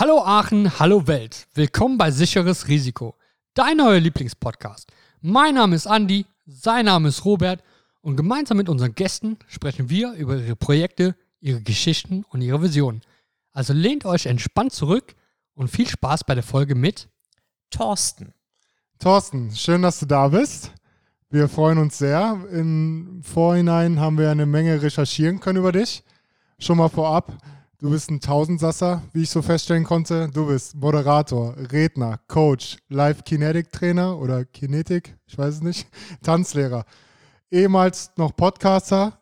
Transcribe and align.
Hallo 0.00 0.22
Aachen, 0.24 0.78
hallo 0.78 1.08
Welt. 1.08 1.48
Willkommen 1.54 1.98
bei 1.98 2.12
Sicheres 2.12 2.68
Risiko, 2.68 3.16
dein 3.54 3.78
neuer 3.78 3.98
Lieblingspodcast. 3.98 4.92
Mein 5.22 5.56
Name 5.56 5.74
ist 5.74 5.88
Andi, 5.88 6.24
sein 6.46 6.84
Name 6.84 7.08
ist 7.08 7.24
Robert 7.24 7.64
und 8.00 8.14
gemeinsam 8.14 8.58
mit 8.58 8.68
unseren 8.68 8.94
Gästen 8.94 9.38
sprechen 9.48 9.90
wir 9.90 10.12
über 10.12 10.36
ihre 10.36 10.54
Projekte, 10.54 11.16
ihre 11.40 11.62
Geschichten 11.62 12.24
und 12.28 12.42
ihre 12.42 12.62
Visionen. 12.62 13.00
Also 13.52 13.72
lehnt 13.72 14.04
euch 14.04 14.26
entspannt 14.26 14.72
zurück 14.72 15.16
und 15.56 15.66
viel 15.66 15.88
Spaß 15.88 16.22
bei 16.22 16.36
der 16.36 16.44
Folge 16.44 16.76
mit 16.76 17.08
Thorsten. 17.70 18.32
Thorsten, 19.00 19.50
schön, 19.50 19.82
dass 19.82 19.98
du 19.98 20.06
da 20.06 20.28
bist. 20.28 20.70
Wir 21.28 21.48
freuen 21.48 21.78
uns 21.78 21.98
sehr. 21.98 22.40
Im 22.52 23.20
Vorhinein 23.24 23.98
haben 23.98 24.16
wir 24.16 24.30
eine 24.30 24.46
Menge 24.46 24.80
recherchieren 24.80 25.40
können 25.40 25.58
über 25.58 25.72
dich. 25.72 26.04
Schon 26.60 26.78
mal 26.78 26.88
vorab, 26.88 27.36
du 27.80 27.90
bist 27.90 28.10
ein 28.10 28.20
Tausendsasser, 28.20 29.02
wie 29.12 29.22
ich 29.22 29.30
so 29.30 29.42
feststellen 29.42 29.84
konnte. 29.84 30.28
Du 30.32 30.46
bist 30.46 30.74
Moderator, 30.74 31.56
Redner, 31.56 32.20
Coach, 32.28 32.78
Live-Kinetic-Trainer 32.88 34.18
oder 34.18 34.44
Kinetik, 34.44 35.16
ich 35.26 35.38
weiß 35.38 35.56
es 35.56 35.62
nicht, 35.62 35.88
Tanzlehrer. 36.22 36.84
Ehemals 37.50 38.10
noch 38.16 38.36
Podcaster, 38.36 39.20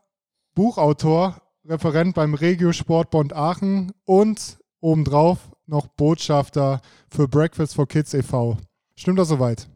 Buchautor, 0.55 1.41
Referent 1.65 2.15
beim 2.15 2.35
Regiosportbund 2.35 3.33
Aachen 3.35 3.93
und 4.05 4.59
obendrauf 4.81 5.39
noch 5.67 5.89
Botschafter 5.89 6.81
für 7.11 7.29
Breakfast 7.29 7.75
for 7.75 7.89
Kids 7.89 8.15
e.V. 8.15 8.57
Stimmt 8.97 9.19
das 9.19 9.29
soweit? 9.29 9.69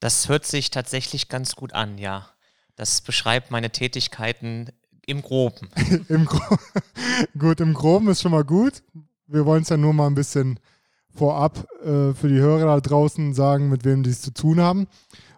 Das 0.00 0.28
hört 0.28 0.46
sich 0.46 0.70
tatsächlich 0.70 1.28
ganz 1.28 1.56
gut 1.56 1.72
an, 1.72 1.98
ja. 1.98 2.28
Das 2.76 3.00
beschreibt 3.00 3.50
meine 3.50 3.70
Tätigkeiten 3.70 4.70
im 5.08 5.22
Groben. 5.22 5.68
Im 6.08 6.26
Gro 6.26 6.56
gut, 7.38 7.60
im 7.60 7.74
Groben 7.74 8.08
ist 8.08 8.22
schon 8.22 8.32
mal 8.32 8.44
gut. 8.44 8.82
Wir 9.26 9.46
wollen 9.46 9.62
es 9.62 9.70
ja 9.70 9.76
nur 9.76 9.94
mal 9.94 10.06
ein 10.06 10.14
bisschen 10.14 10.60
vorab 11.14 11.66
äh, 11.82 12.12
für 12.14 12.28
die 12.28 12.38
Hörer 12.38 12.66
da 12.66 12.80
draußen 12.80 13.34
sagen, 13.34 13.70
mit 13.70 13.84
wem 13.84 14.02
die 14.02 14.10
es 14.10 14.20
zu 14.20 14.32
tun 14.32 14.60
haben. 14.60 14.86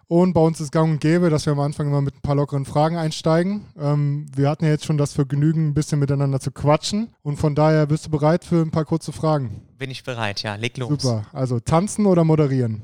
Und 0.07 0.33
bei 0.33 0.41
uns 0.41 0.59
ist 0.59 0.73
gang 0.73 0.91
und 0.91 0.99
gäbe, 0.99 1.29
dass 1.29 1.45
wir 1.45 1.53
am 1.53 1.61
Anfang 1.61 1.87
immer 1.87 2.01
mit 2.01 2.15
ein 2.15 2.21
paar 2.21 2.35
lockeren 2.35 2.65
Fragen 2.65 2.97
einsteigen. 2.97 3.65
Ähm, 3.79 4.25
wir 4.35 4.49
hatten 4.49 4.65
ja 4.65 4.71
jetzt 4.71 4.83
schon 4.83 4.97
das 4.97 5.13
Vergnügen, 5.13 5.69
ein 5.69 5.73
bisschen 5.73 5.99
miteinander 5.99 6.41
zu 6.41 6.51
quatschen. 6.51 7.15
Und 7.21 7.37
von 7.37 7.55
daher 7.55 7.85
bist 7.85 8.07
du 8.07 8.09
bereit 8.09 8.43
für 8.43 8.61
ein 8.61 8.71
paar 8.71 8.83
kurze 8.83 9.13
Fragen? 9.13 9.61
Bin 9.77 9.89
ich 9.89 10.03
bereit, 10.03 10.43
ja. 10.43 10.55
Leg 10.55 10.77
los. 10.77 11.01
Super. 11.01 11.27
Also 11.31 11.61
tanzen 11.61 12.05
oder 12.05 12.25
moderieren? 12.25 12.83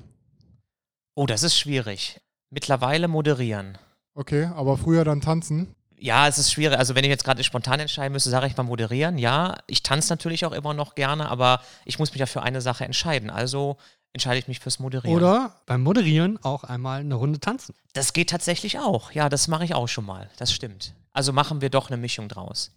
Oh, 1.16 1.26
das 1.26 1.44
ist 1.44 1.58
schwierig. 1.58 2.22
Mittlerweile 2.50 3.10
moderieren. 3.10 3.78
Okay, 4.14 4.46
aber 4.46 4.78
früher 4.78 5.04
dann 5.04 5.20
tanzen? 5.20 5.76
Ja, 6.00 6.28
es 6.28 6.38
ist 6.38 6.52
schwierig. 6.52 6.78
Also 6.78 6.94
wenn 6.94 7.04
ich 7.04 7.10
jetzt 7.10 7.24
gerade 7.24 7.44
spontan 7.44 7.80
entscheiden 7.80 8.14
müsste, 8.14 8.30
sage 8.30 8.46
ich 8.46 8.56
mal 8.56 8.64
moderieren. 8.64 9.18
Ja, 9.18 9.58
ich 9.66 9.82
tanze 9.82 10.14
natürlich 10.14 10.46
auch 10.46 10.52
immer 10.52 10.74
noch 10.74 10.94
gerne, 10.94 11.30
aber 11.30 11.62
ich 11.86 11.98
muss 11.98 12.12
mich 12.12 12.20
ja 12.20 12.28
für 12.28 12.44
eine 12.44 12.62
Sache 12.62 12.86
entscheiden. 12.86 13.32
Also 13.32 13.78
entscheide 14.14 14.38
ich 14.38 14.48
mich 14.48 14.60
fürs 14.60 14.80
Moderieren. 14.80 15.18
oder 15.18 15.56
beim 15.66 15.82
Moderieren 15.82 16.38
auch 16.44 16.64
einmal 16.64 17.00
eine 17.00 17.16
Runde 17.16 17.40
tanzen. 17.40 17.76
Das 17.94 18.14
geht 18.14 18.30
tatsächlich 18.30 18.80
auch. 18.80 19.12
Ja, 19.12 19.28
das 19.28 19.48
mache 19.48 19.66
ich 19.66 19.74
auch 19.74 19.88
schon 19.88 20.06
mal. 20.06 20.30
Das 20.38 20.54
stimmt. 20.54 20.94
Also 21.14 21.34
machen 21.34 21.62
wir 21.62 21.72
doch 21.72 21.90
eine 21.90 21.98
Mischung 21.98 22.30
draus. 22.30 22.72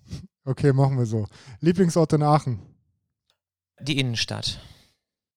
Okay, 0.44 0.72
machen 0.72 0.96
wir 0.96 1.04
so. 1.04 1.26
Lieblingsort 1.60 2.14
in 2.14 2.22
Aachen? 2.22 2.58
Die 3.80 3.98
Innenstadt. 3.98 4.58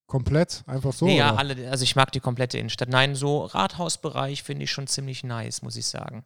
Komplett? 0.08 0.64
Einfach 0.67 0.94
so? 0.94 1.06
nee, 1.06 1.17
ja, 1.17 1.31
oder? 1.31 1.39
alle, 1.39 1.70
also 1.70 1.84
ich 1.84 1.95
mag 1.95 2.11
die 2.11 2.20
komplette 2.20 2.58
Innenstadt. 2.58 2.88
Nein, 2.88 3.16
so 3.16 3.45
Rathausbereich 3.45 4.44
finde 4.44 4.64
ich 4.64 4.72
schon 4.72 4.88
ziemlich 4.88 5.23
nice, 5.23 5.61
muss 5.61 5.76
ich 5.76 5.86
sagen. 5.86 6.23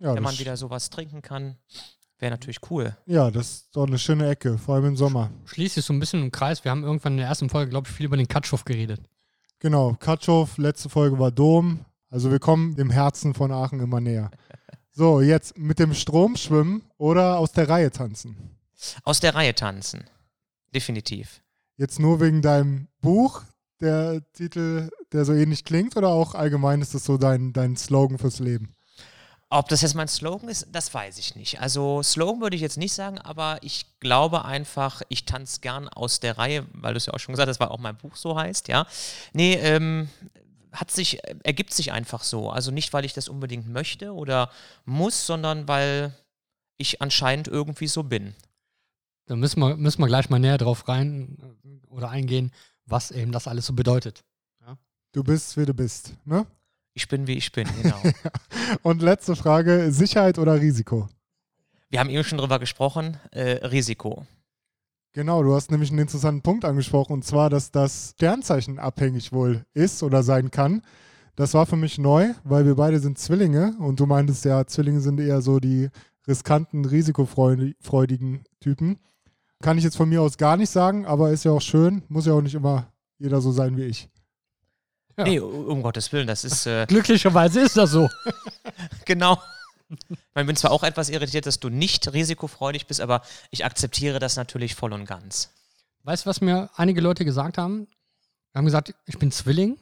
Ja, 0.00 0.14
Wenn 0.14 0.22
man 0.22 0.38
wieder 0.38 0.56
sowas 0.56 0.88
trinken 0.88 1.20
kann, 1.20 1.56
wäre 2.18 2.30
natürlich 2.30 2.58
cool. 2.70 2.96
Ja, 3.06 3.30
das 3.30 3.50
ist 3.50 3.76
doch 3.76 3.86
eine 3.86 3.98
schöne 3.98 4.28
Ecke, 4.28 4.56
vor 4.56 4.74
allem 4.74 4.86
im 4.86 4.96
Sommer. 4.96 5.30
Schließt 5.44 5.74
sich 5.74 5.84
so 5.84 5.92
ein 5.92 6.00
bisschen 6.00 6.22
im 6.22 6.32
Kreis. 6.32 6.64
Wir 6.64 6.70
haben 6.70 6.84
irgendwann 6.84 7.12
in 7.12 7.18
der 7.18 7.28
ersten 7.28 7.50
Folge, 7.50 7.70
glaube 7.70 7.88
ich, 7.88 7.94
viel 7.94 8.06
über 8.06 8.16
den 8.16 8.28
Katschow 8.28 8.64
geredet. 8.64 9.00
Genau, 9.58 9.94
Katschow, 10.00 10.56
letzte 10.56 10.88
Folge 10.88 11.18
war 11.18 11.30
Dom. 11.30 11.84
Also 12.08 12.30
wir 12.30 12.38
kommen 12.38 12.74
dem 12.76 12.90
Herzen 12.90 13.34
von 13.34 13.52
Aachen 13.52 13.80
immer 13.80 14.00
näher. 14.00 14.30
So, 14.92 15.20
jetzt 15.20 15.56
mit 15.56 15.78
dem 15.78 15.94
Strom 15.94 16.36
schwimmen 16.36 16.82
oder 16.98 17.38
aus 17.38 17.52
der 17.52 17.68
Reihe 17.68 17.92
tanzen? 17.92 18.58
Aus 19.04 19.20
der 19.20 19.36
Reihe 19.36 19.54
tanzen. 19.54 20.04
Definitiv. 20.74 21.42
Jetzt 21.76 22.00
nur 22.00 22.20
wegen 22.20 22.42
deinem 22.42 22.88
Buch, 23.00 23.44
der 23.80 24.20
Titel, 24.32 24.90
der 25.12 25.24
so 25.24 25.32
ähnlich 25.32 25.64
klingt, 25.64 25.96
oder 25.96 26.08
auch 26.08 26.34
allgemein 26.34 26.82
ist 26.82 26.92
das 26.92 27.04
so 27.04 27.18
dein, 27.18 27.52
dein 27.52 27.76
Slogan 27.76 28.18
fürs 28.18 28.40
Leben? 28.40 28.74
Ob 29.52 29.68
das 29.68 29.82
jetzt 29.82 29.94
mein 29.94 30.06
Slogan 30.06 30.48
ist, 30.48 30.68
das 30.70 30.94
weiß 30.94 31.18
ich 31.18 31.34
nicht. 31.34 31.60
Also 31.60 32.04
Slogan 32.04 32.40
würde 32.40 32.54
ich 32.54 32.62
jetzt 32.62 32.78
nicht 32.78 32.92
sagen, 32.92 33.18
aber 33.18 33.58
ich 33.62 33.84
glaube 33.98 34.44
einfach, 34.44 35.02
ich 35.08 35.24
tanze 35.24 35.60
gern 35.60 35.88
aus 35.88 36.20
der 36.20 36.38
Reihe, 36.38 36.66
weil 36.72 36.94
du 36.94 36.98
es 36.98 37.06
ja 37.06 37.14
auch 37.14 37.18
schon 37.18 37.32
gesagt 37.32 37.48
hast, 37.48 37.58
weil 37.58 37.68
auch 37.68 37.78
mein 37.80 37.96
Buch 37.96 38.14
so 38.14 38.38
heißt, 38.38 38.68
ja. 38.68 38.86
Nee, 39.32 39.54
ähm, 39.54 40.08
hat 40.70 40.92
sich, 40.92 41.18
ergibt 41.42 41.74
sich 41.74 41.90
einfach 41.90 42.22
so. 42.22 42.50
Also 42.50 42.70
nicht, 42.70 42.92
weil 42.92 43.04
ich 43.04 43.12
das 43.12 43.28
unbedingt 43.28 43.68
möchte 43.68 44.14
oder 44.14 44.50
muss, 44.84 45.26
sondern 45.26 45.66
weil 45.66 46.14
ich 46.78 47.02
anscheinend 47.02 47.48
irgendwie 47.48 47.88
so 47.88 48.04
bin. 48.04 48.34
Da 49.26 49.34
müssen 49.34 49.58
wir, 49.58 49.76
müssen 49.76 50.00
wir 50.00 50.06
gleich 50.06 50.30
mal 50.30 50.38
näher 50.38 50.58
drauf 50.58 50.86
rein 50.86 51.38
äh, 51.64 51.86
oder 51.88 52.08
eingehen, 52.08 52.52
was 52.86 53.10
eben 53.10 53.32
das 53.32 53.48
alles 53.48 53.66
so 53.66 53.72
bedeutet. 53.72 54.24
Du 55.12 55.24
bist, 55.24 55.56
wie 55.56 55.66
du 55.66 55.74
bist, 55.74 56.14
ne? 56.24 56.46
Ich 57.00 57.08
bin, 57.08 57.26
wie 57.26 57.38
ich 57.38 57.50
bin, 57.50 57.66
genau. 57.82 57.96
Und 58.82 59.00
letzte 59.00 59.34
Frage, 59.34 59.90
Sicherheit 59.90 60.38
oder 60.38 60.60
Risiko? 60.60 61.08
Wir 61.88 61.98
haben 61.98 62.10
eben 62.10 62.24
schon 62.24 62.36
drüber 62.36 62.58
gesprochen, 62.58 63.16
äh, 63.30 63.52
Risiko. 63.66 64.26
Genau, 65.14 65.42
du 65.42 65.54
hast 65.54 65.70
nämlich 65.70 65.88
einen 65.88 66.00
interessanten 66.00 66.42
Punkt 66.42 66.66
angesprochen, 66.66 67.14
und 67.14 67.24
zwar, 67.24 67.48
dass 67.48 67.70
das 67.70 68.10
Sternzeichen 68.16 68.78
abhängig 68.78 69.32
wohl 69.32 69.64
ist 69.72 70.02
oder 70.02 70.22
sein 70.22 70.50
kann. 70.50 70.82
Das 71.36 71.54
war 71.54 71.64
für 71.64 71.76
mich 71.76 71.96
neu, 71.96 72.34
weil 72.44 72.66
wir 72.66 72.74
beide 72.74 73.00
sind 73.00 73.18
Zwillinge 73.18 73.76
und 73.78 73.98
du 73.98 74.04
meintest 74.04 74.44
ja, 74.44 74.66
Zwillinge 74.66 75.00
sind 75.00 75.20
eher 75.20 75.40
so 75.40 75.58
die 75.58 75.88
riskanten, 76.28 76.84
risikofreudigen 76.84 78.44
Typen. 78.60 78.98
Kann 79.62 79.78
ich 79.78 79.84
jetzt 79.84 79.96
von 79.96 80.10
mir 80.10 80.20
aus 80.20 80.36
gar 80.36 80.58
nicht 80.58 80.70
sagen, 80.70 81.06
aber 81.06 81.30
ist 81.30 81.46
ja 81.46 81.52
auch 81.52 81.62
schön, 81.62 82.02
muss 82.08 82.26
ja 82.26 82.34
auch 82.34 82.42
nicht 82.42 82.54
immer 82.54 82.92
jeder 83.16 83.40
so 83.40 83.52
sein 83.52 83.78
wie 83.78 83.84
ich. 83.84 84.10
Ja. 85.20 85.24
Nee, 85.24 85.38
um 85.38 85.82
Gottes 85.82 86.12
Willen, 86.12 86.26
das 86.26 86.44
ist 86.44 86.66
äh, 86.66 86.86
Glücklicherweise 86.88 87.60
ist 87.60 87.76
das 87.76 87.90
so. 87.90 88.08
genau. 89.04 89.38
Ich 89.88 90.46
bin 90.46 90.56
zwar 90.56 90.70
auch 90.70 90.82
etwas 90.82 91.10
irritiert, 91.10 91.44
dass 91.44 91.60
du 91.60 91.68
nicht 91.68 92.10
risikofreudig 92.12 92.86
bist, 92.86 93.00
aber 93.02 93.20
ich 93.50 93.64
akzeptiere 93.64 94.18
das 94.18 94.36
natürlich 94.36 94.74
voll 94.74 94.94
und 94.94 95.04
ganz. 95.04 95.50
Weißt 96.04 96.24
du, 96.24 96.30
was 96.30 96.40
mir 96.40 96.70
einige 96.76 97.02
Leute 97.02 97.26
gesagt 97.26 97.58
haben? 97.58 97.86
Wir 98.52 98.60
haben 98.60 98.64
gesagt, 98.64 98.94
ich 99.04 99.18
bin 99.18 99.30
Zwilling 99.30 99.78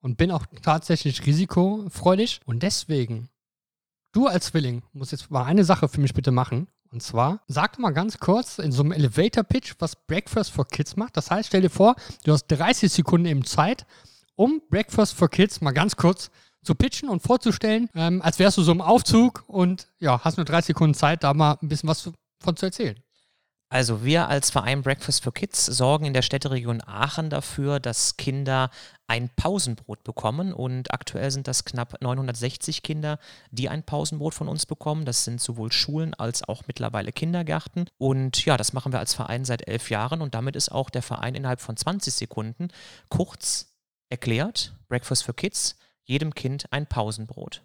und 0.00 0.18
bin 0.18 0.30
auch 0.30 0.44
tatsächlich 0.60 1.24
risikofreudig. 1.24 2.40
Und 2.44 2.62
deswegen, 2.62 3.30
du 4.12 4.26
als 4.26 4.46
Zwilling 4.46 4.82
musst 4.92 5.12
jetzt 5.12 5.30
mal 5.30 5.44
eine 5.44 5.64
Sache 5.64 5.88
für 5.88 6.00
mich 6.00 6.12
bitte 6.12 6.30
machen. 6.30 6.68
Und 6.90 7.02
zwar, 7.02 7.40
sag 7.48 7.78
mal 7.78 7.90
ganz 7.90 8.18
kurz 8.18 8.58
in 8.58 8.70
so 8.70 8.82
einem 8.82 8.92
Elevator-Pitch, 8.92 9.76
was 9.78 9.96
Breakfast 9.96 10.52
for 10.52 10.66
Kids 10.66 10.96
macht. 10.96 11.16
Das 11.16 11.30
heißt, 11.30 11.48
stell 11.48 11.62
dir 11.62 11.70
vor, 11.70 11.96
du 12.24 12.32
hast 12.32 12.46
30 12.48 12.92
Sekunden 12.92 13.26
eben 13.26 13.44
Zeit, 13.44 13.86
um 14.36 14.62
Breakfast 14.70 15.14
for 15.14 15.28
Kids 15.28 15.60
mal 15.60 15.72
ganz 15.72 15.96
kurz 15.96 16.30
zu 16.62 16.74
pitchen 16.74 17.08
und 17.08 17.22
vorzustellen, 17.22 17.88
ähm, 17.94 18.22
als 18.22 18.38
wärst 18.38 18.56
du 18.56 18.62
so 18.62 18.72
im 18.72 18.80
Aufzug 18.80 19.44
und 19.46 19.88
ja, 19.98 20.20
hast 20.24 20.38
nur 20.38 20.46
30 20.46 20.68
Sekunden 20.68 20.94
Zeit, 20.94 21.22
da 21.22 21.34
mal 21.34 21.58
ein 21.60 21.68
bisschen 21.68 21.88
was 21.88 22.10
von 22.40 22.56
zu 22.56 22.66
erzählen. 22.66 22.96
Also 23.74 24.04
wir 24.04 24.28
als 24.28 24.50
Verein 24.50 24.82
Breakfast 24.82 25.24
for 25.24 25.34
Kids 25.34 25.66
sorgen 25.66 26.04
in 26.04 26.14
der 26.14 26.22
Städteregion 26.22 26.80
Aachen 26.86 27.28
dafür, 27.28 27.80
dass 27.80 28.16
Kinder 28.16 28.70
ein 29.08 29.30
Pausenbrot 29.34 30.04
bekommen 30.04 30.52
und 30.52 30.94
aktuell 30.94 31.30
sind 31.32 31.48
das 31.48 31.64
knapp 31.64 32.00
960 32.00 32.84
Kinder, 32.84 33.18
die 33.50 33.68
ein 33.68 33.82
Pausenbrot 33.82 34.32
von 34.32 34.46
uns 34.46 34.64
bekommen. 34.64 35.04
Das 35.04 35.24
sind 35.24 35.40
sowohl 35.40 35.72
Schulen 35.72 36.14
als 36.14 36.46
auch 36.48 36.62
mittlerweile 36.68 37.10
Kindergärten 37.10 37.86
und 37.98 38.44
ja, 38.44 38.56
das 38.56 38.74
machen 38.74 38.92
wir 38.92 39.00
als 39.00 39.14
Verein 39.14 39.44
seit 39.44 39.66
elf 39.66 39.90
Jahren 39.90 40.22
und 40.22 40.36
damit 40.36 40.54
ist 40.54 40.70
auch 40.70 40.88
der 40.88 41.02
Verein 41.02 41.34
innerhalb 41.34 41.60
von 41.60 41.76
20 41.76 42.14
Sekunden 42.14 42.68
kurz 43.08 43.73
erklärt, 44.08 44.76
Breakfast 44.88 45.24
for 45.24 45.34
Kids, 45.34 45.76
jedem 46.04 46.34
Kind 46.34 46.66
ein 46.72 46.86
Pausenbrot. 46.86 47.62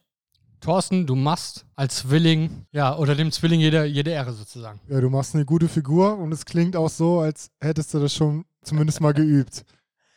Thorsten, 0.62 1.08
du 1.08 1.16
machst 1.16 1.66
als 1.76 1.98
Zwilling, 1.98 2.66
ja, 2.72 2.98
oder 2.98 3.16
dem 3.16 3.32
Zwilling 3.32 3.62
jede, 3.62 3.86
jede 3.86 4.12
Ehre 4.12 4.34
sozusagen. 4.34 4.80
Ja, 4.90 5.00
du 5.00 5.10
machst 5.10 5.34
eine 5.34 5.46
gute 5.46 5.70
Figur 5.70 6.18
und 6.18 6.34
es 6.34 6.46
klingt 6.46 6.76
auch 6.76 6.90
so, 6.90 7.20
als 7.20 7.52
hättest 7.62 7.94
du 7.94 8.00
das 8.00 8.14
schon 8.14 8.46
zumindest 8.62 9.00
mal 9.00 9.14
geübt. 9.14 9.64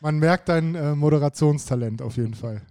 Man 0.01 0.19
merkt 0.19 0.49
dein 0.49 0.75
äh, 0.75 0.97
Moderationstalent 0.97 2.03
auf 2.03 2.17
jeden 2.17 2.35
Fall. 2.35 2.63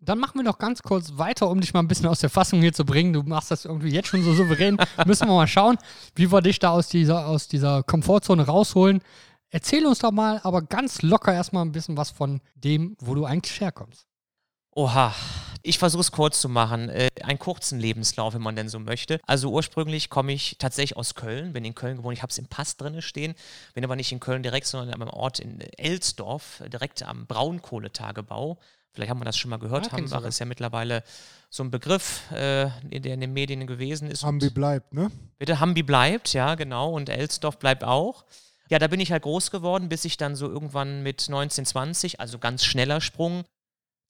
Dann 0.00 0.18
machen 0.18 0.38
wir 0.38 0.44
noch 0.44 0.58
ganz 0.58 0.82
kurz 0.82 1.18
weiter, 1.18 1.50
um 1.50 1.60
dich 1.60 1.74
mal 1.74 1.80
ein 1.80 1.88
bisschen 1.88 2.06
aus 2.06 2.20
der 2.20 2.30
Fassung 2.30 2.60
hier 2.60 2.72
zu 2.72 2.84
bringen. 2.84 3.12
Du 3.12 3.22
machst 3.24 3.50
das 3.50 3.64
irgendwie 3.64 3.90
jetzt 3.90 4.08
schon 4.08 4.22
so 4.22 4.32
souverän. 4.32 4.78
Müssen 5.06 5.26
wir 5.26 5.34
mal 5.34 5.48
schauen, 5.48 5.76
wie 6.14 6.30
wir 6.30 6.40
dich 6.40 6.60
da 6.60 6.70
aus 6.70 6.88
dieser, 6.88 7.26
aus 7.26 7.48
dieser 7.48 7.82
Komfortzone 7.82 8.46
rausholen. 8.46 9.02
Erzähl 9.50 9.86
uns 9.86 10.00
doch 10.00 10.12
mal, 10.12 10.40
aber 10.42 10.62
ganz 10.62 11.02
locker 11.02 11.32
erstmal 11.32 11.64
ein 11.64 11.72
bisschen 11.72 11.96
was 11.96 12.10
von 12.10 12.40
dem, 12.54 12.96
wo 13.00 13.14
du 13.14 13.24
eigentlich 13.24 13.60
herkommst. 13.60 14.06
Oha. 14.76 15.14
Ich 15.62 15.78
versuche 15.78 16.02
es 16.02 16.12
kurz 16.12 16.40
zu 16.40 16.48
machen. 16.48 16.88
Äh, 16.90 17.08
einen 17.22 17.38
kurzen 17.38 17.80
Lebenslauf, 17.80 18.34
wenn 18.34 18.42
man 18.42 18.54
denn 18.54 18.68
so 18.68 18.78
möchte. 18.78 19.18
Also 19.26 19.50
ursprünglich 19.50 20.10
komme 20.10 20.32
ich 20.32 20.58
tatsächlich 20.58 20.96
aus 20.96 21.14
Köln, 21.14 21.52
bin 21.52 21.64
in 21.64 21.74
Köln 21.74 21.96
gewohnt, 21.96 22.16
ich 22.16 22.22
habe 22.22 22.30
es 22.30 22.38
im 22.38 22.46
Pass 22.46 22.76
drinne 22.76 23.02
stehen, 23.02 23.34
bin 23.74 23.82
aber 23.82 23.96
nicht 23.96 24.12
in 24.12 24.20
Köln 24.20 24.42
direkt, 24.44 24.66
sondern 24.66 25.02
am 25.02 25.08
Ort 25.08 25.40
in 25.40 25.60
Elsdorf, 25.60 26.62
direkt 26.70 27.02
am 27.02 27.26
Braunkohletagebau. 27.26 28.58
Vielleicht 28.92 29.10
haben 29.10 29.18
wir 29.18 29.24
das 29.24 29.36
schon 29.36 29.50
mal 29.50 29.58
gehört. 29.58 29.88
Ah, 29.88 29.96
Hambach 29.96 30.24
ist 30.24 30.38
ja 30.38 30.46
mittlerweile 30.46 31.02
so 31.50 31.62
ein 31.64 31.70
Begriff, 31.70 32.30
äh, 32.30 32.70
der 32.84 33.14
in 33.14 33.20
den 33.20 33.32
Medien 33.32 33.66
gewesen 33.66 34.08
ist. 34.08 34.24
Hambi 34.24 34.50
bleibt, 34.50 34.94
ne? 34.94 35.10
Bitte, 35.38 35.58
Hambi 35.58 35.82
bleibt, 35.82 36.32
ja, 36.32 36.54
genau. 36.54 36.92
Und 36.92 37.08
Elsdorf 37.08 37.58
bleibt 37.58 37.82
auch. 37.82 38.24
Ja, 38.68 38.78
da 38.78 38.88
bin 38.88 39.00
ich 39.00 39.12
halt 39.12 39.22
groß 39.22 39.50
geworden, 39.50 39.88
bis 39.88 40.04
ich 40.04 40.16
dann 40.16 40.34
so 40.36 40.48
irgendwann 40.48 41.02
mit 41.02 41.28
19, 41.28 41.66
20, 41.66 42.20
also 42.20 42.38
ganz 42.38 42.64
schneller 42.64 43.00
Sprung. 43.00 43.44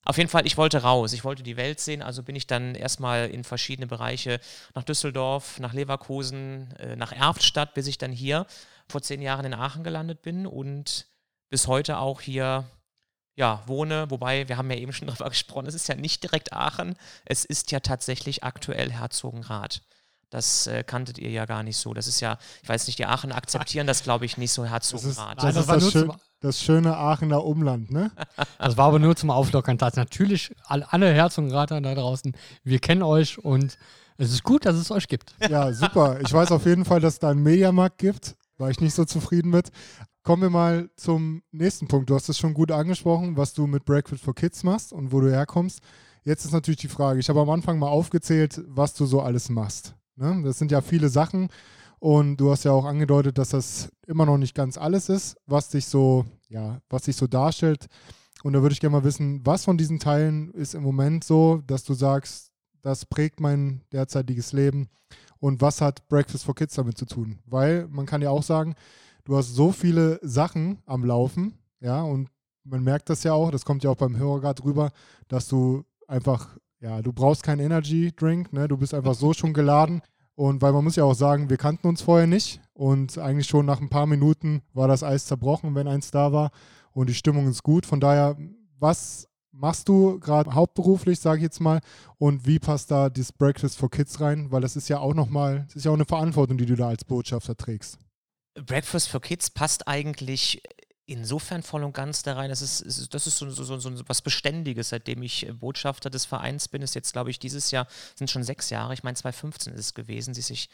Auf 0.04 0.18
jeden 0.18 0.30
Fall, 0.30 0.46
ich 0.46 0.56
wollte 0.56 0.82
raus, 0.82 1.12
ich 1.12 1.24
wollte 1.24 1.42
die 1.42 1.56
Welt 1.56 1.80
sehen, 1.80 2.00
also 2.00 2.22
bin 2.22 2.36
ich 2.36 2.46
dann 2.46 2.76
erstmal 2.76 3.28
in 3.28 3.42
verschiedene 3.42 3.88
Bereiche 3.88 4.40
nach 4.74 4.84
Düsseldorf, 4.84 5.58
nach 5.58 5.72
Leverkusen, 5.72 6.72
äh, 6.78 6.94
nach 6.94 7.12
Erftstadt, 7.12 7.74
bis 7.74 7.88
ich 7.88 7.98
dann 7.98 8.12
hier 8.12 8.46
vor 8.88 9.02
zehn 9.02 9.20
Jahren 9.20 9.46
in 9.46 9.54
Aachen 9.54 9.82
gelandet 9.82 10.22
bin 10.22 10.46
und 10.46 11.06
bis 11.50 11.66
heute 11.66 11.98
auch 11.98 12.20
hier 12.20 12.64
ja, 13.34 13.62
wohne, 13.66 14.10
wobei 14.10 14.48
wir 14.48 14.56
haben 14.56 14.70
ja 14.70 14.76
eben 14.76 14.92
schon 14.92 15.08
darüber 15.08 15.28
gesprochen, 15.28 15.66
es 15.66 15.74
ist 15.74 15.88
ja 15.88 15.96
nicht 15.96 16.22
direkt 16.22 16.52
Aachen, 16.52 16.96
es 17.24 17.44
ist 17.44 17.70
ja 17.72 17.80
tatsächlich 17.80 18.44
aktuell 18.44 18.90
Herzogenrath. 18.92 19.82
Das 20.30 20.66
äh, 20.66 20.82
kanntet 20.82 21.18
ihr 21.18 21.30
ja 21.30 21.46
gar 21.46 21.62
nicht 21.62 21.76
so. 21.76 21.94
Das 21.94 22.06
ist 22.06 22.20
ja, 22.20 22.38
ich 22.62 22.68
weiß 22.68 22.86
nicht, 22.88 22.98
die 22.98 23.06
Aachen 23.06 23.32
akzeptieren 23.32 23.86
das, 23.86 24.02
glaube 24.02 24.24
ich, 24.24 24.36
nicht 24.36 24.52
so 24.52 24.64
Das. 24.64 24.92
Nein, 24.92 25.36
das, 25.36 25.54
das 25.54 25.56
ist 25.56 25.68
war 25.68 25.76
das, 25.76 25.92
schön, 25.92 26.12
schöne 26.52 26.96
Aachener 26.96 27.44
Umland, 27.44 27.90
ne? 27.90 28.10
Das 28.58 28.76
war 28.76 28.88
aber 28.88 28.98
nur 28.98 29.14
zum 29.14 29.30
Auflockern. 29.30 29.78
Das 29.78 29.94
natürlich 29.96 30.54
alle, 30.64 30.92
alle 30.92 31.12
Herz 31.12 31.38
und 31.38 31.50
Rater 31.52 31.80
da 31.80 31.94
draußen, 31.94 32.36
wir 32.64 32.78
kennen 32.80 33.02
euch 33.02 33.38
und 33.38 33.78
es 34.18 34.32
ist 34.32 34.42
gut, 34.42 34.64
dass 34.66 34.76
es 34.76 34.90
euch 34.90 35.08
gibt. 35.08 35.34
Ja, 35.48 35.72
super. 35.72 36.20
Ich 36.20 36.32
weiß 36.32 36.50
auf 36.52 36.66
jeden 36.66 36.84
Fall, 36.84 37.00
dass 37.00 37.14
es 37.14 37.18
da 37.18 37.30
einen 37.30 37.42
Mediamarkt 37.42 37.98
gibt. 37.98 38.36
War 38.58 38.70
ich 38.70 38.80
nicht 38.80 38.94
so 38.94 39.04
zufrieden 39.04 39.50
mit. 39.50 39.70
Kommen 40.22 40.42
wir 40.42 40.50
mal 40.50 40.90
zum 40.96 41.42
nächsten 41.52 41.86
Punkt. 41.86 42.10
Du 42.10 42.14
hast 42.14 42.28
es 42.28 42.38
schon 42.38 42.54
gut 42.54 42.72
angesprochen, 42.72 43.36
was 43.36 43.52
du 43.52 43.66
mit 43.66 43.84
Breakfast 43.84 44.24
for 44.24 44.34
Kids 44.34 44.64
machst 44.64 44.92
und 44.92 45.12
wo 45.12 45.20
du 45.20 45.30
herkommst. 45.30 45.80
Jetzt 46.24 46.44
ist 46.44 46.52
natürlich 46.52 46.80
die 46.80 46.88
Frage, 46.88 47.20
ich 47.20 47.28
habe 47.28 47.40
am 47.40 47.50
Anfang 47.50 47.78
mal 47.78 47.88
aufgezählt, 47.88 48.60
was 48.66 48.94
du 48.94 49.06
so 49.06 49.20
alles 49.20 49.48
machst. 49.48 49.94
Ne? 50.16 50.42
Das 50.44 50.58
sind 50.58 50.72
ja 50.72 50.80
viele 50.80 51.08
Sachen 51.08 51.48
und 51.98 52.36
du 52.36 52.50
hast 52.50 52.64
ja 52.64 52.72
auch 52.72 52.84
angedeutet, 52.84 53.38
dass 53.38 53.50
das 53.50 53.90
immer 54.06 54.26
noch 54.26 54.38
nicht 54.38 54.54
ganz 54.54 54.78
alles 54.78 55.08
ist, 55.08 55.36
was 55.46 55.68
dich 55.68 55.86
so, 55.86 56.24
ja, 56.48 56.80
was 56.88 57.02
dich 57.02 57.16
so 57.16 57.26
darstellt. 57.26 57.86
Und 58.42 58.52
da 58.52 58.62
würde 58.62 58.72
ich 58.72 58.80
gerne 58.80 58.96
mal 58.96 59.04
wissen, 59.04 59.40
was 59.44 59.64
von 59.64 59.78
diesen 59.78 59.98
Teilen 59.98 60.52
ist 60.52 60.74
im 60.74 60.82
Moment 60.82 61.24
so, 61.24 61.62
dass 61.66 61.84
du 61.84 61.94
sagst, 61.94 62.52
das 62.82 63.04
prägt 63.04 63.40
mein 63.40 63.82
derzeitiges 63.92 64.52
Leben 64.52 64.88
und 65.38 65.60
was 65.60 65.80
hat 65.80 66.06
Breakfast 66.08 66.44
for 66.44 66.54
Kids 66.54 66.74
damit 66.74 66.96
zu 66.96 67.06
tun? 67.06 67.40
Weil 67.46 67.88
man 67.88 68.06
kann 68.06 68.22
ja 68.22 68.30
auch 68.30 68.42
sagen, 68.42 68.74
du 69.24 69.36
hast 69.36 69.54
so 69.54 69.72
viele 69.72 70.20
Sachen 70.22 70.78
am 70.86 71.04
Laufen, 71.04 71.58
ja, 71.80 72.02
und 72.02 72.30
man 72.64 72.82
merkt 72.82 73.10
das 73.10 73.22
ja 73.22 73.32
auch, 73.32 73.50
das 73.50 73.64
kommt 73.64 73.84
ja 73.84 73.90
auch 73.90 73.96
beim 73.96 74.16
Hörer 74.16 74.40
gerade 74.40 74.64
rüber, 74.64 74.92
dass 75.28 75.48
du 75.48 75.84
einfach, 76.06 76.56
ja, 76.86 77.02
du 77.02 77.12
brauchst 77.12 77.42
keinen 77.42 77.58
Energy 77.58 78.12
Drink, 78.14 78.52
ne, 78.52 78.68
du 78.68 78.76
bist 78.76 78.94
einfach 78.94 79.14
so 79.14 79.32
schon 79.32 79.52
geladen. 79.52 80.02
Und 80.36 80.62
weil 80.62 80.72
man 80.72 80.84
muss 80.84 80.96
ja 80.96 81.02
auch 81.02 81.14
sagen, 81.14 81.50
wir 81.50 81.56
kannten 81.56 81.88
uns 81.88 82.02
vorher 82.02 82.26
nicht 82.26 82.60
und 82.74 83.18
eigentlich 83.18 83.48
schon 83.48 83.66
nach 83.66 83.80
ein 83.80 83.88
paar 83.88 84.06
Minuten 84.06 84.62
war 84.72 84.86
das 84.86 85.02
Eis 85.02 85.26
zerbrochen, 85.26 85.74
wenn 85.74 85.88
eins 85.88 86.10
da 86.10 86.32
war 86.32 86.50
und 86.92 87.08
die 87.08 87.14
Stimmung 87.14 87.48
ist 87.48 87.62
gut. 87.62 87.86
Von 87.86 88.00
daher, 88.00 88.36
was 88.78 89.26
machst 89.50 89.88
du 89.88 90.20
gerade 90.20 90.54
hauptberuflich, 90.54 91.18
sage 91.18 91.38
ich 91.38 91.44
jetzt 91.44 91.60
mal, 91.60 91.80
und 92.18 92.46
wie 92.46 92.58
passt 92.58 92.90
da 92.90 93.08
das 93.08 93.32
Breakfast 93.32 93.78
for 93.78 93.90
Kids 93.90 94.20
rein? 94.20 94.52
Weil 94.52 94.60
das 94.60 94.76
ist 94.76 94.88
ja 94.88 95.00
auch 95.00 95.14
nochmal, 95.14 95.64
das 95.66 95.76
ist 95.76 95.84
ja 95.86 95.90
auch 95.90 95.96
eine 95.96 96.04
Verantwortung, 96.04 96.56
die 96.58 96.66
du 96.66 96.76
da 96.76 96.88
als 96.88 97.04
Botschafter 97.04 97.56
trägst. 97.56 97.98
Breakfast 98.54 99.08
for 99.08 99.20
Kids 99.20 99.50
passt 99.50 99.88
eigentlich 99.88 100.62
insofern 101.06 101.62
voll 101.62 101.84
und 101.84 101.94
ganz 101.94 102.22
da 102.22 102.34
rein. 102.34 102.50
Das 102.50 102.62
ist, 102.62 102.80
ist- 102.80 103.14
das 103.14 103.26
ist 103.26 103.38
so, 103.38 103.48
so, 103.50 103.64
so, 103.64 103.78
so 103.78 104.08
was 104.08 104.22
Beständiges, 104.22 104.90
seitdem 104.90 105.22
ich 105.22 105.46
äh, 105.48 105.52
Botschafter 105.52 106.10
des 106.10 106.24
Vereins 106.24 106.68
bin. 106.68 106.82
Ist 106.82 106.94
jetzt, 106.94 107.12
glaube 107.12 107.30
ich, 107.30 107.38
dieses 107.38 107.70
Jahr, 107.70 107.86
sind 108.14 108.30
schon 108.30 108.42
sechs 108.44 108.70
Jahre. 108.70 108.94
Ich 108.94 109.02
meine, 109.02 109.16
2015 109.16 109.72
ist 109.74 109.80
es 109.80 109.94
gewesen. 109.94 110.34
Siehst 110.34 110.50
du, 110.50 110.54
ich 110.54 110.68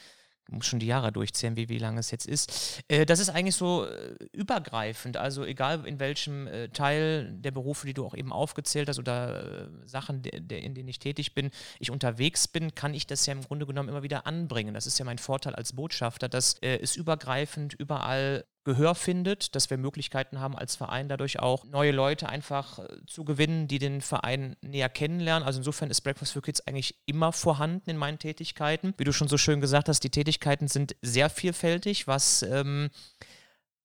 muss 0.50 0.67
schon 0.67 0.81
die 0.81 0.87
Jahre 0.87 1.12
durchzählen, 1.12 1.55
wie, 1.56 1.69
wie 1.69 1.79
lange 1.79 2.00
es 2.00 2.11
jetzt 2.11 2.26
ist. 2.26 2.82
Äh, 2.88 3.06
das 3.06 3.20
ist 3.20 3.29
eigentlich 3.31 3.55
so 3.55 3.84
äh, 3.87 4.17
übergreifend. 4.32 5.17
Also 5.17 5.44
egal 5.44 5.87
in 5.87 6.00
welchem 6.00 6.46
äh, 6.49 6.69
Teil 6.69 7.32
der 7.32 7.52
Berufe, 7.52 7.87
die 7.87 7.94
du 7.94 8.05
auch 8.05 8.14
eben 8.14 8.32
aufgezählt 8.32 8.88
hast 8.88 8.99
oder 8.99 9.62
äh, 9.64 9.69
Sachen, 9.87 10.23
der, 10.23 10.40
der, 10.40 10.62
in 10.62 10.75
denen 10.75 10.88
ich 10.88 10.99
tätig 10.99 11.35
bin, 11.35 11.50
ich 11.78 11.90
unterwegs 11.90 12.49
bin, 12.49 12.75
kann 12.75 12.93
ich 12.94 13.06
das 13.06 13.25
ja 13.26 13.32
im 13.35 13.43
Grunde 13.43 13.67
genommen 13.67 13.88
immer 13.88 14.02
wieder 14.02 14.26
anbringen. 14.26 14.75
Das 14.75 14.87
ist 14.87 14.99
ja 14.99 15.05
mein 15.05 15.19
Vorteil 15.19 15.55
als 15.55 15.75
Botschafter, 15.75 16.28
dass 16.28 16.55
äh, 16.62 16.78
es 16.81 16.96
übergreifend 16.96 17.75
überall 17.75 18.44
Gehör 18.64 18.94
findet, 18.94 19.55
dass 19.55 19.70
wir 19.70 19.76
Möglichkeiten 19.76 20.38
haben 20.38 20.56
als 20.56 20.76
Verein 20.76 21.09
dadurch 21.09 21.41
auch 21.41 21.64
neue 21.64 21.91
Leute 21.91 22.29
einfach 22.29 22.79
äh, 22.79 22.87
zu 23.06 23.25
gewinnen, 23.25 23.67
die 23.67 23.79
den 23.79 24.00
Verein 24.00 24.56
näher 24.61 24.88
kennenlernen. 24.88 25.47
Also 25.47 25.59
insofern 25.59 25.91
ist 25.91 26.03
Breakfast 26.03 26.32
for 26.32 26.43
Kids 26.43 26.67
eigentlich 26.67 26.97
immer 27.06 27.32
vorhanden 27.32 27.91
in 27.91 27.97
meinen 27.97 28.19
Tätigkeiten. 28.19 28.94
Wie 28.99 29.05
du 29.05 29.12
schon 29.12 29.29
so 29.29 29.37
schön 29.37 29.61
gesagt 29.61 29.88
hast, 29.88 30.05
die 30.05 30.11
Tätigkeiten 30.11 30.69
sind 30.69 30.94
sehr 31.03 31.29
vielfältig, 31.29 32.06
was 32.06 32.43
ähm, 32.43 32.91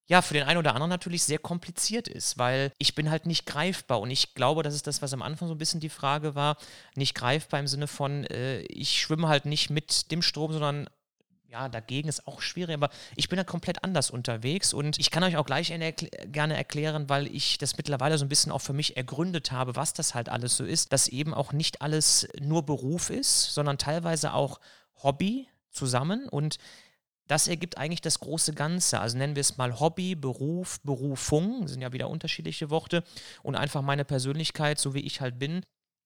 ja, 0.07 0.21
für 0.21 0.33
den 0.33 0.43
einen 0.43 0.57
oder 0.57 0.73
anderen 0.73 0.89
natürlich 0.89 1.23
sehr 1.23 1.37
kompliziert 1.39 2.07
ist, 2.07 2.37
weil 2.37 2.71
ich 2.77 2.95
bin 2.95 3.09
halt 3.09 3.25
nicht 3.25 3.45
greifbar 3.45 3.99
und 3.99 4.09
ich 4.09 4.35
glaube, 4.35 4.63
das 4.63 4.73
ist 4.73 4.87
das, 4.87 5.01
was 5.01 5.13
am 5.13 5.21
Anfang 5.21 5.49
so 5.49 5.53
ein 5.53 5.57
bisschen 5.57 5.81
die 5.81 5.89
Frage 5.89 6.33
war, 6.33 6.55
nicht 6.95 7.13
greifbar 7.13 7.59
im 7.59 7.67
Sinne 7.67 7.87
von, 7.87 8.23
äh, 8.25 8.61
ich 8.61 9.01
schwimme 9.01 9.27
halt 9.27 9.45
nicht 9.45 9.69
mit 9.69 10.11
dem 10.11 10.21
Strom, 10.21 10.53
sondern 10.53 10.89
ja, 11.49 11.69
dagegen 11.69 12.09
ist 12.09 12.27
auch 12.27 12.41
schwierig, 12.41 12.75
aber 12.75 12.89
ich 13.15 13.29
bin 13.29 13.37
da 13.37 13.43
komplett 13.43 13.83
anders 13.83 14.11
unterwegs 14.11 14.73
und 14.73 14.99
ich 14.99 15.11
kann 15.11 15.23
euch 15.23 15.37
auch 15.37 15.45
gleich 15.45 15.71
erkl- 15.71 16.27
gerne 16.27 16.57
erklären, 16.57 17.09
weil 17.09 17.27
ich 17.27 17.57
das 17.57 17.77
mittlerweile 17.77 18.17
so 18.17 18.25
ein 18.25 18.29
bisschen 18.29 18.51
auch 18.51 18.61
für 18.61 18.73
mich 18.73 18.97
ergründet 18.97 19.51
habe, 19.51 19.75
was 19.75 19.93
das 19.93 20.13
halt 20.13 20.29
alles 20.29 20.57
so 20.57 20.65
ist, 20.65 20.91
dass 20.91 21.07
eben 21.07 21.33
auch 21.33 21.53
nicht 21.53 21.81
alles 21.81 22.27
nur 22.39 22.65
Beruf 22.65 23.09
ist, 23.09 23.53
sondern 23.53 23.77
teilweise 23.77 24.33
auch 24.33 24.59
Hobby 25.01 25.47
zusammen 25.71 26.27
und 26.27 26.57
das 27.27 27.47
ergibt 27.47 27.77
eigentlich 27.77 28.01
das 28.01 28.19
große 28.19 28.53
Ganze. 28.53 28.99
Also 29.01 29.17
nennen 29.17 29.35
wir 29.35 29.41
es 29.41 29.57
mal 29.57 29.79
Hobby, 29.79 30.15
Beruf, 30.15 30.79
Berufung, 30.81 31.67
sind 31.67 31.81
ja 31.81 31.91
wieder 31.91 32.09
unterschiedliche 32.09 32.69
Worte 32.69 33.03
und 33.43 33.55
einfach 33.55 33.81
meine 33.81 34.05
Persönlichkeit, 34.05 34.79
so 34.79 34.93
wie 34.93 35.01
ich 35.01 35.19
halt 35.21 35.37
bin, 35.37 35.61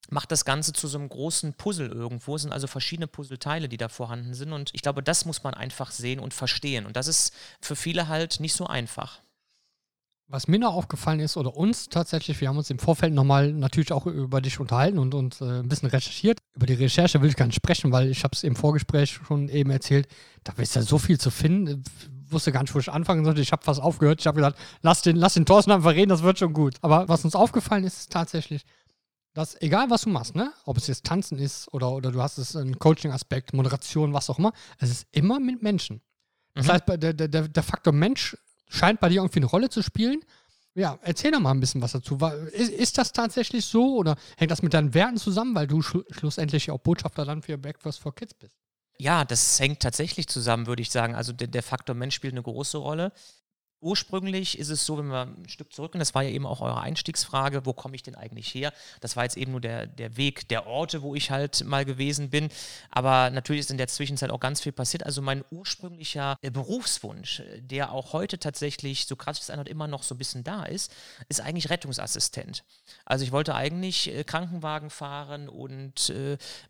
macht 0.09 0.31
das 0.31 0.45
Ganze 0.45 0.73
zu 0.73 0.87
so 0.87 0.97
einem 0.97 1.09
großen 1.09 1.53
Puzzle 1.53 1.89
irgendwo. 1.89 2.35
Es 2.35 2.41
sind 2.41 2.51
also 2.51 2.67
verschiedene 2.67 3.07
Puzzleteile, 3.07 3.69
die 3.69 3.77
da 3.77 3.87
vorhanden 3.87 4.33
sind. 4.33 4.51
Und 4.51 4.71
ich 4.73 4.81
glaube, 4.81 5.03
das 5.03 5.25
muss 5.25 5.43
man 5.43 5.53
einfach 5.53 5.91
sehen 5.91 6.19
und 6.19 6.33
verstehen. 6.33 6.85
Und 6.85 6.95
das 6.95 7.07
ist 7.07 7.33
für 7.61 7.75
viele 7.75 8.07
halt 8.07 8.39
nicht 8.39 8.53
so 8.53 8.67
einfach. 8.67 9.21
Was 10.27 10.47
mir 10.47 10.59
noch 10.59 10.73
aufgefallen 10.73 11.19
ist, 11.19 11.35
oder 11.35 11.57
uns 11.57 11.89
tatsächlich, 11.89 12.39
wir 12.39 12.47
haben 12.47 12.57
uns 12.57 12.69
im 12.69 12.79
Vorfeld 12.79 13.13
nochmal 13.13 13.51
natürlich 13.51 13.91
auch 13.91 14.05
über 14.05 14.39
dich 14.39 14.61
unterhalten 14.61 14.97
und, 14.97 15.13
und 15.13 15.41
äh, 15.41 15.59
ein 15.59 15.67
bisschen 15.67 15.89
recherchiert. 15.89 16.39
Über 16.55 16.65
die 16.65 16.73
Recherche 16.73 17.21
will 17.21 17.29
ich 17.29 17.35
gar 17.35 17.47
nicht 17.47 17.55
sprechen, 17.55 17.91
weil 17.91 18.09
ich 18.09 18.23
habe 18.23 18.33
es 18.33 18.43
im 18.43 18.55
Vorgespräch 18.55 19.19
schon 19.27 19.49
eben 19.49 19.71
erzählt, 19.71 20.07
da 20.45 20.53
ist 20.53 20.73
ja 20.75 20.83
so 20.83 20.97
viel 20.97 21.19
zu 21.19 21.31
finden. 21.31 21.83
Ich 22.25 22.31
wusste 22.31 22.53
gar 22.53 22.61
nicht, 22.61 22.73
wo 22.73 22.79
ich 22.79 22.89
anfangen 22.89 23.25
sollte. 23.25 23.41
Ich 23.41 23.51
habe 23.51 23.61
fast 23.61 23.81
aufgehört. 23.81 24.21
Ich 24.21 24.27
habe 24.27 24.37
gesagt, 24.37 24.57
lass 24.81 25.01
den, 25.01 25.17
lass 25.17 25.33
den 25.33 25.45
Thorsten 25.45 25.71
einfach 25.71 25.91
reden, 25.91 26.07
das 26.07 26.23
wird 26.23 26.39
schon 26.39 26.53
gut. 26.53 26.75
Aber 26.79 27.09
was 27.09 27.25
uns 27.25 27.35
aufgefallen 27.35 27.83
ist, 27.83 27.99
ist 27.99 28.11
tatsächlich, 28.13 28.63
dass 29.33 29.59
egal 29.61 29.89
was 29.89 30.01
du 30.03 30.09
machst, 30.09 30.35
ne, 30.35 30.51
ob 30.65 30.77
es 30.77 30.87
jetzt 30.87 31.05
Tanzen 31.05 31.39
ist 31.39 31.73
oder, 31.73 31.91
oder 31.91 32.11
du 32.11 32.21
hast 32.21 32.37
es 32.37 32.55
einen 32.55 32.77
Coaching-Aspekt, 32.79 33.53
Moderation, 33.53 34.13
was 34.13 34.29
auch 34.29 34.39
immer, 34.39 34.53
es 34.79 34.89
ist 34.89 35.07
immer 35.11 35.39
mit 35.39 35.61
Menschen. 35.61 36.01
Das 36.53 36.67
Mhm. 36.67 36.71
heißt, 36.71 36.83
der, 36.87 37.13
der, 37.13 37.47
der 37.47 37.63
Faktor 37.63 37.93
Mensch 37.93 38.35
scheint 38.67 38.99
bei 38.99 39.09
dir 39.09 39.21
irgendwie 39.21 39.39
eine 39.39 39.45
Rolle 39.45 39.69
zu 39.69 39.81
spielen. 39.81 40.19
Ja, 40.73 40.99
erzähl 41.01 41.31
doch 41.31 41.39
mal 41.39 41.51
ein 41.51 41.59
bisschen 41.59 41.81
was 41.81 41.91
dazu. 41.91 42.17
Ist, 42.53 42.71
ist 42.71 42.97
das 42.97 43.11
tatsächlich 43.11 43.65
so 43.65 43.95
oder 43.97 44.15
hängt 44.37 44.51
das 44.51 44.61
mit 44.61 44.73
deinen 44.73 44.93
Werten 44.93 45.17
zusammen, 45.17 45.53
weil 45.55 45.67
du 45.67 45.81
schlu 45.81 46.03
schlussendlich 46.11 46.71
auch 46.71 46.79
Botschafter 46.79 47.25
dann 47.25 47.41
für 47.41 47.57
Breakfast 47.57 47.99
for 47.99 48.15
Kids 48.15 48.33
bist? 48.33 48.55
Ja, 48.97 49.25
das 49.25 49.59
hängt 49.59 49.79
tatsächlich 49.81 50.27
zusammen, 50.27 50.67
würde 50.67 50.81
ich 50.81 50.91
sagen. 50.91 51.15
Also 51.15 51.33
der, 51.33 51.47
der 51.47 51.63
Faktor 51.63 51.95
Mensch 51.95 52.15
spielt 52.15 52.33
eine 52.33 52.43
große 52.43 52.77
Rolle. 52.77 53.11
Ursprünglich 53.81 54.59
ist 54.59 54.69
es 54.69 54.85
so, 54.85 54.97
wenn 54.99 55.07
wir 55.07 55.23
ein 55.23 55.49
Stück 55.49 55.73
zurück, 55.73 55.93
und 55.95 55.99
das 55.99 56.13
war 56.13 56.21
ja 56.21 56.29
eben 56.29 56.45
auch 56.45 56.61
eure 56.61 56.79
Einstiegsfrage, 56.79 57.65
wo 57.65 57.73
komme 57.73 57.95
ich 57.95 58.03
denn 58.03 58.15
eigentlich 58.15 58.53
her? 58.53 58.71
Das 58.99 59.15
war 59.15 59.23
jetzt 59.23 59.37
eben 59.37 59.51
nur 59.51 59.61
der, 59.61 59.87
der 59.87 60.17
Weg 60.17 60.47
der 60.49 60.67
Orte, 60.67 61.01
wo 61.01 61.15
ich 61.15 61.31
halt 61.31 61.63
mal 61.65 61.83
gewesen 61.83 62.29
bin. 62.29 62.49
Aber 62.91 63.31
natürlich 63.31 63.61
ist 63.61 63.71
in 63.71 63.79
der 63.79 63.87
Zwischenzeit 63.87 64.29
auch 64.29 64.39
ganz 64.39 64.61
viel 64.61 64.71
passiert. 64.71 65.03
Also 65.03 65.23
mein 65.23 65.43
ursprünglicher 65.49 66.37
äh, 66.41 66.51
Berufswunsch, 66.51 67.39
äh, 67.39 67.61
der 67.61 67.91
auch 67.91 68.13
heute 68.13 68.37
tatsächlich, 68.37 69.07
so 69.07 69.15
krass 69.15 69.41
es 69.41 69.49
anhört, 69.49 69.67
immer 69.67 69.87
noch 69.87 70.03
so 70.03 70.13
ein 70.13 70.19
bisschen 70.19 70.43
da 70.43 70.63
ist, 70.63 70.93
ist 71.27 71.41
eigentlich 71.41 71.71
Rettungsassistent. 71.71 72.63
Also 73.05 73.25
ich 73.25 73.31
wollte 73.31 73.55
eigentlich 73.55 74.13
äh, 74.13 74.23
Krankenwagen 74.23 74.89
fahren 74.91 75.49
und 75.49 76.13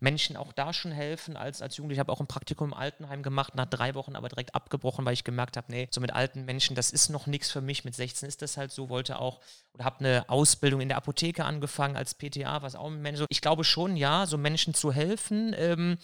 Menschen 0.00 0.36
auch 0.36 0.52
da 0.52 0.72
schon 0.72 0.92
helfen. 0.92 1.36
Als, 1.36 1.62
als 1.62 1.76
Jugendlicher 1.76 2.00
habe 2.00 2.12
auch 2.12 2.20
ein 2.20 2.26
Praktikum 2.26 2.68
im 2.70 2.74
Altenheim 2.74 3.22
gemacht, 3.22 3.54
nach 3.54 3.66
drei 3.66 3.94
Wochen 3.94 4.16
aber 4.16 4.28
direkt 4.28 4.54
abgebrochen, 4.54 5.04
weil 5.04 5.14
ich 5.14 5.24
gemerkt 5.24 5.56
habe, 5.56 5.70
nee, 5.70 5.88
so 5.90 6.00
mit 6.00 6.12
alten 6.12 6.44
Menschen, 6.44 6.76
das 6.76 6.90
ist 6.90 7.01
ist 7.04 7.10
noch 7.10 7.26
nichts 7.26 7.50
für 7.50 7.60
mich. 7.60 7.84
Mit 7.84 7.94
16 7.94 8.28
ist 8.28 8.42
das 8.42 8.56
halt 8.56 8.72
so, 8.72 8.88
wollte 8.88 9.18
auch 9.18 9.40
oder 9.74 9.84
habe 9.84 10.00
eine 10.00 10.28
Ausbildung 10.28 10.80
in 10.80 10.88
der 10.88 10.96
Apotheke 10.96 11.44
angefangen 11.44 11.96
als 11.96 12.14
PTA, 12.14 12.62
was 12.62 12.74
auch 12.74 12.86
ein 12.88 13.02
Mensch. 13.02 13.20
Ich 13.28 13.40
glaube 13.40 13.64
schon, 13.64 13.96
ja, 13.96 14.26
so 14.26 14.38
Menschen 14.38 14.74
zu 14.74 14.92
helfen. 14.92 15.54
Ähm, 15.56 15.98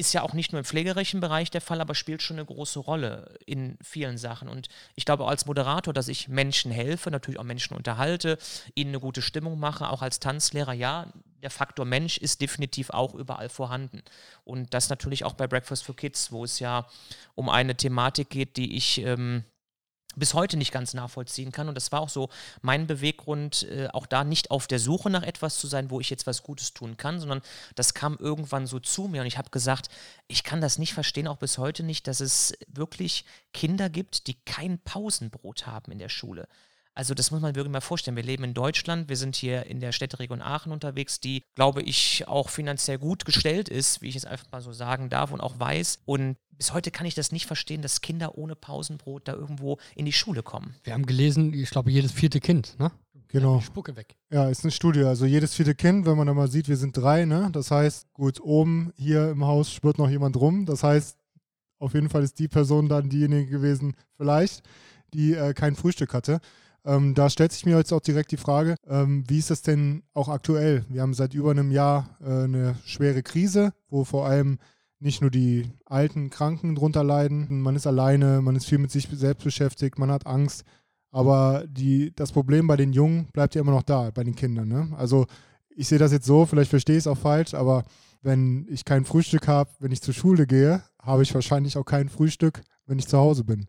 ist 0.00 0.14
ja 0.14 0.22
auch 0.22 0.32
nicht 0.32 0.52
nur 0.52 0.60
im 0.60 0.64
pflegerischen 0.64 1.20
Bereich 1.20 1.50
der 1.50 1.60
Fall, 1.60 1.80
aber 1.80 1.94
spielt 1.94 2.22
schon 2.22 2.38
eine 2.38 2.46
große 2.46 2.78
Rolle 2.78 3.38
in 3.44 3.76
vielen 3.82 4.16
Sachen. 4.16 4.48
Und 4.48 4.68
ich 4.94 5.04
glaube 5.04 5.24
auch 5.24 5.28
als 5.28 5.44
Moderator, 5.44 5.92
dass 5.92 6.08
ich 6.08 6.26
Menschen 6.26 6.72
helfe, 6.72 7.10
natürlich 7.10 7.38
auch 7.38 7.44
Menschen 7.44 7.76
unterhalte, 7.76 8.38
ihnen 8.74 8.92
eine 8.92 9.00
gute 9.00 9.20
Stimmung 9.20 9.60
mache, 9.60 9.90
auch 9.90 10.00
als 10.00 10.18
Tanzlehrer, 10.18 10.72
ja, 10.72 11.12
der 11.42 11.50
Faktor 11.50 11.84
Mensch 11.84 12.16
ist 12.16 12.40
definitiv 12.40 12.90
auch 12.90 13.14
überall 13.14 13.50
vorhanden. 13.50 14.02
Und 14.44 14.72
das 14.72 14.88
natürlich 14.88 15.24
auch 15.24 15.34
bei 15.34 15.46
Breakfast 15.46 15.84
for 15.84 15.94
Kids, 15.94 16.32
wo 16.32 16.44
es 16.44 16.60
ja 16.60 16.86
um 17.34 17.48
eine 17.48 17.76
Thematik 17.76 18.30
geht, 18.30 18.56
die 18.56 18.76
ich 18.76 19.02
ähm, 19.02 19.44
bis 20.16 20.34
heute 20.34 20.56
nicht 20.56 20.72
ganz 20.72 20.94
nachvollziehen 20.94 21.52
kann. 21.52 21.68
Und 21.68 21.74
das 21.74 21.92
war 21.92 22.00
auch 22.00 22.08
so 22.08 22.28
mein 22.62 22.86
Beweggrund, 22.86 23.62
äh, 23.70 23.88
auch 23.92 24.06
da 24.06 24.24
nicht 24.24 24.50
auf 24.50 24.66
der 24.66 24.78
Suche 24.78 25.10
nach 25.10 25.22
etwas 25.22 25.58
zu 25.58 25.66
sein, 25.66 25.90
wo 25.90 26.00
ich 26.00 26.10
jetzt 26.10 26.26
was 26.26 26.42
Gutes 26.42 26.74
tun 26.74 26.96
kann, 26.96 27.20
sondern 27.20 27.42
das 27.74 27.94
kam 27.94 28.16
irgendwann 28.18 28.66
so 28.66 28.80
zu 28.80 29.08
mir 29.08 29.20
und 29.20 29.26
ich 29.26 29.38
habe 29.38 29.50
gesagt, 29.50 29.88
ich 30.26 30.42
kann 30.42 30.60
das 30.60 30.78
nicht 30.78 30.94
verstehen, 30.94 31.28
auch 31.28 31.38
bis 31.38 31.58
heute 31.58 31.82
nicht, 31.82 32.06
dass 32.06 32.20
es 32.20 32.54
wirklich 32.66 33.24
Kinder 33.52 33.88
gibt, 33.88 34.26
die 34.26 34.34
kein 34.34 34.78
Pausenbrot 34.78 35.66
haben 35.66 35.92
in 35.92 35.98
der 35.98 36.08
Schule. 36.08 36.48
Also 36.94 37.14
das 37.14 37.30
muss 37.30 37.40
man 37.40 37.54
wirklich 37.54 37.72
mal 37.72 37.80
vorstellen. 37.80 38.16
Wir 38.16 38.24
leben 38.24 38.44
in 38.44 38.54
Deutschland, 38.54 39.08
wir 39.08 39.16
sind 39.16 39.36
hier 39.36 39.66
in 39.66 39.80
der 39.80 39.92
Städteregion 39.92 40.42
Aachen 40.42 40.72
unterwegs, 40.72 41.20
die, 41.20 41.42
glaube 41.54 41.82
ich, 41.82 42.26
auch 42.26 42.48
finanziell 42.48 42.98
gut 42.98 43.24
gestellt 43.24 43.68
ist, 43.68 44.02
wie 44.02 44.08
ich 44.08 44.16
es 44.16 44.24
einfach 44.24 44.50
mal 44.50 44.60
so 44.60 44.72
sagen 44.72 45.08
darf 45.08 45.32
und 45.32 45.40
auch 45.40 45.58
weiß. 45.58 46.00
Und 46.04 46.36
bis 46.56 46.74
heute 46.74 46.90
kann 46.90 47.06
ich 47.06 47.14
das 47.14 47.32
nicht 47.32 47.46
verstehen, 47.46 47.80
dass 47.80 48.00
Kinder 48.00 48.36
ohne 48.36 48.54
Pausenbrot 48.54 49.28
da 49.28 49.34
irgendwo 49.34 49.78
in 49.94 50.04
die 50.04 50.12
Schule 50.12 50.42
kommen. 50.42 50.74
Wir 50.84 50.92
haben 50.92 51.06
gelesen, 51.06 51.54
ich 51.54 51.70
glaube, 51.70 51.90
jedes 51.90 52.12
vierte 52.12 52.40
Kind, 52.40 52.78
ne? 52.78 52.90
Genau. 53.28 53.58
Die 53.58 53.64
Spucke 53.64 53.94
weg. 53.96 54.16
Ja, 54.30 54.48
ist 54.48 54.64
eine 54.64 54.72
Studie. 54.72 55.04
Also 55.04 55.24
jedes 55.24 55.54
vierte 55.54 55.74
Kind, 55.74 56.04
wenn 56.04 56.16
man 56.16 56.26
da 56.26 56.34
mal 56.34 56.50
sieht, 56.50 56.68
wir 56.68 56.76
sind 56.76 56.96
drei, 56.96 57.24
ne? 57.24 57.48
Das 57.52 57.70
heißt, 57.70 58.12
gut, 58.12 58.40
oben 58.40 58.92
hier 58.96 59.30
im 59.30 59.44
Haus 59.44 59.72
spürt 59.72 59.98
noch 59.98 60.10
jemand 60.10 60.36
rum. 60.36 60.66
Das 60.66 60.82
heißt, 60.82 61.16
auf 61.78 61.94
jeden 61.94 62.08
Fall 62.08 62.24
ist 62.24 62.38
die 62.38 62.48
Person 62.48 62.88
dann 62.88 63.08
diejenige 63.08 63.46
gewesen, 63.46 63.94
vielleicht, 64.16 64.62
die 65.14 65.34
äh, 65.34 65.54
kein 65.54 65.76
Frühstück 65.76 66.12
hatte. 66.12 66.40
Ähm, 66.84 67.14
da 67.14 67.28
stellt 67.28 67.52
sich 67.52 67.66
mir 67.66 67.76
jetzt 67.76 67.92
auch 67.92 68.00
direkt 68.00 68.32
die 68.32 68.36
Frage, 68.36 68.76
ähm, 68.88 69.24
wie 69.28 69.38
ist 69.38 69.50
das 69.50 69.62
denn 69.62 70.02
auch 70.14 70.28
aktuell? 70.28 70.84
Wir 70.88 71.02
haben 71.02 71.14
seit 71.14 71.34
über 71.34 71.50
einem 71.50 71.70
Jahr 71.70 72.16
äh, 72.20 72.44
eine 72.44 72.76
schwere 72.84 73.22
Krise, 73.22 73.72
wo 73.88 74.04
vor 74.04 74.26
allem 74.26 74.58
nicht 74.98 75.20
nur 75.20 75.30
die 75.30 75.70
alten 75.86 76.30
Kranken 76.30 76.74
drunter 76.74 77.02
leiden, 77.02 77.60
man 77.60 77.76
ist 77.76 77.86
alleine, 77.86 78.42
man 78.42 78.56
ist 78.56 78.66
viel 78.66 78.78
mit 78.78 78.90
sich 78.90 79.08
selbst 79.10 79.44
beschäftigt, 79.44 79.98
man 79.98 80.10
hat 80.10 80.26
Angst, 80.26 80.64
aber 81.10 81.64
die, 81.66 82.14
das 82.14 82.32
Problem 82.32 82.66
bei 82.66 82.76
den 82.76 82.92
Jungen 82.92 83.28
bleibt 83.32 83.54
ja 83.54 83.62
immer 83.62 83.72
noch 83.72 83.82
da, 83.82 84.10
bei 84.10 84.24
den 84.24 84.36
Kindern. 84.36 84.68
Ne? 84.68 84.90
Also 84.96 85.26
ich 85.70 85.88
sehe 85.88 85.98
das 85.98 86.12
jetzt 86.12 86.26
so, 86.26 86.46
vielleicht 86.46 86.70
verstehe 86.70 86.96
ich 86.96 87.04
es 87.04 87.06
auch 87.06 87.18
falsch, 87.18 87.54
aber 87.54 87.84
wenn 88.22 88.66
ich 88.68 88.84
kein 88.84 89.04
Frühstück 89.04 89.48
habe, 89.48 89.70
wenn 89.80 89.92
ich 89.92 90.02
zur 90.02 90.14
Schule 90.14 90.46
gehe, 90.46 90.82
habe 91.00 91.22
ich 91.22 91.34
wahrscheinlich 91.34 91.78
auch 91.78 91.84
kein 91.84 92.10
Frühstück, 92.10 92.60
wenn 92.86 92.98
ich 92.98 93.08
zu 93.08 93.16
Hause 93.18 93.44
bin. 93.44 93.66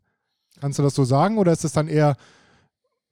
Kannst 0.59 0.79
du 0.79 0.83
das 0.83 0.93
so 0.93 1.05
sagen 1.05 1.37
oder 1.37 1.53
ist 1.53 1.63
es 1.63 1.73
dann 1.73 1.87
eher 1.87 2.17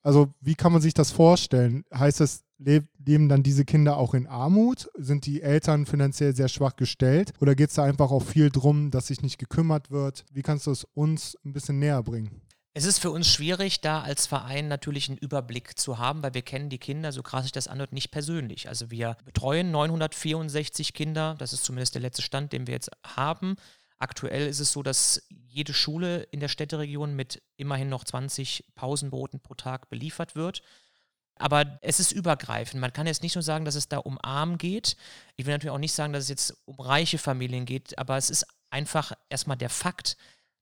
also 0.03 0.33
wie 0.41 0.55
kann 0.55 0.71
man 0.71 0.81
sich 0.81 0.93
das 0.93 1.11
vorstellen? 1.11 1.83
Heißt 1.93 2.19
das, 2.19 2.43
leben 2.57 3.29
dann 3.29 3.43
diese 3.43 3.65
Kinder 3.65 3.97
auch 3.97 4.13
in 4.13 4.27
Armut? 4.27 4.89
Sind 4.97 5.25
die 5.25 5.41
Eltern 5.41 5.85
finanziell 5.85 6.35
sehr 6.35 6.49
schwach 6.49 6.75
gestellt? 6.75 7.33
Oder 7.39 7.55
geht 7.55 7.69
es 7.69 7.75
da 7.75 7.83
einfach 7.83 8.11
auch 8.11 8.23
viel 8.23 8.49
drum, 8.49 8.91
dass 8.91 9.07
sich 9.07 9.21
nicht 9.21 9.37
gekümmert 9.37 9.91
wird? 9.91 10.25
Wie 10.31 10.41
kannst 10.41 10.67
du 10.67 10.71
es 10.71 10.85
uns 10.93 11.37
ein 11.45 11.53
bisschen 11.53 11.79
näher 11.79 12.03
bringen? 12.03 12.41
Es 12.75 12.85
ist 12.85 12.99
für 12.99 13.09
uns 13.11 13.27
schwierig, 13.27 13.81
da 13.81 14.01
als 14.01 14.27
Verein 14.27 14.67
natürlich 14.67 15.09
einen 15.09 15.17
Überblick 15.17 15.77
zu 15.77 15.97
haben, 15.97 16.21
weil 16.21 16.35
wir 16.35 16.43
kennen 16.43 16.69
die 16.69 16.77
Kinder, 16.77 17.11
so 17.11 17.23
krass 17.23 17.43
sich 17.43 17.51
das 17.51 17.67
anhört, 17.67 17.93
nicht 17.93 18.11
persönlich. 18.11 18.69
Also 18.69 18.91
wir 18.91 19.17
betreuen 19.25 19.71
964 19.71 20.93
Kinder, 20.93 21.35
das 21.39 21.51
ist 21.51 21.65
zumindest 21.65 21.95
der 21.95 22.01
letzte 22.01 22.21
Stand, 22.21 22.53
den 22.53 22.67
wir 22.67 22.75
jetzt 22.75 22.91
haben. 23.03 23.55
Aktuell 23.99 24.47
ist 24.47 24.59
es 24.59 24.71
so, 24.71 24.81
dass 24.81 25.27
jede 25.29 25.73
Schule 25.73 26.23
in 26.23 26.39
der 26.39 26.47
Städteregion 26.47 27.15
mit 27.15 27.41
immerhin 27.57 27.89
noch 27.89 28.05
20 28.05 28.65
Pausenbroten 28.75 29.41
pro 29.41 29.55
Tag 29.55 29.89
beliefert 29.89 30.35
wird. 30.35 30.61
Aber 31.35 31.79
es 31.81 31.99
ist 31.99 32.11
übergreifend. 32.11 32.81
Man 32.81 32.93
kann 32.93 33.07
jetzt 33.07 33.23
nicht 33.23 33.35
nur 33.35 33.43
sagen, 33.43 33.65
dass 33.65 33.75
es 33.75 33.87
da 33.87 33.97
um 33.97 34.17
Arm 34.21 34.57
geht. 34.57 34.97
Ich 35.35 35.45
will 35.45 35.53
natürlich 35.53 35.73
auch 35.73 35.79
nicht 35.79 35.93
sagen, 35.93 36.13
dass 36.13 36.23
es 36.23 36.29
jetzt 36.29 36.57
um 36.65 36.79
reiche 36.79 37.17
Familien 37.17 37.65
geht, 37.65 37.97
aber 37.97 38.17
es 38.17 38.29
ist 38.29 38.45
einfach 38.69 39.13
erstmal 39.29 39.57
der 39.57 39.69
Fakt, 39.69 40.17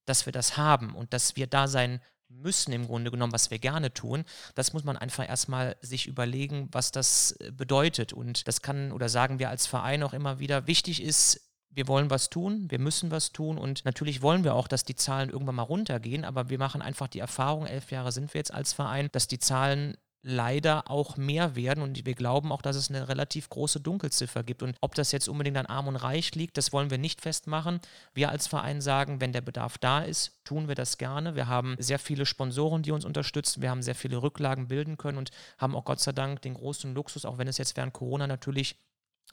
dass 0.05 0.25
wir 0.25 0.33
das 0.33 0.57
haben 0.57 0.95
und 0.95 1.13
dass 1.13 1.35
wir 1.35 1.47
da 1.47 1.67
sein 1.67 2.01
müssen 2.29 2.73
im 2.73 2.87
Grunde 2.87 3.11
genommen, 3.11 3.33
was 3.33 3.51
wir 3.51 3.59
gerne 3.59 3.93
tun. 3.93 4.25
Das 4.55 4.73
muss 4.73 4.83
man 4.83 4.97
einfach 4.97 5.27
erstmal 5.27 5.77
sich 5.81 6.07
überlegen, 6.07 6.69
was 6.71 6.91
das 6.91 7.37
bedeutet. 7.53 8.13
Und 8.13 8.47
das 8.47 8.61
kann 8.61 8.91
oder 8.91 9.09
sagen 9.09 9.39
wir 9.39 9.49
als 9.49 9.65
Verein 9.65 10.03
auch 10.03 10.13
immer 10.13 10.39
wieder, 10.39 10.67
wichtig 10.67 11.01
ist, 11.01 11.46
wir 11.77 11.87
wollen 11.87 12.09
was 12.09 12.31
tun, 12.31 12.65
wir 12.69 12.79
müssen 12.79 13.11
was 13.11 13.31
tun 13.31 13.59
und 13.59 13.85
natürlich 13.85 14.23
wollen 14.23 14.43
wir 14.43 14.55
auch, 14.55 14.67
dass 14.67 14.83
die 14.83 14.95
Zahlen 14.95 15.29
irgendwann 15.29 15.55
mal 15.55 15.61
runtergehen, 15.61 16.25
aber 16.25 16.49
wir 16.49 16.57
machen 16.57 16.81
einfach 16.81 17.07
die 17.07 17.19
Erfahrung, 17.19 17.67
elf 17.67 17.91
Jahre 17.91 18.11
sind 18.11 18.33
wir 18.33 18.39
jetzt 18.39 18.51
als 18.51 18.73
Verein, 18.73 19.09
dass 19.11 19.27
die 19.27 19.37
Zahlen 19.37 19.95
leider 20.23 20.89
auch 20.89 21.17
mehr 21.17 21.55
werden 21.55 21.83
und 21.83 22.03
wir 22.03 22.15
glauben 22.15 22.51
auch, 22.51 22.63
dass 22.63 22.75
es 22.75 22.89
eine 22.89 23.07
relativ 23.07 23.47
große 23.49 23.79
Dunkelziffer 23.79 24.43
gibt. 24.43 24.63
Und 24.63 24.75
ob 24.81 24.95
das 24.95 25.11
jetzt 25.11 25.29
unbedingt 25.29 25.55
an 25.55 25.67
Arm 25.67 25.87
und 25.87 25.95
Reich 25.95 26.33
liegt, 26.33 26.57
das 26.57 26.73
wollen 26.73 26.89
wir 26.89 26.97
nicht 26.97 27.21
festmachen. 27.21 27.79
Wir 28.15 28.29
als 28.29 28.47
Verein 28.47 28.81
sagen, 28.81 29.21
wenn 29.21 29.31
der 29.31 29.41
Bedarf 29.41 29.77
da 29.77 30.01
ist, 30.01 30.43
tun 30.43 30.67
wir 30.67 30.75
das 30.75 30.97
gerne. 30.97 31.35
Wir 31.35 31.47
haben 31.47 31.75
sehr 31.79 31.99
viele 31.99 32.25
Sponsoren, 32.25 32.81
die 32.81 32.91
uns 32.91 33.05
unterstützen. 33.05 33.61
Wir 33.61 33.69
haben 33.69 33.83
sehr 33.83 33.95
viele 33.95 34.21
Rücklagen 34.21 34.67
bilden 34.67 34.97
können 34.97 35.19
und 35.19 35.29
haben 35.59 35.75
auch 35.75 35.85
Gott 35.85 35.99
sei 35.99 36.11
Dank 36.11 36.41
den 36.41 36.55
großen 36.55 36.93
Luxus, 36.93 37.23
auch 37.23 37.37
wenn 37.37 37.47
es 37.47 37.59
jetzt 37.59 37.77
während 37.77 37.93
Corona 37.93 38.27
natürlich 38.27 38.75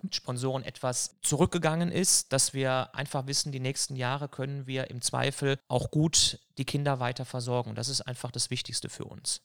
mit 0.02 0.14
Sponsoren 0.14 0.62
etwas 0.62 1.16
zurückgegangen 1.22 1.90
ist, 1.90 2.32
dass 2.32 2.54
wir 2.54 2.94
einfach 2.94 3.26
wissen, 3.26 3.52
die 3.52 3.60
nächsten 3.60 3.96
Jahre 3.96 4.28
können 4.28 4.66
wir 4.66 4.90
im 4.90 5.00
Zweifel 5.00 5.58
auch 5.68 5.90
gut 5.90 6.40
die 6.58 6.64
Kinder 6.64 7.00
weiter 7.00 7.24
versorgen. 7.24 7.74
Das 7.74 7.88
ist 7.88 8.02
einfach 8.02 8.30
das 8.30 8.50
Wichtigste 8.50 8.88
für 8.88 9.04
uns. 9.04 9.42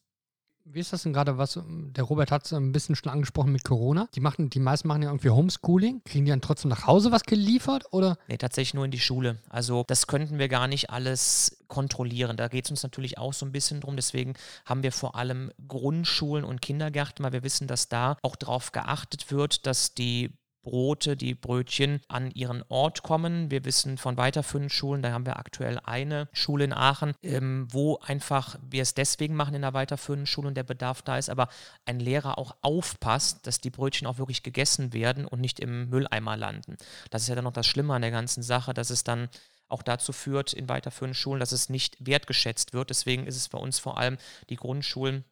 Wie 0.72 0.80
ist 0.80 0.94
das 0.94 1.02
denn 1.02 1.14
gerade, 1.14 1.40
was 1.40 1.60
der 1.66 2.04
Robert 2.04 2.30
hat 2.30 2.46
es 2.46 2.54
ein 2.54 2.72
bisschen 2.72 2.96
schon 2.96 3.12
angesprochen 3.12 3.52
mit 3.52 3.64
Corona? 3.64 4.08
Die 4.14 4.20
machen, 4.20 4.52
die 4.52 4.60
meisten 4.60 4.88
machen 4.88 5.02
ja 5.02 5.10
irgendwie 5.10 5.32
Homeschooling. 5.32 6.04
Kriegen 6.06 6.26
die 6.26 6.30
dann 6.30 6.42
trotzdem 6.42 6.70
nach 6.70 6.86
Hause 6.86 7.12
was 7.12 7.24
geliefert 7.24 7.86
oder? 7.92 8.18
Nee, 8.28 8.38
tatsächlich 8.38 8.76
nur 8.76 8.86
in 8.86 8.92
die 8.92 9.00
Schule. 9.00 9.40
Also 9.50 9.84
das 9.88 10.06
könnten 10.06 10.38
wir 10.38 10.48
gar 10.48 10.68
nicht 10.68 10.92
alles 10.92 11.64
kontrollieren. 11.70 12.38
Da 12.38 12.50
geht 12.50 12.66
es 12.66 12.72
uns 12.72 12.84
natürlich 12.84 13.18
auch 13.18 13.34
so 13.34 13.48
ein 13.48 13.52
bisschen 13.52 13.82
drum. 13.82 13.96
Deswegen 13.96 14.36
haben 14.66 14.84
wir 14.84 14.92
vor 14.92 15.16
allem 15.16 15.52
Grundschulen 15.68 16.46
und 16.46 16.62
Kindergärten, 16.62 17.26
weil 17.26 17.34
wir 17.34 17.44
wissen, 17.44 17.68
dass 17.68 17.90
da 17.90 18.18
auch 18.22 18.36
darauf 18.36 18.72
geachtet 18.72 19.32
wird, 19.32 19.66
dass 19.66 19.96
die 19.96 20.38
Brote, 20.70 21.18
die 21.18 21.34
Brötchen 21.34 22.00
an 22.10 22.30
ihren 22.30 22.64
Ort 22.70 23.02
kommen. 23.02 23.50
Wir 23.50 23.66
wissen 23.66 23.98
von 23.98 24.18
weiterführenden 24.18 24.70
Schulen, 24.70 25.02
da 25.02 25.12
haben 25.12 25.26
wir 25.26 25.40
aktuell 25.40 25.80
eine 25.84 26.30
Schule 26.32 26.64
in 26.64 26.74
Aachen, 26.74 27.16
ähm, 27.24 27.66
wo 27.72 27.98
einfach 27.98 28.56
wir 28.62 28.84
es 28.84 28.94
deswegen 28.94 29.34
machen 29.34 29.56
in 29.56 29.64
der 29.64 29.74
weiterführenden 29.74 30.28
Schule 30.28 30.48
und 30.48 30.54
der 30.54 30.64
Bedarf 30.64 31.02
da 31.02 31.18
ist, 31.18 31.32
aber 31.32 31.50
ein 31.86 32.00
Lehrer 32.00 32.38
auch 32.38 32.56
aufpasst, 32.62 33.48
dass 33.48 33.60
die 33.60 33.72
Brötchen 33.72 34.06
auch 34.06 34.20
wirklich 34.20 34.44
gegessen 34.44 34.94
werden 34.94 35.26
und 35.26 35.42
nicht 35.42 35.60
im 35.60 35.90
Mülleimer 35.90 36.38
landen. 36.38 36.78
Das 37.10 37.24
ist 37.24 37.30
ja 37.30 37.36
dann 37.36 37.46
noch 37.46 37.54
das 37.54 37.66
Schlimme 37.66 37.96
an 37.96 38.04
der 38.04 38.12
ganzen 38.12 38.44
Sache, 38.44 38.76
dass 38.76 38.92
es 38.92 39.04
dann 39.04 39.28
auch 39.70 39.82
dazu 39.82 40.14
führt 40.14 40.54
in 40.54 40.70
weiterführenden 40.70 41.16
Schulen, 41.16 41.40
dass 41.40 41.52
es 41.52 41.70
nicht 41.70 41.98
wertgeschätzt 42.00 42.74
wird. 42.74 42.92
Deswegen 42.92 43.26
ist 43.26 43.38
es 43.38 43.50
bei 43.50 43.58
uns 43.58 43.80
vor 43.80 43.98
allem 43.98 44.20
die 44.50 44.56
Grundschulen 44.56 45.26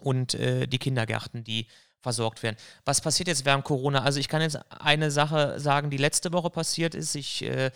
und 0.00 0.32
äh, 0.34 0.66
die 0.66 0.78
Kindergärten, 0.78 1.44
die 1.44 1.66
versorgt 2.02 2.42
werden. 2.42 2.56
Was 2.84 3.00
passiert 3.00 3.28
jetzt 3.28 3.44
während 3.44 3.64
Corona? 3.64 4.02
Also 4.02 4.20
ich 4.20 4.28
kann 4.28 4.42
jetzt 4.42 4.58
eine 4.70 5.10
Sache 5.10 5.58
sagen, 5.58 5.90
die 5.90 5.96
letzte 5.96 6.32
Woche 6.32 6.50
passiert 6.50 6.94
ist. 6.94 7.14
Ich, 7.14 7.42
äh, 7.42 7.70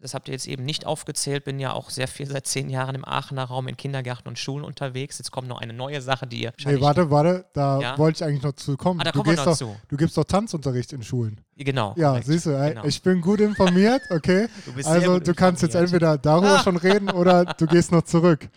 das 0.00 0.14
habt 0.14 0.28
ihr 0.28 0.32
jetzt 0.32 0.46
eben 0.46 0.64
nicht 0.64 0.86
aufgezählt, 0.86 1.44
bin 1.44 1.58
ja 1.58 1.72
auch 1.72 1.90
sehr 1.90 2.06
viel 2.06 2.26
seit 2.26 2.46
zehn 2.46 2.70
Jahren 2.70 2.94
im 2.94 3.04
Aachener 3.04 3.44
Raum 3.44 3.66
in 3.66 3.76
Kindergärten 3.76 4.28
und 4.28 4.38
Schulen 4.38 4.64
unterwegs. 4.64 5.18
Jetzt 5.18 5.32
kommt 5.32 5.48
noch 5.48 5.60
eine 5.60 5.72
neue 5.72 6.00
Sache, 6.00 6.26
die 6.26 6.42
ihr. 6.42 6.52
Nee, 6.64 6.80
warte, 6.80 7.10
warte, 7.10 7.46
da 7.52 7.80
ja? 7.80 7.98
wollte 7.98 8.22
ich 8.22 8.24
eigentlich 8.24 8.42
noch 8.42 8.52
zu 8.52 8.76
kommen. 8.76 9.00
Ah, 9.00 9.04
da 9.04 9.10
du, 9.10 9.22
gehst 9.24 9.44
doch, 9.44 9.56
zu. 9.56 9.76
du 9.88 9.96
gibst 9.96 10.16
doch 10.16 10.24
Tanzunterricht 10.24 10.92
in 10.92 11.02
Schulen. 11.02 11.40
Genau. 11.56 11.94
Ja, 11.96 12.10
korrekt. 12.10 12.26
siehst 12.26 12.46
du, 12.46 12.50
genau. 12.50 12.84
ich 12.84 13.02
bin 13.02 13.20
gut 13.20 13.40
informiert, 13.40 14.02
okay. 14.10 14.48
Du 14.64 14.88
also 14.88 15.18
du 15.18 15.34
kannst 15.34 15.62
jetzt 15.62 15.74
entweder 15.74 16.16
darüber 16.16 16.58
schon 16.64 16.76
reden 16.76 17.10
oder 17.10 17.44
du 17.44 17.66
gehst 17.66 17.90
noch 17.90 18.02
zurück. 18.02 18.48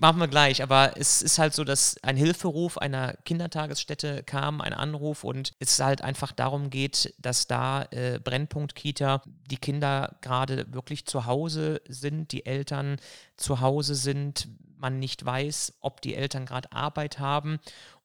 Machen 0.00 0.20
wir 0.20 0.28
gleich, 0.28 0.62
aber 0.62 0.92
es 0.96 1.22
ist 1.22 1.40
halt 1.40 1.54
so, 1.54 1.64
dass 1.64 1.96
ein 2.04 2.16
Hilferuf 2.16 2.78
einer 2.78 3.14
Kindertagesstätte 3.24 4.22
kam, 4.22 4.60
ein 4.60 4.72
Anruf 4.72 5.24
und 5.24 5.54
es 5.58 5.80
halt 5.80 6.02
einfach 6.02 6.30
darum 6.30 6.70
geht, 6.70 7.12
dass 7.18 7.48
da 7.48 7.86
äh, 7.90 8.20
Brennpunkt 8.22 8.76
Kita 8.76 9.22
die 9.50 9.56
Kinder 9.56 10.16
gerade 10.20 10.72
wirklich 10.72 11.06
zu 11.06 11.26
Hause 11.26 11.82
sind, 11.88 12.30
die 12.30 12.46
Eltern 12.46 12.98
zu 13.36 13.60
Hause 13.60 13.96
sind, 13.96 14.46
man 14.78 15.00
nicht 15.00 15.24
weiß, 15.24 15.74
ob 15.80 16.00
die 16.00 16.14
Eltern 16.14 16.46
gerade 16.46 16.70
Arbeit 16.70 17.18
haben 17.18 17.58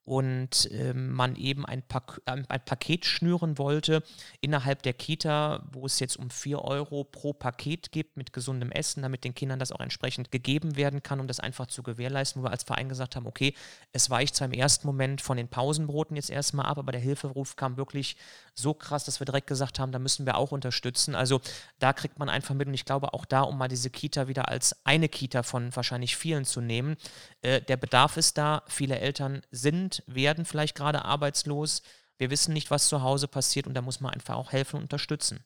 und 0.08 0.70
ähm, 0.72 1.12
man 1.12 1.36
eben 1.36 1.66
ein, 1.66 1.84
Pak 1.84 2.22
ein, 2.26 2.46
Paket 2.46 3.06
schnüren 3.06 3.58
wollte 3.58 4.04
innerhalb 4.40 4.82
der 4.84 4.94
Kita, 4.94 5.68
wo 5.74 5.86
es 5.86 6.00
jetzt 6.00 6.16
um 6.16 6.30
4 6.30 6.62
Euro 6.62 7.04
pro 7.04 7.34
Paket 7.34 7.92
gibt 7.92 8.16
mit 8.16 8.32
gesundem 8.32 8.72
Essen, 8.72 9.02
damit 9.02 9.26
den 9.26 9.36
Kindern 9.36 9.60
das 9.60 9.74
auch 9.74 9.82
entsprechend 9.82 10.32
gegeben 10.32 10.78
werden 10.78 11.04
kann, 11.04 11.20
um 11.20 11.28
das 11.28 11.42
einfach 11.42 11.68
zu 11.68 11.84
gewährleisten, 11.84 12.42
wo 12.42 12.46
wir 12.46 12.52
als 12.52 12.64
Verein 12.64 12.88
gesagt 12.88 13.18
haben, 13.18 13.28
okay, 13.28 13.54
es 13.92 14.10
weicht 14.10 14.34
zwar 14.34 14.48
im 14.48 14.54
ersten 14.54 14.88
Moment 14.88 15.20
von 15.20 15.36
den 15.36 15.50
Pausenbroten 15.50 16.16
jetzt 16.16 16.30
erstmal 16.30 16.68
ab, 16.68 16.78
aber 16.78 16.94
der 16.94 17.02
Hilferuf 17.02 17.58
kam 17.58 17.76
wirklich 17.76 18.16
so 18.58 18.74
krass, 18.74 19.06
dass 19.06 19.20
wir 19.20 19.26
direkt 19.26 19.48
gesagt 19.48 19.80
haben, 19.80 19.92
da 19.92 20.00
müssen 20.00 20.26
wir 20.26 20.38
auch 20.38 20.52
unterstützen. 20.52 21.16
Also 21.16 21.42
da 21.80 21.94
kriegt 21.94 22.20
man 22.20 22.30
einfach 22.30 22.56
mit 22.56 22.68
und 22.68 22.74
ich 22.74 22.86
glaube 22.86 23.14
auch 23.14 23.26
da, 23.26 23.42
um 23.42 23.58
mal 23.58 23.68
diese 23.68 23.90
Kita 23.90 24.28
wieder 24.28 24.50
als 24.50 24.76
eine 24.84 25.10
Kita 25.10 25.44
von 25.44 25.76
wahrscheinlich 25.76 26.18
vielen 26.18 26.46
zu 26.46 26.62
nehmen, 26.62 26.98
äh, 27.42 27.62
der 27.62 27.78
Bedarf 27.78 28.18
ist 28.18 28.38
da, 28.38 28.64
viele 28.68 29.00
Eltern 29.00 29.42
sind 29.52 30.04
werden 30.08 30.46
vielleicht 30.46 30.76
gerade 30.76 31.06
arbeitslos. 31.06 31.84
Wir 32.18 32.30
wissen 32.32 32.54
nicht, 32.54 32.72
was 32.72 32.88
zu 32.88 33.04
Hause 33.04 33.28
passiert 33.28 33.68
und 33.68 33.76
da 33.76 33.82
muss 33.82 34.00
man 34.00 34.14
einfach 34.14 34.36
auch 34.36 34.52
helfen 34.52 34.78
und 34.78 34.84
unterstützen. 34.84 35.44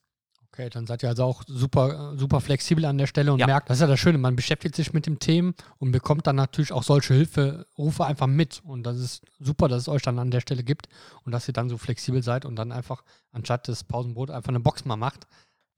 Okay, 0.53 0.70
dann 0.70 0.86
seid 0.86 1.01
ihr 1.01 1.08
also 1.08 1.24
auch 1.24 1.43
super, 1.48 2.13
super 2.17 2.41
flexibel 2.41 2.84
an 2.84 2.98
der 2.98 3.08
Stelle 3.08 3.31
und 3.31 3.39
ja. 3.39 3.48
merkt, 3.48 3.70
das 3.70 3.77
ist 3.77 3.81
ja 3.81 3.88
das 3.88 4.01
Schöne, 4.01 4.17
man 4.17 4.36
beschäftigt 4.36 4.75
sich 4.75 4.91
mit 4.91 5.05
dem 5.05 5.17
Thema 5.17 5.53
und 5.77 5.93
bekommt 5.93 6.27
dann 6.27 6.36
natürlich 6.36 6.74
auch 6.74 6.84
solche 6.84 7.13
Hilferufe 7.13 8.05
einfach 8.05 8.27
mit. 8.27 8.62
Und 8.65 8.84
das 8.84 8.98
ist 8.98 9.24
super, 9.39 9.70
dass 9.70 9.84
es 9.84 9.88
euch 9.88 10.01
dann 10.01 10.20
an 10.20 10.29
der 10.29 10.41
Stelle 10.41 10.63
gibt 10.63 10.89
und 11.24 11.31
dass 11.31 11.48
ihr 11.48 11.53
dann 11.53 11.70
so 11.70 11.77
flexibel 11.77 12.22
seid 12.22 12.43
und 12.43 12.58
dann 12.58 12.74
einfach 12.74 13.03
anstatt 13.31 13.70
des 13.70 13.86
Pausenbrot 13.86 14.29
einfach 14.29 14.50
eine 14.50 14.60
Box 14.60 14.84
mal 14.84 14.98
macht 14.98 15.25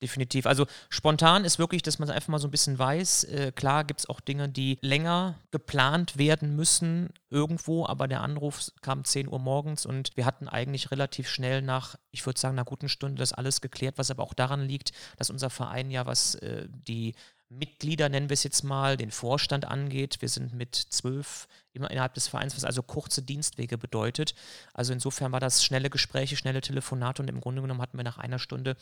definitiv. 0.04 0.46
Also 0.46 0.68
spontan 0.90 1.46
ist 1.46 1.58
wirklich, 1.58 1.82
dass 1.82 1.98
man 1.98 2.10
einfach 2.10 2.28
mal 2.28 2.40
so 2.40 2.48
ein 2.48 2.52
bisschen 2.52 2.78
weiß. 2.78 3.24
Äh, 3.24 3.52
klar 3.54 3.86
gibt 3.86 4.02
es 4.02 4.10
auch 4.10 4.20
Dinge, 4.20 4.50
die 4.50 4.78
länger 4.82 5.36
geplant 5.52 6.18
werden 6.18 6.56
müssen 6.56 7.10
irgendwo, 7.30 7.88
aber 7.88 8.08
der 8.08 8.22
Anruf 8.22 8.72
kam 8.82 9.06
10 9.06 9.30
Uhr 9.30 9.40
morgens 9.40 9.86
und 9.86 10.12
wir 10.16 10.26
hatten 10.26 10.48
eigentlich 10.48 10.92
relativ 10.92 11.30
schnell 11.30 11.62
nach, 11.62 11.96
ich 12.12 12.26
würde 12.26 12.40
sagen, 12.40 12.56
einer 12.56 12.66
guten 12.66 12.90
Stunde 12.90 13.20
das 13.20 13.34
alles 13.34 13.62
geklärt, 13.62 13.98
was 13.98 14.12
aber 14.12 14.24
auch 14.24 14.34
daran 14.34 14.62
liegt, 14.68 14.92
dass 15.18 15.30
unser 15.30 15.50
Verein 15.50 15.90
ja, 15.90 16.06
was 16.06 16.36
äh, 16.36 16.68
die 16.70 17.16
Mitglieder, 17.58 18.10
nennen 18.10 18.30
wir 18.30 18.34
es 18.34 18.44
jetzt 18.44 18.64
mal, 18.64 18.98
den 18.98 19.12
Vorstand 19.12 19.66
angeht. 19.66 20.18
Wir 20.22 20.30
sind 20.30 20.54
mit 20.54 20.76
zwölf 20.76 21.48
immer 21.74 21.90
innerhalb 21.92 22.14
des 22.14 22.28
Vereins, 22.28 22.56
was 22.56 22.64
also 22.64 22.84
kurze 22.84 23.22
Dienstwege 23.22 23.78
bedeutet. 23.78 24.34
Also 24.74 24.94
insofern 24.94 25.32
war 25.32 25.40
das 25.40 25.64
schnelle 25.64 25.90
Gespräche, 25.90 26.36
schnelle 26.36 26.62
Telefonate 26.62 27.22
und 27.22 27.30
im 27.30 27.42
Grunde 27.42 27.62
genommen 27.62 27.82
hatten 27.82 27.98
wir 27.98 28.04
nach 28.04 28.18
einer 28.18 28.40
Stunde 28.40 28.76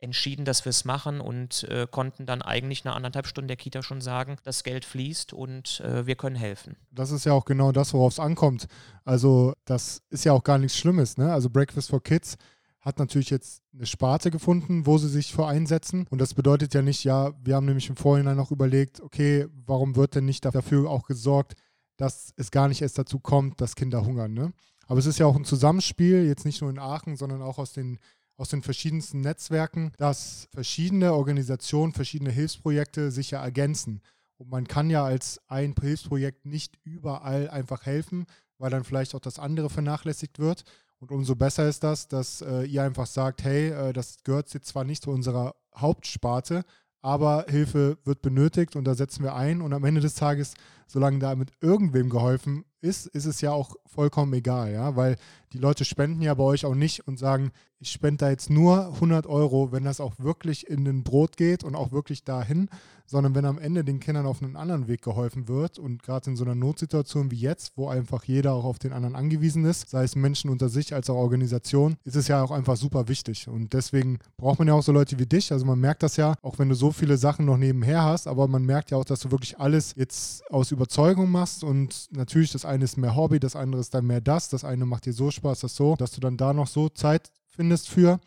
entschieden, 0.00 0.44
dass 0.44 0.64
wir 0.64 0.70
es 0.70 0.84
machen 0.84 1.20
und 1.20 1.64
äh, 1.64 1.86
konnten 1.90 2.24
dann 2.24 2.42
eigentlich 2.42 2.84
nach 2.84 2.94
anderthalb 2.94 3.26
Stunden 3.26 3.48
der 3.48 3.56
Kita 3.56 3.82
schon 3.82 4.00
sagen, 4.00 4.36
das 4.44 4.62
Geld 4.62 4.84
fließt 4.84 5.32
und 5.32 5.80
äh, 5.80 6.06
wir 6.06 6.14
können 6.14 6.36
helfen. 6.36 6.76
Das 6.90 7.10
ist 7.10 7.24
ja 7.24 7.32
auch 7.32 7.44
genau 7.44 7.72
das, 7.72 7.92
worauf 7.94 8.12
es 8.12 8.20
ankommt. 8.20 8.66
Also 9.04 9.54
das 9.64 10.02
ist 10.10 10.24
ja 10.24 10.32
auch 10.32 10.44
gar 10.44 10.58
nichts 10.58 10.78
Schlimmes. 10.78 11.16
Ne? 11.16 11.32
Also 11.32 11.50
Breakfast 11.50 11.90
for 11.90 12.02
Kids 12.02 12.36
hat 12.80 12.98
natürlich 12.98 13.30
jetzt 13.30 13.62
eine 13.74 13.86
Sparte 13.86 14.30
gefunden, 14.30 14.86
wo 14.86 14.98
sie 14.98 15.08
sich 15.08 15.32
für 15.32 15.46
einsetzen. 15.46 16.06
Und 16.10 16.20
das 16.20 16.34
bedeutet 16.34 16.74
ja 16.74 16.82
nicht, 16.82 17.04
ja, 17.04 17.32
wir 17.42 17.56
haben 17.56 17.66
nämlich 17.66 17.88
im 17.88 17.96
Vorhinein 17.96 18.36
noch 18.36 18.52
überlegt, 18.52 19.00
okay, 19.00 19.46
warum 19.66 19.96
wird 19.96 20.14
denn 20.14 20.24
nicht 20.24 20.44
dafür 20.44 20.88
auch 20.88 21.06
gesorgt, 21.06 21.54
dass 21.96 22.32
es 22.36 22.50
gar 22.50 22.68
nicht 22.68 22.80
erst 22.80 22.98
dazu 22.98 23.18
kommt, 23.18 23.60
dass 23.60 23.74
Kinder 23.74 24.04
hungern. 24.04 24.32
Ne? 24.32 24.52
Aber 24.86 25.00
es 25.00 25.06
ist 25.06 25.18
ja 25.18 25.26
auch 25.26 25.36
ein 25.36 25.44
Zusammenspiel, 25.44 26.24
jetzt 26.26 26.46
nicht 26.46 26.62
nur 26.62 26.70
in 26.70 26.78
Aachen, 26.78 27.16
sondern 27.16 27.42
auch 27.42 27.58
aus 27.58 27.72
den 27.72 27.98
aus 28.38 28.48
den 28.48 28.62
verschiedensten 28.62 29.20
Netzwerken, 29.20 29.92
dass 29.98 30.48
verschiedene 30.54 31.12
Organisationen, 31.12 31.92
verschiedene 31.92 32.30
Hilfsprojekte 32.30 33.10
sich 33.10 33.32
ja 33.32 33.42
ergänzen. 33.42 34.00
Und 34.38 34.48
man 34.48 34.66
kann 34.66 34.88
ja 34.88 35.04
als 35.04 35.40
ein 35.48 35.74
Hilfsprojekt 35.78 36.46
nicht 36.46 36.78
überall 36.84 37.50
einfach 37.50 37.84
helfen, 37.84 38.26
weil 38.56 38.70
dann 38.70 38.84
vielleicht 38.84 39.14
auch 39.14 39.20
das 39.20 39.40
andere 39.40 39.68
vernachlässigt 39.68 40.38
wird. 40.38 40.62
Und 41.00 41.10
umso 41.10 41.34
besser 41.34 41.68
ist 41.68 41.82
das, 41.82 42.06
dass 42.06 42.40
äh, 42.40 42.62
ihr 42.62 42.84
einfach 42.84 43.06
sagt, 43.06 43.42
hey, 43.42 43.70
äh, 43.70 43.92
das 43.92 44.22
gehört 44.22 44.54
jetzt 44.54 44.68
zwar 44.68 44.84
nicht 44.84 45.02
zu 45.02 45.10
unserer 45.10 45.56
Hauptsparte, 45.76 46.64
aber 47.00 47.46
Hilfe 47.48 47.98
wird 48.04 48.22
benötigt 48.22 48.76
und 48.76 48.84
da 48.84 48.94
setzen 48.94 49.22
wir 49.22 49.34
ein. 49.34 49.62
Und 49.62 49.72
am 49.72 49.84
Ende 49.84 50.00
des 50.00 50.14
Tages, 50.14 50.54
solange 50.86 51.18
damit 51.18 51.52
irgendwem 51.60 52.08
geholfen 52.08 52.64
ist, 52.80 53.06
ist 53.06 53.26
es 53.26 53.40
ja 53.40 53.52
auch 53.52 53.74
vollkommen 53.86 54.32
egal, 54.32 54.72
ja, 54.72 54.94
weil 54.96 55.16
die 55.52 55.58
Leute 55.58 55.84
spenden 55.84 56.22
ja 56.22 56.34
bei 56.34 56.44
euch 56.44 56.64
auch 56.64 56.74
nicht 56.74 57.06
und 57.06 57.18
sagen, 57.18 57.52
ich 57.80 57.90
spende 57.90 58.18
da 58.18 58.30
jetzt 58.30 58.50
nur 58.50 58.94
100 58.94 59.26
Euro, 59.26 59.70
wenn 59.72 59.84
das 59.84 60.00
auch 60.00 60.14
wirklich 60.18 60.68
in 60.68 60.84
den 60.84 61.04
Brot 61.04 61.36
geht 61.36 61.62
und 61.62 61.76
auch 61.76 61.92
wirklich 61.92 62.24
dahin, 62.24 62.68
sondern 63.06 63.34
wenn 63.34 63.46
am 63.46 63.58
Ende 63.58 63.84
den 63.84 64.00
Kindern 64.00 64.26
auf 64.26 64.42
einen 64.42 64.56
anderen 64.56 64.86
Weg 64.86 65.00
geholfen 65.00 65.48
wird 65.48 65.78
und 65.78 66.02
gerade 66.02 66.30
in 66.30 66.36
so 66.36 66.44
einer 66.44 66.54
Notsituation 66.54 67.30
wie 67.30 67.36
jetzt, 67.36 67.72
wo 67.76 67.88
einfach 67.88 68.24
jeder 68.24 68.52
auch 68.52 68.64
auf 68.64 68.78
den 68.78 68.92
anderen 68.92 69.16
angewiesen 69.16 69.64
ist, 69.64 69.88
sei 69.88 70.04
es 70.04 70.14
Menschen 70.14 70.50
unter 70.50 70.68
sich 70.68 70.92
als 70.94 71.08
auch 71.08 71.16
Organisation, 71.16 71.96
ist 72.04 72.16
es 72.16 72.28
ja 72.28 72.42
auch 72.42 72.50
einfach 72.50 72.76
super 72.76 73.08
wichtig. 73.08 73.48
Und 73.48 73.72
deswegen 73.72 74.18
braucht 74.36 74.58
man 74.58 74.68
ja 74.68 74.74
auch 74.74 74.82
so 74.82 74.92
Leute 74.92 75.18
wie 75.18 75.26
dich, 75.26 75.52
also 75.52 75.64
man 75.64 75.80
merkt 75.80 76.02
das 76.02 76.16
ja, 76.16 76.34
auch 76.42 76.58
wenn 76.58 76.68
du 76.68 76.74
so 76.74 76.90
viele 76.90 77.16
Sachen 77.16 77.46
noch 77.46 77.56
nebenher 77.56 78.04
hast, 78.04 78.26
aber 78.26 78.46
man 78.46 78.64
merkt 78.64 78.90
ja 78.90 78.98
auch, 78.98 79.04
dass 79.04 79.20
du 79.20 79.30
wirklich 79.30 79.58
alles 79.58 79.94
jetzt 79.96 80.48
aus 80.50 80.70
Überzeugung 80.70 81.30
machst. 81.30 81.64
Und 81.64 82.08
natürlich 82.10 82.52
das 82.52 82.66
eine 82.66 82.84
ist 82.84 82.98
mehr 82.98 83.16
Hobby, 83.16 83.40
das 83.40 83.56
andere 83.56 83.80
ist 83.80 83.94
dann 83.94 84.06
mehr 84.06 84.20
das, 84.20 84.50
das 84.50 84.64
eine 84.64 84.84
macht 84.84 85.06
dir 85.06 85.14
so 85.14 85.30
Spaß, 85.30 85.37
das 85.42 85.74
so, 85.74 85.96
dass 85.96 86.12
du 86.12 86.20
dann 86.20 86.36
da 86.36 86.52
noch 86.52 86.66
so 86.66 86.88
Zeit 86.88 87.30
findest 87.46 87.88
für 87.88 88.20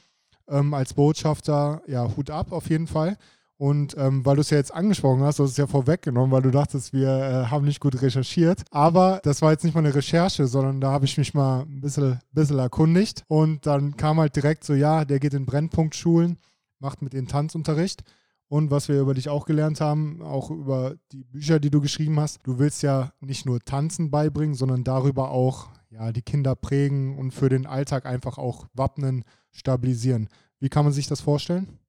ähm, 0.47 0.73
als 0.73 0.93
Botschafter, 0.93 1.81
ja, 1.87 2.15
Hut 2.15 2.29
ab 2.29 2.51
auf 2.51 2.69
jeden 2.69 2.87
Fall. 2.87 3.17
Und 3.61 3.95
ähm, 3.95 4.25
weil 4.25 4.37
du 4.37 4.41
es 4.41 4.49
ja 4.49 4.57
jetzt 4.57 4.73
angesprochen 4.73 5.21
hast, 5.21 5.37
du 5.37 5.43
hast 5.43 5.51
es 5.51 5.57
ja 5.57 5.67
vorweggenommen, 5.67 6.31
weil 6.31 6.41
du 6.41 6.49
dachtest, 6.49 6.93
wir 6.93 7.09
äh, 7.09 7.45
haben 7.45 7.65
nicht 7.65 7.79
gut 7.79 8.01
recherchiert. 8.01 8.63
Aber 8.71 9.21
das 9.23 9.43
war 9.43 9.51
jetzt 9.51 9.63
nicht 9.63 9.75
mal 9.75 9.85
eine 9.85 9.93
Recherche, 9.93 10.47
sondern 10.47 10.81
da 10.81 10.91
habe 10.91 11.05
ich 11.05 11.15
mich 11.15 11.35
mal 11.35 11.61
ein 11.61 11.79
bisschen, 11.79 12.19
bisschen 12.31 12.57
erkundigt. 12.57 13.23
Und 13.27 13.67
dann 13.67 13.95
kam 13.97 14.19
halt 14.19 14.35
direkt 14.35 14.63
so, 14.63 14.73
ja, 14.73 15.05
der 15.05 15.19
geht 15.19 15.35
in 15.35 15.45
Brennpunktschulen, 15.45 16.39
macht 16.79 17.03
mit 17.03 17.13
ihnen 17.13 17.27
Tanzunterricht. 17.27 18.01
Und 18.47 18.71
was 18.71 18.89
wir 18.89 18.99
über 18.99 19.13
dich 19.13 19.29
auch 19.29 19.45
gelernt 19.45 19.79
haben, 19.79 20.23
auch 20.23 20.49
über 20.49 20.95
die 21.11 21.23
Bücher, 21.23 21.59
die 21.59 21.69
du 21.69 21.81
geschrieben 21.81 22.19
hast, 22.19 22.39
du 22.43 22.57
willst 22.57 22.81
ja 22.81 23.13
nicht 23.19 23.45
nur 23.45 23.59
Tanzen 23.59 24.09
beibringen, 24.09 24.55
sondern 24.55 24.83
darüber 24.83 25.29
auch 25.29 25.67
ja, 25.91 26.11
die 26.11 26.21
Kinder 26.21 26.55
prägen 26.55 27.17
und 27.17 27.31
für 27.31 27.49
den 27.49 27.65
Alltag 27.65 28.05
einfach 28.05 28.37
auch 28.37 28.67
wappnen, 28.73 29.23
stabilisieren. 29.51 30.29
Wie 30.59 30.69
kann 30.69 30.85
man 30.85 30.93
sich 30.93 31.07
das 31.07 31.21
vorstellen? 31.21 31.79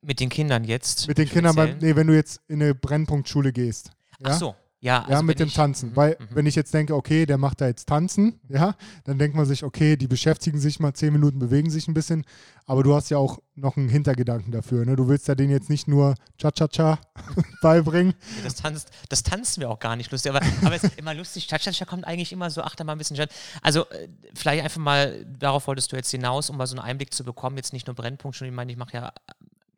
Mit 0.00 0.18
den 0.18 0.28
Kindern 0.28 0.64
jetzt? 0.64 1.06
Mit 1.06 1.18
den 1.18 1.28
Kindern, 1.28 1.54
beim, 1.54 1.78
nee, 1.78 1.94
wenn 1.94 2.08
du 2.08 2.14
jetzt 2.14 2.40
in 2.48 2.60
eine 2.60 2.74
Brennpunktschule 2.74 3.52
gehst. 3.52 3.92
Ja? 4.18 4.30
Ach 4.30 4.38
so. 4.38 4.54
Ja, 4.82 5.02
also 5.02 5.12
ja 5.12 5.22
mit 5.22 5.38
dem 5.38 5.46
ich, 5.46 5.54
Tanzen. 5.54 5.90
Mhm, 5.90 5.96
Weil, 5.96 6.16
mhm. 6.18 6.26
wenn 6.34 6.46
ich 6.46 6.56
jetzt 6.56 6.74
denke, 6.74 6.96
okay, 6.96 7.24
der 7.24 7.38
macht 7.38 7.60
da 7.60 7.68
jetzt 7.68 7.88
Tanzen, 7.88 8.40
ja, 8.48 8.74
dann 9.04 9.16
denkt 9.16 9.36
man 9.36 9.46
sich, 9.46 9.62
okay, 9.62 9.96
die 9.96 10.08
beschäftigen 10.08 10.58
sich 10.58 10.80
mal 10.80 10.92
zehn 10.92 11.12
Minuten, 11.12 11.38
bewegen 11.38 11.70
sich 11.70 11.86
ein 11.86 11.94
bisschen. 11.94 12.24
Aber 12.66 12.82
du 12.82 12.92
hast 12.92 13.08
ja 13.08 13.16
auch 13.16 13.38
noch 13.54 13.76
einen 13.76 13.88
Hintergedanken 13.88 14.50
dafür. 14.50 14.84
Ne? 14.84 14.96
Du 14.96 15.06
willst 15.06 15.28
ja 15.28 15.36
denen 15.36 15.52
jetzt 15.52 15.70
nicht 15.70 15.86
nur 15.86 16.16
Cha-Cha-Cha 16.36 16.98
beibringen. 17.62 18.14
Das, 18.42 18.56
tanzt, 18.56 18.90
das 19.08 19.22
tanzen 19.22 19.60
wir 19.60 19.70
auch 19.70 19.78
gar 19.78 19.94
nicht 19.94 20.10
lustig. 20.10 20.32
Aber, 20.34 20.44
aber 20.64 20.74
es 20.74 20.82
ist 20.82 20.98
immer 20.98 21.14
lustig. 21.14 21.46
Cha-Cha-Cha 21.46 21.84
kommt 21.84 22.04
eigentlich 22.04 22.32
immer 22.32 22.50
so, 22.50 22.62
ach, 22.62 22.74
da 22.74 22.82
mal 22.82 22.92
ein 22.92 22.98
bisschen. 22.98 23.24
Also, 23.62 23.88
äh, 23.90 24.08
vielleicht 24.34 24.64
einfach 24.64 24.80
mal, 24.80 25.24
darauf 25.26 25.68
wolltest 25.68 25.92
du 25.92 25.96
jetzt 25.96 26.10
hinaus, 26.10 26.50
um 26.50 26.56
mal 26.56 26.66
so 26.66 26.74
einen 26.76 26.84
Einblick 26.84 27.14
zu 27.14 27.22
bekommen. 27.22 27.56
Jetzt 27.56 27.72
nicht 27.72 27.86
nur 27.86 27.94
Brennpunkt, 27.94 28.36
schon, 28.36 28.48
ich 28.48 28.54
meine, 28.54 28.72
ich 28.72 28.78
mache 28.78 28.94
ja 28.94 29.12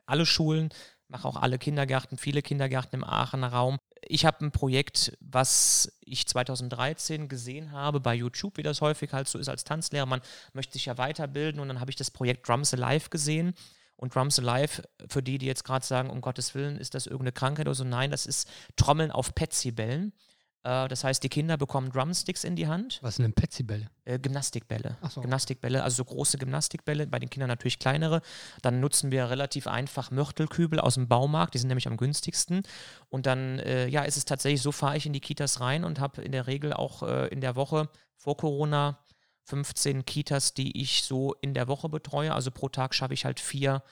alle 0.06 0.24
Schulen, 0.24 0.70
mache 1.08 1.28
auch 1.28 1.36
alle 1.36 1.58
Kindergärten, 1.58 2.16
viele 2.16 2.40
Kindergärten 2.40 3.00
im 3.00 3.04
Aachener 3.04 3.48
Raum. 3.48 3.78
Ich 4.06 4.24
habe 4.24 4.44
ein 4.44 4.50
Projekt, 4.50 5.16
was 5.20 5.92
ich 6.00 6.26
2013 6.26 7.28
gesehen 7.28 7.72
habe 7.72 8.00
bei 8.00 8.14
YouTube, 8.14 8.56
wie 8.56 8.62
das 8.62 8.80
häufig 8.80 9.12
halt 9.12 9.28
so 9.28 9.38
ist 9.38 9.48
als 9.48 9.64
Tanzlehrer. 9.64 10.06
Man 10.06 10.20
möchte 10.52 10.74
sich 10.74 10.86
ja 10.86 10.98
weiterbilden 10.98 11.60
und 11.60 11.68
dann 11.68 11.80
habe 11.80 11.90
ich 11.90 11.96
das 11.96 12.10
Projekt 12.10 12.48
Drums 12.48 12.74
Alive 12.74 13.10
gesehen. 13.10 13.54
Und 13.96 14.14
Drums 14.14 14.38
Alive, 14.38 14.82
für 15.08 15.22
die, 15.22 15.38
die 15.38 15.46
jetzt 15.46 15.64
gerade 15.64 15.86
sagen, 15.86 16.10
um 16.10 16.20
Gottes 16.20 16.54
Willen, 16.54 16.76
ist 16.76 16.94
das 16.94 17.06
irgendeine 17.06 17.32
Krankheit 17.32 17.66
oder 17.66 17.74
so? 17.74 17.84
Nein, 17.84 18.10
das 18.10 18.26
ist 18.26 18.48
Trommeln 18.76 19.10
auf 19.10 19.34
Petsy-Bällen. 19.34 20.08
Äh, 20.08 20.33
das 20.64 21.04
heißt, 21.04 21.22
die 21.22 21.28
Kinder 21.28 21.58
bekommen 21.58 21.92
Drumsticks 21.92 22.42
in 22.42 22.56
die 22.56 22.66
Hand. 22.66 22.98
Was 23.02 23.16
sind 23.16 23.24
denn 23.24 23.34
Petsy-Bälle? 23.34 23.90
Äh, 24.06 24.18
Gymnastikbälle. 24.18 24.96
So. 25.10 25.20
Gymnastikbälle, 25.20 25.82
also 25.82 25.96
so 25.96 26.04
große 26.06 26.38
Gymnastikbälle, 26.38 27.06
bei 27.06 27.18
den 27.18 27.28
Kindern 27.28 27.48
natürlich 27.48 27.78
kleinere. 27.78 28.22
Dann 28.62 28.80
nutzen 28.80 29.10
wir 29.10 29.28
relativ 29.28 29.66
einfach 29.66 30.10
Mörtelkübel 30.10 30.80
aus 30.80 30.94
dem 30.94 31.06
Baumarkt, 31.06 31.52
die 31.52 31.58
sind 31.58 31.68
nämlich 31.68 31.86
am 31.86 31.98
günstigsten. 31.98 32.62
Und 33.10 33.26
dann, 33.26 33.58
äh, 33.58 33.88
ja, 33.88 34.04
ist 34.04 34.16
es 34.16 34.24
tatsächlich 34.24 34.62
so, 34.62 34.72
fahre 34.72 34.96
ich 34.96 35.04
in 35.04 35.12
die 35.12 35.20
Kitas 35.20 35.60
rein 35.60 35.84
und 35.84 36.00
habe 36.00 36.22
in 36.22 36.32
der 36.32 36.46
Regel 36.46 36.72
auch 36.72 37.02
äh, 37.02 37.28
in 37.28 37.42
der 37.42 37.56
Woche 37.56 37.90
vor 38.16 38.38
Corona 38.38 38.98
15 39.44 40.06
Kitas, 40.06 40.54
die 40.54 40.80
ich 40.80 41.02
so 41.02 41.34
in 41.42 41.52
der 41.52 41.68
Woche 41.68 41.90
betreue. 41.90 42.32
Also 42.34 42.50
pro 42.50 42.70
Tag 42.70 42.94
schaffe 42.94 43.12
ich 43.12 43.26
halt 43.26 43.38
vier 43.38 43.82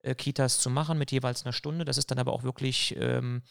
äh, 0.00 0.16
Kitas 0.16 0.58
zu 0.58 0.70
machen 0.70 0.98
mit 0.98 1.12
jeweils 1.12 1.44
einer 1.44 1.52
Stunde. 1.52 1.84
Das 1.84 1.98
ist 1.98 2.10
dann 2.10 2.18
aber 2.18 2.32
auch 2.32 2.42
wirklich 2.42 2.96
ähm, 2.98 3.42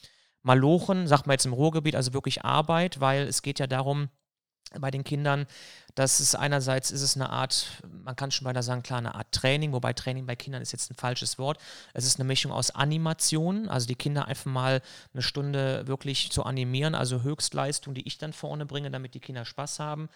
Malochen, 0.45 1.07
sagt 1.07 1.25
man 1.25 1.33
jetzt 1.33 1.45
im 1.45 1.53
Ruhrgebiet, 1.53 1.95
also 1.95 2.13
wirklich 2.13 2.45
Arbeit, 2.45 2.99
weil 2.99 3.23
es 3.23 3.41
geht 3.41 3.59
ja 3.59 3.65
darum, 3.65 4.09
bei 4.79 4.91
den 4.91 5.03
Kindern, 5.03 5.47
dass 5.95 6.19
es 6.19 6.35
einerseits 6.35 6.91
ist 6.91 7.01
es 7.01 7.15
eine 7.15 7.29
Art, 7.29 7.81
man 7.89 8.15
kann 8.15 8.29
schon 8.29 8.45
weiter 8.45 8.61
sagen, 8.61 8.83
klar, 8.83 8.99
eine 8.99 9.15
Art 9.15 9.31
Training, 9.31 9.71
wobei 9.71 9.93
Training 9.93 10.25
bei 10.25 10.35
Kindern 10.35 10.61
ist 10.61 10.71
jetzt 10.71 10.91
ein 10.91 10.95
falsches 10.95 11.39
Wort. 11.39 11.57
Es 11.93 12.05
ist 12.05 12.19
eine 12.19 12.27
Mischung 12.27 12.51
aus 12.51 12.71
Animation, 12.71 13.69
also 13.69 13.87
die 13.87 13.95
Kinder 13.95 14.27
einfach 14.27 14.51
mal 14.51 14.81
eine 15.13 15.21
Stunde 15.23 15.87
wirklich 15.87 16.31
zu 16.31 16.43
animieren, 16.43 16.93
also 16.93 17.23
Höchstleistung, 17.23 17.93
die 17.93 18.05
ich 18.05 18.17
dann 18.17 18.33
vorne 18.33 18.65
bringe, 18.65 18.91
damit 18.91 19.13
die 19.13 19.19
Kinder 19.19 19.45
Spaß 19.45 19.79
haben. 19.79 20.09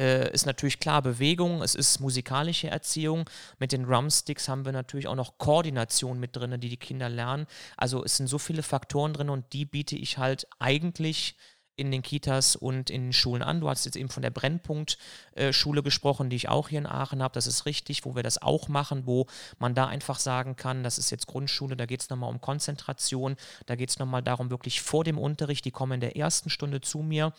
Äh, 0.00 0.32
ist 0.32 0.46
natürlich 0.46 0.80
klar 0.80 1.02
Bewegung, 1.02 1.62
es 1.62 1.74
ist 1.74 2.00
musikalische 2.00 2.68
Erziehung. 2.68 3.28
Mit 3.58 3.72
den 3.72 3.84
Drumsticks 3.84 4.48
haben 4.48 4.64
wir 4.64 4.72
natürlich 4.72 5.06
auch 5.06 5.14
noch 5.14 5.36
Koordination 5.36 6.18
mit 6.18 6.34
drin, 6.34 6.58
die 6.58 6.70
die 6.70 6.78
Kinder 6.78 7.10
lernen. 7.10 7.46
Also 7.76 8.02
es 8.02 8.16
sind 8.16 8.26
so 8.26 8.38
viele 8.38 8.62
Faktoren 8.62 9.12
drin 9.12 9.28
und 9.28 9.52
die 9.52 9.66
biete 9.66 9.96
ich 9.96 10.16
halt 10.16 10.46
eigentlich 10.58 11.36
in 11.76 11.90
den 11.90 12.02
Kitas 12.02 12.56
und 12.56 12.90
in 12.90 13.06
den 13.06 13.12
Schulen 13.12 13.42
an. 13.42 13.60
Du 13.60 13.68
hast 13.68 13.84
jetzt 13.84 13.96
eben 13.96 14.10
von 14.10 14.22
der 14.22 14.30
Brennpunkt-Schule 14.30 15.82
gesprochen, 15.82 16.28
die 16.28 16.36
ich 16.36 16.48
auch 16.48 16.68
hier 16.68 16.78
in 16.78 16.86
Aachen 16.86 17.22
habe. 17.22 17.32
Das 17.32 17.46
ist 17.46 17.64
richtig, 17.64 18.04
wo 18.04 18.14
wir 18.14 18.22
das 18.22 18.40
auch 18.40 18.68
machen, 18.68 19.06
wo 19.06 19.26
man 19.58 19.74
da 19.74 19.86
einfach 19.86 20.18
sagen 20.18 20.56
kann, 20.56 20.82
das 20.82 20.98
ist 20.98 21.10
jetzt 21.10 21.26
Grundschule, 21.26 21.76
da 21.76 21.86
geht 21.86 22.02
es 22.02 22.10
nochmal 22.10 22.30
um 22.30 22.40
Konzentration, 22.40 23.36
da 23.64 23.76
geht 23.76 23.88
es 23.88 23.98
nochmal 23.98 24.22
darum, 24.22 24.50
wirklich 24.50 24.82
vor 24.82 25.04
dem 25.04 25.18
Unterricht, 25.18 25.64
die 25.64 25.70
kommen 25.70 25.92
in 25.92 26.00
der 26.00 26.16
ersten 26.16 26.50
Stunde 26.50 26.82
zu 26.82 26.98
mir 26.98 27.32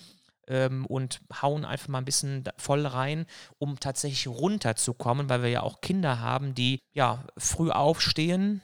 ähm, 0.51 0.85
und 0.85 1.21
hauen 1.41 1.65
einfach 1.65 1.87
mal 1.87 1.99
ein 1.99 2.05
bisschen 2.05 2.43
voll 2.57 2.85
rein, 2.85 3.25
um 3.57 3.79
tatsächlich 3.79 4.27
runterzukommen, 4.27 5.29
weil 5.29 5.41
wir 5.41 5.49
ja 5.49 5.63
auch 5.63 5.81
Kinder 5.81 6.19
haben, 6.19 6.53
die 6.53 6.81
ja 6.93 7.23
früh 7.37 7.71
aufstehen, 7.71 8.61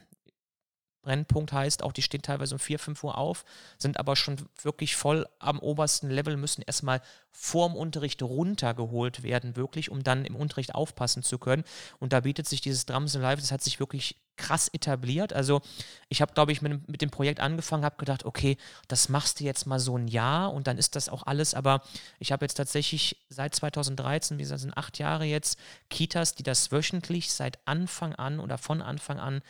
Brennpunkt 1.08 1.54
heißt 1.54 1.84
auch, 1.84 1.94
die 1.94 2.02
stehen 2.02 2.22
teilweise 2.22 2.56
um 2.56 2.60
4, 2.60 2.80
5 2.80 3.04
Uhr 3.06 3.18
auf, 3.18 3.46
sind 3.78 3.98
aber 3.98 4.18
schon 4.18 4.36
wirklich 4.62 4.98
voll 4.98 5.26
am 5.40 5.60
obersten 5.60 6.10
Level, 6.10 6.36
müssen 6.36 6.64
erstmal 6.64 7.02
vorm 7.32 7.78
Unterricht 7.78 8.22
runtergeholt 8.22 9.24
werden, 9.24 9.56
wirklich, 9.56 9.90
um 9.90 10.04
dann 10.04 10.26
im 10.26 10.36
Unterricht 10.36 10.76
aufpassen 10.76 11.24
zu 11.24 11.38
können. 11.38 11.64
Und 12.00 12.12
da 12.12 12.20
bietet 12.20 12.50
sich 12.50 12.60
dieses 12.60 12.86
Drums 12.86 13.14
Live, 13.14 13.40
das 13.40 13.54
hat 13.54 13.64
sich 13.64 13.80
wirklich 13.80 14.18
krass 14.36 14.68
etabliert. 14.68 15.32
Also 15.32 15.62
ich 16.10 16.22
habe, 16.22 16.34
glaube 16.34 16.52
ich, 16.52 16.62
mit, 16.62 16.88
mit, 16.90 17.02
dem 17.02 17.10
Projekt 17.10 17.40
angefangen, 17.40 17.86
habe 17.86 17.98
gedacht, 17.98 18.26
okay, 18.26 18.58
das 18.90 19.08
machst 19.08 19.40
du 19.40 19.46
jetzt 19.46 19.66
mal 19.66 19.80
so 19.80 19.98
ein 19.98 20.10
Jahr 20.10 20.54
und 20.54 20.68
dann 20.68 20.78
ist 20.78 20.96
das 20.96 21.08
auch 21.08 21.24
alles. 21.26 21.54
Aber 21.54 21.82
ich 22.20 22.34
habe 22.34 22.44
jetzt 22.44 22.56
tatsächlich 22.56 23.18
seit 23.30 23.56
2013, 23.56 24.38
wie 24.38 24.44
gesagt, 24.44 24.62
sind 24.62 24.78
acht 24.78 25.00
Jahre 25.00 25.24
jetzt, 25.24 25.58
Kitas, 25.90 26.36
die 26.36 26.44
das 26.44 26.72
wöchentlich 26.72 27.32
seit 27.32 27.60
Anfang 27.66 28.14
an 28.14 28.40
oder 28.42 28.58
von 28.58 28.82
Anfang 28.82 29.20
an 29.20 29.42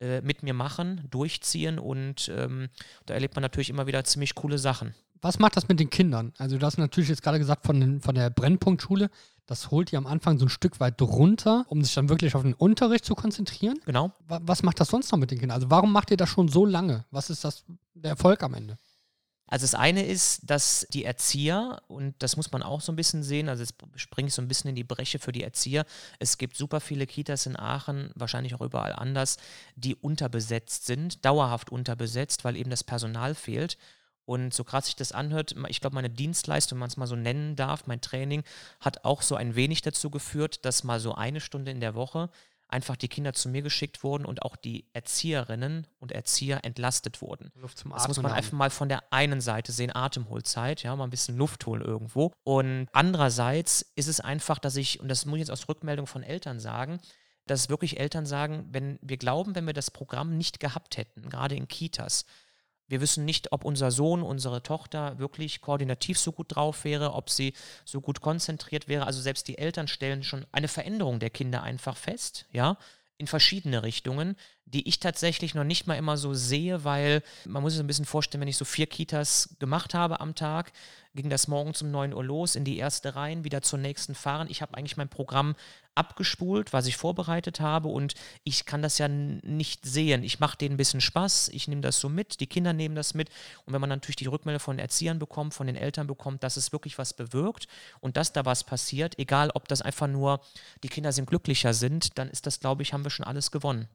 äh, 0.00 0.20
mit 0.20 0.42
mir 0.42 0.54
machen, 0.54 1.02
durchziehen 1.10 1.78
und 1.78 2.30
ähm, 2.34 2.68
da 3.06 3.14
erlebt 3.14 3.34
man 3.34 3.42
natürlich 3.42 3.70
immer 3.70 3.86
wieder 3.86 4.04
ziemlich 4.04 4.34
coole 4.34 4.58
Sachen. 4.58 4.94
Was 5.22 5.38
macht 5.38 5.56
das 5.56 5.68
mit 5.68 5.80
den 5.80 5.90
Kindern? 5.90 6.32
Also 6.38 6.58
du 6.58 6.66
hast 6.66 6.78
natürlich 6.78 7.08
jetzt 7.08 7.22
gerade 7.22 7.38
gesagt 7.38 7.64
von, 7.64 7.80
den, 7.80 8.00
von 8.00 8.14
der 8.14 8.30
Brennpunktschule, 8.30 9.10
das 9.46 9.70
holt 9.70 9.92
ihr 9.92 9.98
am 9.98 10.06
Anfang 10.06 10.38
so 10.38 10.46
ein 10.46 10.50
Stück 10.50 10.80
weit 10.80 11.00
runter, 11.00 11.64
um 11.68 11.82
sich 11.82 11.94
dann 11.94 12.08
wirklich 12.08 12.34
auf 12.34 12.42
den 12.42 12.54
Unterricht 12.54 13.04
zu 13.04 13.14
konzentrieren. 13.14 13.78
Genau. 13.86 14.12
Was 14.26 14.62
macht 14.62 14.80
das 14.80 14.88
sonst 14.88 15.10
noch 15.12 15.18
mit 15.18 15.30
den 15.30 15.38
Kindern? 15.38 15.54
Also 15.56 15.70
warum 15.70 15.92
macht 15.92 16.10
ihr 16.10 16.16
das 16.16 16.28
schon 16.28 16.48
so 16.48 16.66
lange? 16.66 17.04
Was 17.10 17.30
ist 17.30 17.44
das 17.44 17.64
der 17.94 18.10
Erfolg 18.10 18.42
am 18.42 18.54
Ende? 18.54 18.76
Also 19.48 19.62
das 19.64 19.74
eine 19.74 20.04
ist, 20.04 20.50
dass 20.50 20.86
die 20.90 21.04
Erzieher, 21.04 21.80
und 21.86 22.14
das 22.18 22.36
muss 22.36 22.50
man 22.50 22.62
auch 22.62 22.80
so 22.80 22.90
ein 22.90 22.96
bisschen 22.96 23.22
sehen, 23.22 23.48
also 23.48 23.62
jetzt 23.62 23.74
springe 23.94 24.28
ich 24.28 24.34
so 24.34 24.42
ein 24.42 24.48
bisschen 24.48 24.70
in 24.70 24.74
die 24.74 24.84
Breche 24.84 25.20
für 25.20 25.30
die 25.30 25.44
Erzieher. 25.44 25.84
Es 26.18 26.36
gibt 26.36 26.56
super 26.56 26.80
viele 26.80 27.06
Kitas 27.06 27.46
in 27.46 27.56
Aachen, 27.56 28.10
wahrscheinlich 28.16 28.54
auch 28.54 28.60
überall 28.60 28.92
anders, 28.92 29.36
die 29.76 29.94
unterbesetzt 29.94 30.86
sind, 30.86 31.24
dauerhaft 31.24 31.70
unterbesetzt, 31.70 32.44
weil 32.44 32.56
eben 32.56 32.70
das 32.70 32.82
Personal 32.82 33.34
fehlt. 33.36 33.78
Und 34.24 34.52
so 34.52 34.64
krass 34.64 34.86
sich 34.86 34.96
das 34.96 35.12
anhört, 35.12 35.54
ich 35.68 35.80
glaube, 35.80 35.94
meine 35.94 36.10
Dienstleistung, 36.10 36.76
wenn 36.76 36.80
man 36.80 36.88
es 36.88 36.96
mal 36.96 37.06
so 37.06 37.14
nennen 37.14 37.54
darf, 37.54 37.86
mein 37.86 38.00
Training, 38.00 38.42
hat 38.80 39.04
auch 39.04 39.22
so 39.22 39.36
ein 39.36 39.54
wenig 39.54 39.82
dazu 39.82 40.10
geführt, 40.10 40.64
dass 40.64 40.82
mal 40.82 40.98
so 40.98 41.14
eine 41.14 41.40
Stunde 41.40 41.70
in 41.70 41.78
der 41.78 41.94
Woche 41.94 42.28
einfach 42.68 42.96
die 42.96 43.08
Kinder 43.08 43.32
zu 43.32 43.48
mir 43.48 43.62
geschickt 43.62 44.02
wurden 44.02 44.24
und 44.24 44.42
auch 44.42 44.56
die 44.56 44.86
Erzieherinnen 44.92 45.86
und 45.98 46.12
Erzieher 46.12 46.64
entlastet 46.64 47.22
wurden. 47.22 47.52
Luft 47.54 47.78
zum 47.78 47.92
Atmen 47.92 48.00
das 48.00 48.08
muss 48.08 48.22
man 48.22 48.32
einfach 48.32 48.52
mal 48.52 48.70
von 48.70 48.88
der 48.88 49.12
einen 49.12 49.40
Seite 49.40 49.72
sehen, 49.72 49.94
Atemholzeit, 49.94 50.82
ja, 50.82 50.94
mal 50.96 51.04
ein 51.04 51.10
bisschen 51.10 51.36
Luft 51.36 51.66
holen 51.66 51.82
irgendwo. 51.82 52.32
Und 52.44 52.88
andererseits 52.92 53.82
ist 53.94 54.08
es 54.08 54.20
einfach, 54.20 54.58
dass 54.58 54.76
ich, 54.76 55.00
und 55.00 55.08
das 55.08 55.26
muss 55.26 55.36
ich 55.36 55.40
jetzt 55.40 55.50
aus 55.50 55.68
Rückmeldung 55.68 56.06
von 56.06 56.22
Eltern 56.22 56.58
sagen, 56.58 57.00
dass 57.46 57.68
wirklich 57.68 58.00
Eltern 58.00 58.26
sagen, 58.26 58.66
wenn 58.72 58.98
wir 59.00 59.16
glauben, 59.16 59.54
wenn 59.54 59.66
wir 59.66 59.72
das 59.72 59.90
Programm 59.90 60.36
nicht 60.36 60.58
gehabt 60.58 60.96
hätten, 60.96 61.28
gerade 61.28 61.54
in 61.54 61.68
Kitas, 61.68 62.24
wir 62.88 63.00
wissen 63.00 63.24
nicht, 63.24 63.52
ob 63.52 63.64
unser 63.64 63.90
Sohn, 63.90 64.22
unsere 64.22 64.62
Tochter 64.62 65.18
wirklich 65.18 65.60
koordinativ 65.60 66.18
so 66.18 66.32
gut 66.32 66.54
drauf 66.54 66.84
wäre, 66.84 67.14
ob 67.14 67.30
sie 67.30 67.52
so 67.84 68.00
gut 68.00 68.20
konzentriert 68.20 68.88
wäre. 68.88 69.06
Also 69.06 69.20
selbst 69.20 69.48
die 69.48 69.58
Eltern 69.58 69.88
stellen 69.88 70.22
schon 70.22 70.46
eine 70.52 70.68
Veränderung 70.68 71.18
der 71.18 71.30
Kinder 71.30 71.62
einfach 71.62 71.96
fest, 71.96 72.46
ja, 72.52 72.78
in 73.18 73.26
verschiedene 73.26 73.82
Richtungen, 73.82 74.36
die 74.66 74.86
ich 74.86 75.00
tatsächlich 75.00 75.54
noch 75.54 75.64
nicht 75.64 75.86
mal 75.86 75.94
immer 75.94 76.16
so 76.16 76.34
sehe, 76.34 76.84
weil 76.84 77.22
man 77.46 77.62
muss 77.62 77.72
sich 77.72 77.80
ein 77.80 77.86
bisschen 77.86 78.04
vorstellen, 78.04 78.42
wenn 78.42 78.48
ich 78.48 78.58
so 78.58 78.66
vier 78.66 78.86
Kitas 78.86 79.56
gemacht 79.58 79.94
habe 79.94 80.20
am 80.20 80.34
Tag, 80.34 80.72
ging 81.14 81.30
das 81.30 81.48
morgens 81.48 81.80
um 81.80 81.90
9 81.90 82.12
Uhr 82.12 82.24
los, 82.24 82.56
in 82.56 82.64
die 82.64 82.76
erste 82.76 83.16
rein, 83.16 83.42
wieder 83.44 83.62
zur 83.62 83.78
nächsten 83.78 84.14
fahren. 84.14 84.48
Ich 84.50 84.60
habe 84.60 84.76
eigentlich 84.76 84.98
mein 84.98 85.08
Programm 85.08 85.54
abgespult, 85.96 86.72
was 86.72 86.86
ich 86.86 86.96
vorbereitet 86.96 87.60
habe. 87.60 87.88
Und 87.88 88.14
ich 88.44 88.64
kann 88.64 88.82
das 88.82 88.98
ja 88.98 89.08
nicht 89.08 89.84
sehen. 89.84 90.22
Ich 90.22 90.40
mache 90.40 90.56
denen 90.56 90.74
ein 90.74 90.76
bisschen 90.76 91.00
Spaß, 91.00 91.48
ich 91.48 91.68
nehme 91.68 91.80
das 91.80 92.00
so 92.00 92.08
mit, 92.08 92.40
die 92.40 92.46
Kinder 92.46 92.72
nehmen 92.72 92.94
das 92.94 93.14
mit. 93.14 93.30
Und 93.64 93.72
wenn 93.72 93.80
man 93.80 93.90
natürlich 93.90 94.16
die 94.16 94.26
Rückmeldung 94.26 94.60
von 94.60 94.78
Erziehern 94.78 95.18
bekommt, 95.18 95.54
von 95.54 95.66
den 95.66 95.76
Eltern 95.76 96.06
bekommt, 96.06 96.42
dass 96.42 96.56
es 96.56 96.72
wirklich 96.72 96.98
was 96.98 97.14
bewirkt 97.14 97.66
und 98.00 98.16
dass 98.16 98.32
da 98.32 98.44
was 98.44 98.64
passiert, 98.64 99.18
egal 99.18 99.50
ob 99.54 99.68
das 99.68 99.82
einfach 99.82 100.06
nur 100.06 100.40
die 100.82 100.88
Kinder 100.88 101.12
sind 101.12 101.28
glücklicher 101.28 101.74
sind, 101.74 102.18
dann 102.18 102.28
ist 102.28 102.46
das, 102.46 102.60
glaube 102.60 102.82
ich, 102.82 102.92
haben 102.92 103.04
wir 103.04 103.10
schon 103.10 103.26
alles 103.26 103.50
gewonnen 103.50 103.88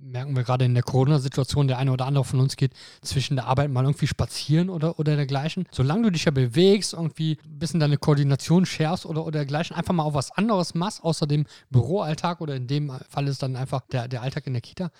merken 0.00 0.36
wir 0.36 0.44
gerade 0.44 0.64
in 0.64 0.74
der 0.74 0.82
Corona-Situation, 0.82 1.68
der 1.68 1.78
eine 1.78 1.92
oder 1.92 2.06
andere 2.06 2.24
von 2.24 2.40
uns 2.40 2.56
geht 2.56 2.72
zwischen 3.02 3.36
der 3.36 3.46
Arbeit 3.46 3.70
mal 3.70 3.84
irgendwie 3.84 4.06
spazieren 4.06 4.70
oder, 4.70 4.98
oder 4.98 5.16
dergleichen. 5.16 5.66
Solange 5.70 6.04
du 6.04 6.10
dich 6.12 6.24
ja 6.24 6.30
bewegst, 6.30 6.92
irgendwie 6.92 7.38
ein 7.44 7.58
bisschen 7.58 7.80
deine 7.80 7.96
Koordination 7.96 8.66
schärfst 8.66 9.06
oder, 9.06 9.22
oder 9.22 9.38
dergleichen, 9.38 9.76
einfach 9.76 9.94
mal 9.94 10.04
auch 10.04 10.14
was 10.14 10.30
anderes 10.30 10.74
machst, 10.74 11.02
außer 11.02 11.26
dem 11.26 11.46
Büroalltag 11.70 12.40
oder 12.40 12.56
in 12.56 12.66
dem 12.66 12.92
Fall 13.08 13.28
ist 13.28 13.42
dann 13.42 13.56
einfach 13.56 13.82
der, 13.92 14.08
der 14.08 14.22
Alltag 14.22 14.46
in 14.46 14.52
der 14.52 14.62
Kita, 14.62 14.90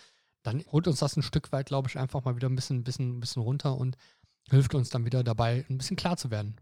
dann 0.42 0.64
holt 0.70 0.86
uns 0.86 1.00
das 1.00 1.16
ein 1.16 1.22
Stück 1.22 1.52
weit, 1.52 1.66
glaube 1.66 1.88
ich, 1.88 1.98
einfach 1.98 2.24
mal 2.24 2.36
wieder 2.36 2.48
ein 2.48 2.56
bisschen, 2.56 2.84
bisschen, 2.84 3.20
bisschen 3.20 3.42
runter 3.42 3.76
und 3.76 3.96
hilft 4.50 4.74
uns 4.74 4.90
dann 4.90 5.04
wieder 5.04 5.24
dabei, 5.24 5.64
ein 5.68 5.78
bisschen 5.78 5.96
klar 5.96 6.16
zu 6.16 6.30
werden. 6.30 6.56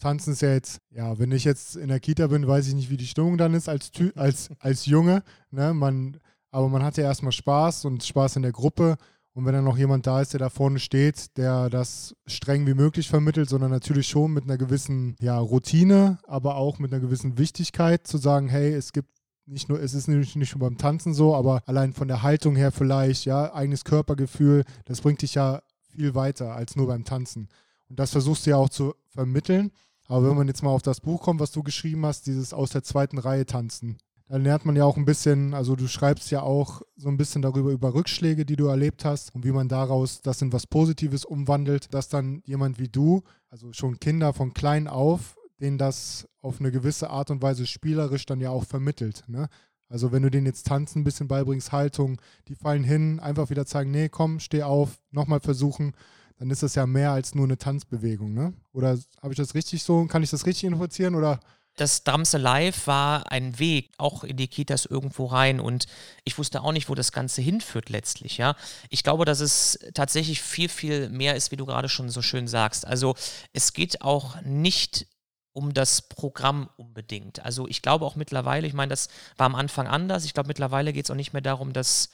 Tanzen 0.00 0.32
ist 0.32 0.42
ja 0.42 0.52
jetzt, 0.52 0.80
ja, 0.90 1.18
wenn 1.18 1.32
ich 1.32 1.44
jetzt 1.44 1.76
in 1.76 1.88
der 1.88 2.00
Kita 2.00 2.26
bin, 2.26 2.46
weiß 2.46 2.66
ich 2.68 2.74
nicht, 2.74 2.90
wie 2.90 2.96
die 2.96 3.06
Stimmung 3.06 3.38
dann 3.38 3.54
ist 3.54 3.68
als, 3.68 3.90
als, 4.16 4.50
als 4.58 4.86
Junge. 4.86 5.22
Ne? 5.50 5.72
Man 5.72 6.18
aber 6.54 6.68
man 6.68 6.84
hat 6.84 6.96
ja 6.96 7.04
erstmal 7.04 7.32
Spaß 7.32 7.84
und 7.84 8.04
Spaß 8.04 8.36
in 8.36 8.42
der 8.42 8.52
Gruppe. 8.52 8.96
Und 9.32 9.44
wenn 9.44 9.54
dann 9.54 9.64
noch 9.64 9.76
jemand 9.76 10.06
da 10.06 10.20
ist, 10.20 10.32
der 10.32 10.38
da 10.38 10.48
vorne 10.48 10.78
steht, 10.78 11.36
der 11.36 11.68
das 11.68 12.14
streng 12.26 12.64
wie 12.68 12.74
möglich 12.74 13.08
vermittelt, 13.08 13.48
sondern 13.48 13.72
natürlich 13.72 14.06
schon 14.06 14.32
mit 14.32 14.44
einer 14.44 14.56
gewissen 14.56 15.16
ja, 15.20 15.36
Routine, 15.36 16.18
aber 16.28 16.54
auch 16.54 16.78
mit 16.78 16.92
einer 16.92 17.00
gewissen 17.00 17.38
Wichtigkeit 17.38 18.06
zu 18.06 18.18
sagen, 18.18 18.48
hey, 18.48 18.72
es 18.72 18.92
gibt 18.92 19.08
nicht 19.46 19.68
nur, 19.68 19.82
es 19.82 19.94
ist 19.94 20.06
nicht, 20.06 20.36
nicht 20.36 20.54
nur 20.54 20.68
beim 20.68 20.78
Tanzen 20.78 21.12
so, 21.12 21.34
aber 21.34 21.60
allein 21.66 21.92
von 21.92 22.06
der 22.06 22.22
Haltung 22.22 22.54
her 22.54 22.70
vielleicht, 22.70 23.24
ja, 23.24 23.52
eigenes 23.52 23.84
Körpergefühl, 23.84 24.64
das 24.84 25.00
bringt 25.00 25.22
dich 25.22 25.34
ja 25.34 25.60
viel 25.90 26.14
weiter 26.14 26.54
als 26.54 26.76
nur 26.76 26.86
beim 26.86 27.04
Tanzen. 27.04 27.48
Und 27.88 27.98
das 27.98 28.12
versuchst 28.12 28.46
du 28.46 28.50
ja 28.50 28.56
auch 28.56 28.68
zu 28.68 28.94
vermitteln. 29.08 29.72
Aber 30.06 30.28
wenn 30.28 30.36
man 30.36 30.46
jetzt 30.46 30.62
mal 30.62 30.70
auf 30.70 30.82
das 30.82 31.00
Buch 31.00 31.20
kommt, 31.20 31.40
was 31.40 31.50
du 31.50 31.64
geschrieben 31.64 32.06
hast, 32.06 32.28
dieses 32.28 32.54
aus 32.54 32.70
der 32.70 32.84
zweiten 32.84 33.18
Reihe 33.18 33.44
tanzen, 33.44 33.98
da 34.26 34.38
lernt 34.38 34.64
man 34.64 34.74
ja 34.74 34.84
auch 34.84 34.96
ein 34.96 35.04
bisschen, 35.04 35.52
also 35.52 35.76
du 35.76 35.86
schreibst 35.86 36.30
ja 36.30 36.42
auch 36.42 36.82
so 36.96 37.08
ein 37.08 37.16
bisschen 37.16 37.42
darüber, 37.42 37.72
über 37.72 37.92
Rückschläge, 37.94 38.46
die 38.46 38.56
du 38.56 38.66
erlebt 38.66 39.04
hast 39.04 39.34
und 39.34 39.44
wie 39.44 39.52
man 39.52 39.68
daraus 39.68 40.22
das 40.22 40.40
in 40.40 40.52
was 40.52 40.66
Positives 40.66 41.24
umwandelt, 41.24 41.92
dass 41.92 42.08
dann 42.08 42.42
jemand 42.46 42.78
wie 42.78 42.88
du, 42.88 43.22
also 43.50 43.72
schon 43.72 44.00
Kinder 44.00 44.32
von 44.32 44.54
klein 44.54 44.88
auf, 44.88 45.36
denen 45.60 45.76
das 45.78 46.26
auf 46.40 46.58
eine 46.60 46.72
gewisse 46.72 47.10
Art 47.10 47.30
und 47.30 47.42
Weise 47.42 47.66
spielerisch 47.66 48.24
dann 48.24 48.40
ja 48.40 48.50
auch 48.50 48.64
vermittelt. 48.64 49.24
Ne? 49.28 49.48
Also 49.88 50.10
wenn 50.10 50.22
du 50.22 50.30
denen 50.30 50.46
jetzt 50.46 50.66
Tanzen 50.66 51.00
ein 51.00 51.04
bisschen 51.04 51.28
beibringst, 51.28 51.72
Haltung, 51.72 52.20
die 52.48 52.54
fallen 52.54 52.84
hin, 52.84 53.20
einfach 53.20 53.50
wieder 53.50 53.66
zeigen, 53.66 53.90
nee, 53.90 54.08
komm, 54.08 54.40
steh 54.40 54.62
auf, 54.62 54.98
nochmal 55.10 55.40
versuchen, 55.40 55.92
dann 56.38 56.50
ist 56.50 56.62
das 56.62 56.74
ja 56.74 56.86
mehr 56.86 57.12
als 57.12 57.34
nur 57.34 57.44
eine 57.44 57.58
Tanzbewegung, 57.58 58.34
ne? 58.34 58.54
Oder 58.72 58.98
habe 59.22 59.32
ich 59.32 59.36
das 59.36 59.54
richtig 59.54 59.82
so, 59.84 60.06
kann 60.06 60.22
ich 60.22 60.30
das 60.30 60.46
richtig 60.46 60.64
interpretieren 60.64 61.14
oder 61.14 61.38
das 61.76 62.04
Drums 62.04 62.34
Alive 62.34 62.86
war 62.86 63.30
ein 63.32 63.58
Weg 63.58 63.90
auch 63.98 64.24
in 64.24 64.36
die 64.36 64.48
Kitas 64.48 64.86
irgendwo 64.86 65.26
rein 65.26 65.60
und 65.60 65.86
ich 66.24 66.38
wusste 66.38 66.62
auch 66.62 66.72
nicht, 66.72 66.88
wo 66.88 66.94
das 66.94 67.12
Ganze 67.12 67.42
hinführt 67.42 67.88
letztlich, 67.88 68.38
ja. 68.38 68.54
Ich 68.90 69.02
glaube, 69.02 69.24
dass 69.24 69.40
es 69.40 69.78
tatsächlich 69.94 70.40
viel, 70.40 70.68
viel 70.68 71.08
mehr 71.08 71.34
ist, 71.34 71.50
wie 71.50 71.56
du 71.56 71.66
gerade 71.66 71.88
schon 71.88 72.10
so 72.10 72.22
schön 72.22 72.46
sagst. 72.46 72.86
Also 72.86 73.14
es 73.52 73.72
geht 73.72 74.02
auch 74.02 74.40
nicht 74.42 75.06
um 75.52 75.72
das 75.72 76.02
Programm 76.02 76.68
unbedingt. 76.76 77.44
Also 77.44 77.68
ich 77.68 77.80
glaube 77.80 78.04
auch 78.04 78.16
mittlerweile, 78.16 78.66
ich 78.66 78.74
meine, 78.74 78.90
das 78.90 79.08
war 79.36 79.46
am 79.46 79.54
Anfang 79.54 79.86
anders. 79.86 80.24
Ich 80.24 80.34
glaube, 80.34 80.48
mittlerweile 80.48 80.92
geht 80.92 81.04
es 81.06 81.10
auch 81.10 81.16
nicht 81.16 81.32
mehr 81.32 81.42
darum, 81.42 81.72
dass 81.72 82.10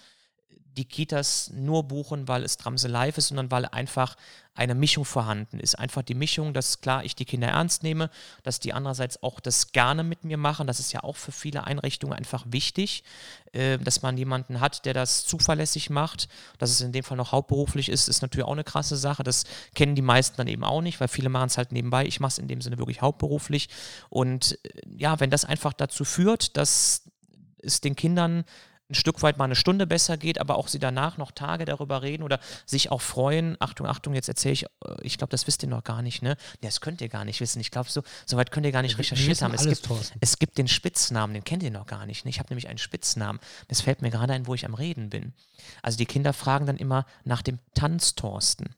die 0.76 0.84
Kitas 0.84 1.50
nur 1.54 1.84
buchen, 1.84 2.28
weil 2.28 2.44
es 2.44 2.56
Tramse 2.56 2.88
live 2.88 3.18
ist, 3.18 3.28
sondern 3.28 3.50
weil 3.50 3.66
einfach 3.66 4.16
eine 4.54 4.74
Mischung 4.74 5.04
vorhanden 5.04 5.58
ist. 5.58 5.78
Einfach 5.78 6.02
die 6.02 6.14
Mischung, 6.14 6.52
dass 6.52 6.80
klar 6.80 7.04
ich 7.04 7.14
die 7.14 7.24
Kinder 7.24 7.48
ernst 7.48 7.82
nehme, 7.82 8.10
dass 8.42 8.60
die 8.60 8.72
andererseits 8.72 9.22
auch 9.22 9.40
das 9.40 9.72
gerne 9.72 10.02
mit 10.02 10.24
mir 10.24 10.36
machen. 10.36 10.66
Das 10.66 10.80
ist 10.80 10.92
ja 10.92 11.02
auch 11.02 11.16
für 11.16 11.32
viele 11.32 11.64
Einrichtungen 11.64 12.12
einfach 12.12 12.44
wichtig, 12.48 13.04
äh, 13.52 13.78
dass 13.78 14.02
man 14.02 14.18
jemanden 14.18 14.60
hat, 14.60 14.84
der 14.84 14.94
das 14.94 15.24
zuverlässig 15.24 15.88
macht. 15.88 16.28
Dass 16.58 16.70
es 16.70 16.80
in 16.80 16.92
dem 16.92 17.04
Fall 17.04 17.16
noch 17.16 17.32
hauptberuflich 17.32 17.88
ist, 17.88 18.08
ist 18.08 18.22
natürlich 18.22 18.46
auch 18.46 18.52
eine 18.52 18.64
krasse 18.64 18.96
Sache. 18.96 19.22
Das 19.22 19.44
kennen 19.74 19.94
die 19.94 20.02
meisten 20.02 20.36
dann 20.36 20.48
eben 20.48 20.64
auch 20.64 20.82
nicht, 20.82 21.00
weil 21.00 21.08
viele 21.08 21.30
machen 21.30 21.46
es 21.46 21.56
halt 21.56 21.72
nebenbei. 21.72 22.04
Ich 22.06 22.20
mache 22.20 22.30
es 22.30 22.38
in 22.38 22.48
dem 22.48 22.60
Sinne 22.60 22.78
wirklich 22.78 23.00
hauptberuflich. 23.00 23.68
Und 24.08 24.58
äh, 24.64 24.80
ja, 24.96 25.20
wenn 25.20 25.30
das 25.30 25.44
einfach 25.44 25.72
dazu 25.72 26.04
führt, 26.04 26.56
dass 26.56 27.04
es 27.62 27.80
den 27.80 27.96
Kindern 27.96 28.44
ein 28.90 28.94
Stück 28.94 29.22
weit 29.22 29.38
mal 29.38 29.44
eine 29.44 29.56
Stunde 29.56 29.86
besser 29.86 30.16
geht, 30.16 30.40
aber 30.40 30.56
auch 30.56 30.68
sie 30.68 30.78
danach 30.78 31.16
noch 31.16 31.30
Tage 31.30 31.64
darüber 31.64 32.02
reden 32.02 32.22
oder 32.22 32.40
sich 32.66 32.90
auch 32.90 33.00
freuen. 33.00 33.56
Achtung, 33.60 33.86
Achtung, 33.86 34.14
jetzt 34.14 34.28
erzähle 34.28 34.52
ich, 34.52 34.64
äh, 34.64 34.68
ich 35.02 35.18
glaube, 35.18 35.30
das 35.30 35.46
wisst 35.46 35.62
ihr 35.62 35.68
noch 35.68 35.84
gar 35.84 36.02
nicht, 36.02 36.22
ne? 36.22 36.36
Das 36.60 36.80
könnt 36.80 37.00
ihr 37.00 37.08
gar 37.08 37.24
nicht 37.24 37.40
wissen. 37.40 37.60
Ich 37.60 37.70
glaube, 37.70 37.88
so, 37.90 38.02
so 38.26 38.36
weit 38.36 38.50
könnt 38.50 38.66
ihr 38.66 38.72
gar 38.72 38.82
nicht 38.82 38.94
Wir 38.94 39.00
recherchiert 39.00 39.42
haben. 39.42 39.54
Es 39.54 39.66
gibt, 39.66 39.84
Thorsten. 39.84 40.18
es 40.20 40.38
gibt 40.38 40.58
den 40.58 40.68
Spitznamen, 40.68 41.34
den 41.34 41.44
kennt 41.44 41.62
ihr 41.62 41.70
noch 41.70 41.86
gar 41.86 42.06
nicht. 42.06 42.24
Ne? 42.24 42.30
Ich 42.30 42.38
habe 42.38 42.48
nämlich 42.50 42.68
einen 42.68 42.78
Spitznamen. 42.78 43.40
Das 43.68 43.80
fällt 43.80 44.02
mir 44.02 44.10
gerade 44.10 44.32
ein, 44.32 44.46
wo 44.46 44.54
ich 44.54 44.66
am 44.66 44.74
Reden 44.74 45.10
bin. 45.10 45.32
Also 45.82 45.98
die 45.98 46.06
Kinder 46.06 46.32
fragen 46.32 46.66
dann 46.66 46.76
immer 46.76 47.06
nach 47.24 47.42
dem 47.42 47.58
Tanztorsten. 47.74 48.74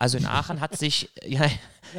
Also 0.00 0.16
in 0.16 0.24
Aachen 0.26 0.60
hat 0.60 0.76
sich, 0.76 1.10
ja, 1.26 1.42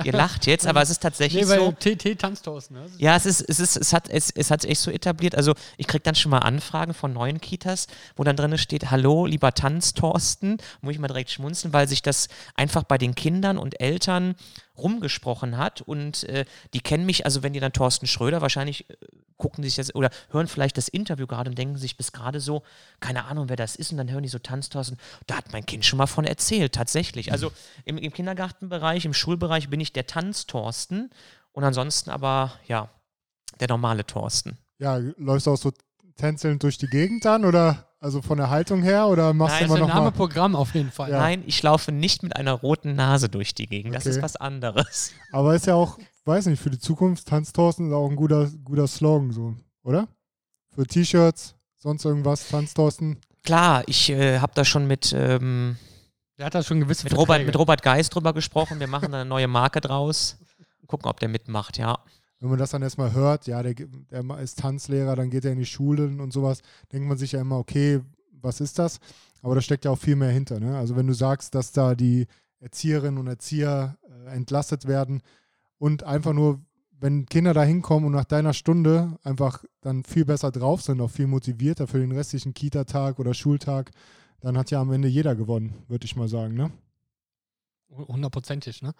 ihr 0.04 0.12
lacht 0.12 0.48
jetzt, 0.48 0.66
aber 0.66 0.82
es 0.82 0.90
ist 0.90 1.02
tatsächlich 1.04 1.44
Nee, 1.46 1.56
so. 1.56 1.68
weil 1.68 1.96
TT 1.96 2.18
Tanztorsten. 2.20 2.76
Ne? 2.78 2.86
Ja, 2.98 3.16
es 3.16 3.26
ist, 3.26 3.42
es 3.42 3.60
ist, 3.60 3.78
es 3.78 3.94
hat, 3.94 4.10
es, 4.10 4.32
es 4.32 4.50
hat 4.50 4.62
sich 4.62 4.72
echt 4.72 4.82
so 4.82 4.90
etabliert. 4.90 5.36
Also 5.36 5.54
ich 5.78 5.86
kriege 5.88 6.02
dann 6.02 6.16
schon 6.16 6.32
mal 6.32 6.40
Anfragen 6.40 6.94
von 6.96 7.14
neuen 7.14 7.40
Kitas, 7.40 7.88
wo 8.16 8.24
dann 8.24 8.36
drin 8.36 8.58
steht, 8.58 8.90
hallo, 8.90 9.28
lieber 9.28 9.54
Tanztorsten, 9.54 10.58
muss 10.82 10.94
ich 10.94 11.00
mal 11.00 11.08
direkt 11.08 11.30
schmunzeln, 11.30 11.74
weil 11.74 11.88
sich 11.88 12.02
das 12.02 12.28
einfach 12.56 12.84
bei 12.84 12.98
den 12.98 13.14
Kindern 13.16 13.58
und 13.58 13.80
Eltern 13.80 14.36
rumgesprochen 14.82 15.58
hat 15.58 15.82
und 15.82 16.24
äh, 16.26 16.46
die 16.74 16.82
kennen 16.82 17.06
mich, 17.06 17.26
also 17.26 17.44
wenn 17.44 17.54
die 17.54 17.60
dann 17.60 17.74
Thorsten 17.74 18.08
Schröder, 18.08 18.42
wahrscheinlich 18.42 18.90
äh, 18.90 18.96
gucken 19.38 19.64
die 19.64 19.70
sich 19.70 19.78
das 19.78 19.96
oder 19.96 20.12
hören 20.30 20.48
vielleicht 20.48 20.78
das 20.78 20.88
Interview 20.88 21.26
gerade 21.26 21.50
und 21.50 21.58
denken 21.58 21.78
sich 21.78 21.98
bis 21.98 22.12
gerade 22.12 22.40
so, 22.40 22.64
keine 23.00 23.26
Ahnung, 23.26 23.50
wer 23.50 23.56
das 23.56 23.76
ist 23.76 23.92
und 23.92 23.98
dann 23.98 24.12
hören 24.12 24.24
die 24.24 24.30
so 24.30 24.40
Tanzthorsten, 24.40 24.98
da 25.28 25.38
hat 25.38 25.52
mein 25.52 25.66
Kind 25.66 25.84
schon 25.86 25.98
mal 25.98 26.08
von 26.08 26.26
erzählt, 26.26 26.74
tatsächlich. 26.74 27.32
Also 27.32 27.52
im, 27.86 27.98
im 27.98 28.14
Kindergartenbereich, 28.14 29.06
im 29.06 29.14
Schulbereich 29.14 29.70
bin 29.70 29.80
ich 29.80 29.94
der 29.94 30.06
Tanzthorsten 30.06 31.10
und 31.54 31.64
ansonsten 31.64 32.10
aber, 32.12 32.54
ja, 32.68 32.90
der 33.60 33.68
normale 33.68 34.06
Thorsten. 34.06 34.58
Ja, 34.80 34.98
läufst 35.18 35.48
du 35.48 35.52
auch 35.52 35.58
so 35.58 35.72
tänzelnd 36.22 36.64
durch 36.64 36.78
die 36.78 36.88
Gegend 36.88 37.26
dann 37.26 37.44
oder 37.46 37.88
also 38.00 38.22
von 38.22 38.38
der 38.38 38.50
Haltung 38.50 38.82
her 38.82 39.08
oder 39.08 39.34
machst 39.34 39.56
Nein, 39.60 39.64
du 39.68 39.68
Das 39.68 39.70
immer 39.70 39.76
ist 39.76 39.82
noch 39.82 39.90
ein 39.90 39.96
Name 40.04 40.12
mal? 40.12 40.18
Programm 40.18 40.56
auf 40.56 40.74
jeden 40.74 40.92
Fall. 40.92 41.12
Ja. 41.12 41.20
Nein, 41.20 41.44
ich 41.46 41.62
laufe 41.62 41.92
nicht 41.92 42.24
mit 42.24 42.36
einer 42.36 42.54
roten 42.54 42.96
Nase 42.96 43.30
durch 43.30 43.54
die 43.54 43.68
Gegend. 43.68 43.94
Das 43.94 44.06
Okay. 44.06 44.16
ist 44.16 44.22
was 44.24 44.36
anderes. 44.38 45.12
Aber 45.32 45.54
ist 45.56 45.68
ja 45.68 45.76
auch, 45.76 45.98
weiß 46.26 46.46
nicht, 46.48 46.62
für 46.62 46.70
die 46.72 46.80
Zukunft 46.80 47.28
Tanztorsten 47.28 47.88
ist 47.90 47.94
auch 47.94 48.10
ein 48.10 48.16
guter, 48.16 48.50
guter 48.64 48.88
Slogan 48.88 49.32
so, 49.32 49.56
oder? 49.84 50.08
Für 50.74 50.88
T-Shirts, 50.88 51.56
sonst 51.78 52.06
irgendwas, 52.06 52.48
Tanztorsten. 52.50 53.18
Klar, 53.44 53.84
ich 53.88 54.10
äh, 54.10 54.40
habe 54.40 54.54
da 54.56 54.64
schon 54.66 54.88
mit, 54.88 55.14
ähm, 55.18 55.78
Der 56.40 56.46
hat 56.48 56.56
da 56.56 56.64
schon 56.64 56.80
gewisse 56.80 57.04
mit, 57.04 57.14
Robert, 57.14 57.28
Verträge. 57.28 57.46
mit 57.48 57.60
Robert 57.60 57.84
Geist 57.84 58.16
drüber 58.16 58.34
gesprochen. 58.34 58.80
Wir 58.80 58.88
machen 58.88 59.12
da 59.12 59.22
eine 59.22 59.30
neue 59.30 59.48
Marke 59.48 59.82
draus. 59.82 60.38
Gucken, 60.88 61.08
ob 61.10 61.20
der 61.20 61.30
mitmacht, 61.30 61.78
ja. 61.78 62.00
Wenn 62.42 62.50
man 62.50 62.58
das 62.58 62.72
dann 62.72 62.82
erstmal 62.82 63.14
hört, 63.14 63.46
ja, 63.46 63.62
der, 63.62 63.76
der 63.76 64.40
ist 64.40 64.60
Tanzlehrer, 64.60 65.16
dann 65.16 65.30
geht 65.30 65.46
er 65.46 65.52
in 65.52 65.60
die 65.60 65.66
Schulen 65.66 66.20
und 66.20 66.34
sowas, 66.34 66.62
denkt 66.92 67.08
man 67.08 67.18
sich 67.18 67.34
ja 67.34 67.40
immer, 67.40 67.60
okay, 67.60 68.02
was 68.42 68.60
ist 68.60 68.80
das? 68.80 69.00
Aber 69.44 69.54
da 69.54 69.62
steckt 69.62 69.86
ja 69.86 69.92
auch 69.92 70.00
viel 70.00 70.16
mehr 70.16 70.32
hinter. 70.32 70.60
Ne? 70.60 70.76
Also 70.76 70.96
wenn 70.96 71.06
du 71.06 71.14
sagst, 71.14 71.54
dass 71.54 71.72
da 71.72 71.94
die 71.94 72.26
Erzieherinnen 72.60 73.20
und 73.20 73.28
Erzieher 73.28 73.96
äh, 74.04 74.36
entlastet 74.36 74.88
werden 74.88 75.22
und 75.78 76.02
einfach 76.04 76.34
nur, 76.34 76.60
wenn 77.00 77.28
Kinder 77.28 77.54
da 77.54 77.64
hinkommen 77.64 78.08
und 78.08 78.14
nach 78.14 78.26
deiner 78.26 78.54
Stunde 78.54 79.20
einfach 79.24 79.64
dann 79.82 80.04
viel 80.04 80.26
besser 80.26 80.52
drauf 80.52 80.82
sind, 80.82 81.00
auch 81.00 81.12
viel 81.12 81.28
motivierter 81.28 81.86
für 81.86 82.00
den 82.00 82.12
restlichen 82.12 82.56
Kita-Tag 82.56 83.20
oder 83.20 83.36
Schultag, 83.36 83.92
dann 84.40 84.58
hat 84.58 84.72
ja 84.72 84.82
am 84.82 84.92
Ende 84.92 85.08
jeder 85.08 85.36
gewonnen, 85.36 85.76
würde 85.88 86.06
ich 86.06 86.16
mal 86.16 86.28
sagen. 86.28 86.56
Ne? 86.56 86.72
Hundertprozentig, 87.90 88.82
ne? 88.82 88.94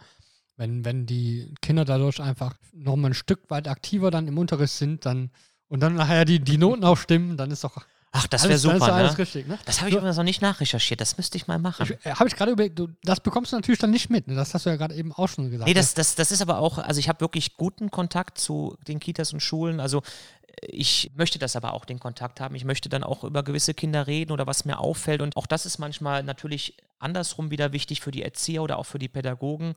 Wenn, 0.62 0.86
wenn 0.86 1.08
die 1.08 1.52
Kinder 1.64 1.86
dadurch 1.86 2.22
einfach 2.22 2.54
nochmal 2.72 3.10
ein 3.10 3.16
Stück 3.16 3.50
weit 3.50 3.68
aktiver 3.68 4.12
dann 4.12 4.28
im 4.28 4.38
Unterricht 4.38 4.74
sind, 4.74 5.08
dann 5.08 5.32
und 5.68 5.80
dann 5.80 5.96
nachher 5.96 6.24
die, 6.24 6.40
die 6.40 6.60
Noten 6.60 6.84
auch 6.84 6.98
stimmen, 6.98 7.36
dann 7.36 7.50
ist 7.50 7.64
doch 7.64 7.84
Ach, 8.12 8.28
das 8.28 8.44
wäre 8.44 8.50
dann 8.50 8.56
ist 8.58 8.62
super, 8.62 8.94
alles 8.94 9.14
ne? 9.14 9.18
richtig, 9.18 9.48
ne? 9.48 9.58
Das 9.66 9.80
habe 9.80 9.90
ich 9.90 9.96
übrigens 9.96 10.18
noch 10.18 10.24
nicht 10.24 10.42
nachrecherchiert. 10.42 11.02
Das 11.02 11.18
müsste 11.18 11.36
ich 11.38 11.48
mal 11.48 11.58
machen. 11.58 11.90
Äh, 12.04 12.12
Habe 12.12 12.28
ich 12.28 12.36
gerade 12.36 12.52
überlegt, 12.52 12.78
du, 12.78 12.90
das 13.04 13.22
bekommst 13.22 13.54
du 13.54 13.56
natürlich 13.56 13.80
dann 13.80 13.90
nicht 13.90 14.12
mit. 14.12 14.28
Ne? 14.28 14.36
Das 14.36 14.54
hast 14.54 14.68
du 14.68 14.70
ja 14.70 14.76
gerade 14.76 14.94
eben 14.94 15.14
auch 15.14 15.30
schon 15.30 15.50
gesagt. 15.50 15.68
Nee, 15.68 15.74
das, 15.74 15.96
das, 15.96 16.14
das 16.14 16.32
ist 16.32 16.44
aber 16.44 16.60
auch, 16.60 16.78
also 16.78 17.00
ich 17.00 17.10
habe 17.10 17.22
wirklich 17.22 17.56
guten 17.56 17.90
Kontakt 17.90 18.38
zu 18.38 18.78
den 18.88 19.00
Kitas 19.00 19.34
und 19.34 19.40
Schulen. 19.40 19.80
Also 19.80 20.00
äh, 20.00 20.68
ich 20.68 21.12
möchte 21.16 21.40
das 21.40 21.56
aber 21.56 21.74
auch, 21.74 21.86
den 21.86 22.00
Kontakt 22.00 22.40
haben. 22.40 22.54
Ich 22.54 22.66
möchte 22.66 22.90
dann 22.90 23.04
auch 23.04 23.24
über 23.24 23.42
gewisse 23.42 23.74
Kinder 23.74 24.06
reden 24.06 24.32
oder 24.32 24.46
was 24.46 24.66
mir 24.66 24.78
auffällt. 24.78 25.22
Und 25.22 25.38
auch 25.38 25.48
das 25.48 25.66
ist 25.66 25.80
manchmal 25.80 26.22
natürlich 26.22 26.76
andersrum 27.00 27.50
wieder 27.50 27.72
wichtig 27.72 28.02
für 28.02 28.12
die 28.12 28.24
Erzieher 28.24 28.62
oder 28.62 28.78
auch 28.78 28.86
für 28.86 29.00
die 29.00 29.10
Pädagogen, 29.10 29.76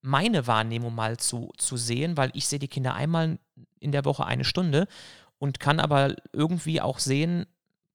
meine 0.00 0.46
Wahrnehmung 0.46 0.94
mal 0.94 1.16
zu, 1.16 1.52
zu 1.56 1.76
sehen, 1.76 2.16
weil 2.16 2.30
ich 2.34 2.46
sehe 2.46 2.58
die 2.58 2.68
Kinder 2.68 2.94
einmal 2.94 3.38
in 3.80 3.92
der 3.92 4.04
Woche 4.04 4.26
eine 4.26 4.44
Stunde 4.44 4.86
und 5.38 5.60
kann 5.60 5.80
aber 5.80 6.14
irgendwie 6.32 6.80
auch 6.80 6.98
sehen, 6.98 7.46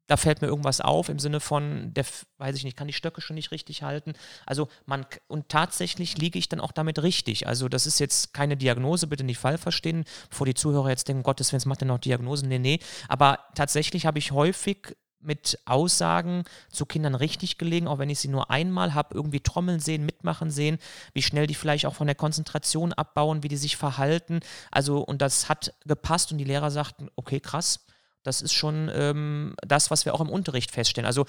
da 0.08 0.18
fällt 0.18 0.42
mir 0.42 0.48
irgendwas 0.48 0.82
auf 0.82 1.08
im 1.08 1.20
Sinne 1.20 1.40
von, 1.40 1.94
der, 1.94 2.06
weiß 2.38 2.58
ich 2.58 2.66
nicht, 2.66 2.76
kann 2.76 2.88
die 2.88 2.94
Stöcke 2.94 3.22
schon 3.22 3.36
nicht 3.36 3.52
richtig 3.52 3.84
halten. 3.84 4.14
Also 4.46 4.68
man, 4.86 5.06
und 5.28 5.48
tatsächlich 5.48 6.18
liege 6.18 6.38
ich 6.38 6.50
dann 6.50 6.60
auch 6.60 6.74
damit 6.74 7.02
richtig. 7.02 7.48
Also 7.48 7.70
das 7.70 7.88
ist 7.88 8.00
jetzt 8.00 8.34
keine 8.34 8.58
Diagnose, 8.58 9.08
bitte 9.08 9.24
nicht 9.24 9.38
falsch 9.38 9.62
verstehen, 9.62 10.04
bevor 10.30 10.46
die 10.46 10.56
Zuhörer 10.56 10.90
jetzt 10.90 11.08
denken, 11.08 11.24
Gottes 11.24 11.52
Willen, 11.52 11.62
was 11.62 11.66
macht 11.66 11.82
denn 11.82 11.88
noch 11.88 12.00
Diagnosen? 12.00 12.50
Nee, 12.50 12.60
nee. 12.60 12.80
Aber 13.08 13.40
tatsächlich 13.56 14.06
habe 14.06 14.20
ich 14.20 14.32
häufig 14.34 14.96
mit 15.24 15.60
Aussagen 15.66 16.44
zu 16.70 16.86
Kindern 16.86 17.16
richtig 17.16 17.58
gelegen, 17.58 17.88
auch 17.88 18.00
wenn 18.00 18.10
ich 18.10 18.20
sie 18.20 18.28
nur 18.28 18.52
einmal 18.52 18.94
habe, 18.94 19.16
irgendwie 19.16 19.40
trommeln 19.40 19.80
sehen, 19.80 20.06
mitmachen 20.06 20.52
sehen, 20.52 20.78
wie 21.14 21.22
schnell 21.22 21.48
die 21.48 21.56
vielleicht 21.56 21.86
auch 21.86 21.96
von 21.96 22.08
der 22.08 22.16
Konzentration 22.16 22.94
abbauen, 22.94 23.44
wie 23.44 23.48
die 23.48 23.58
sich 23.58 23.78
verhalten. 23.78 24.40
Also, 24.72 25.00
und 25.00 25.22
das 25.22 25.50
hat 25.50 25.74
gepasst 25.86 26.32
und 26.32 26.38
die 26.38 26.44
Lehrer 26.44 26.72
sagten, 26.72 27.10
okay, 27.16 27.40
krass, 27.40 27.86
das 28.24 28.42
ist 28.42 28.54
schon 28.54 28.90
ähm, 28.94 29.56
das, 29.62 29.92
was 29.92 30.06
wir 30.06 30.14
auch 30.14 30.22
im 30.22 30.30
Unterricht 30.30 30.72
feststellen. 30.72 31.06
Also 31.06 31.26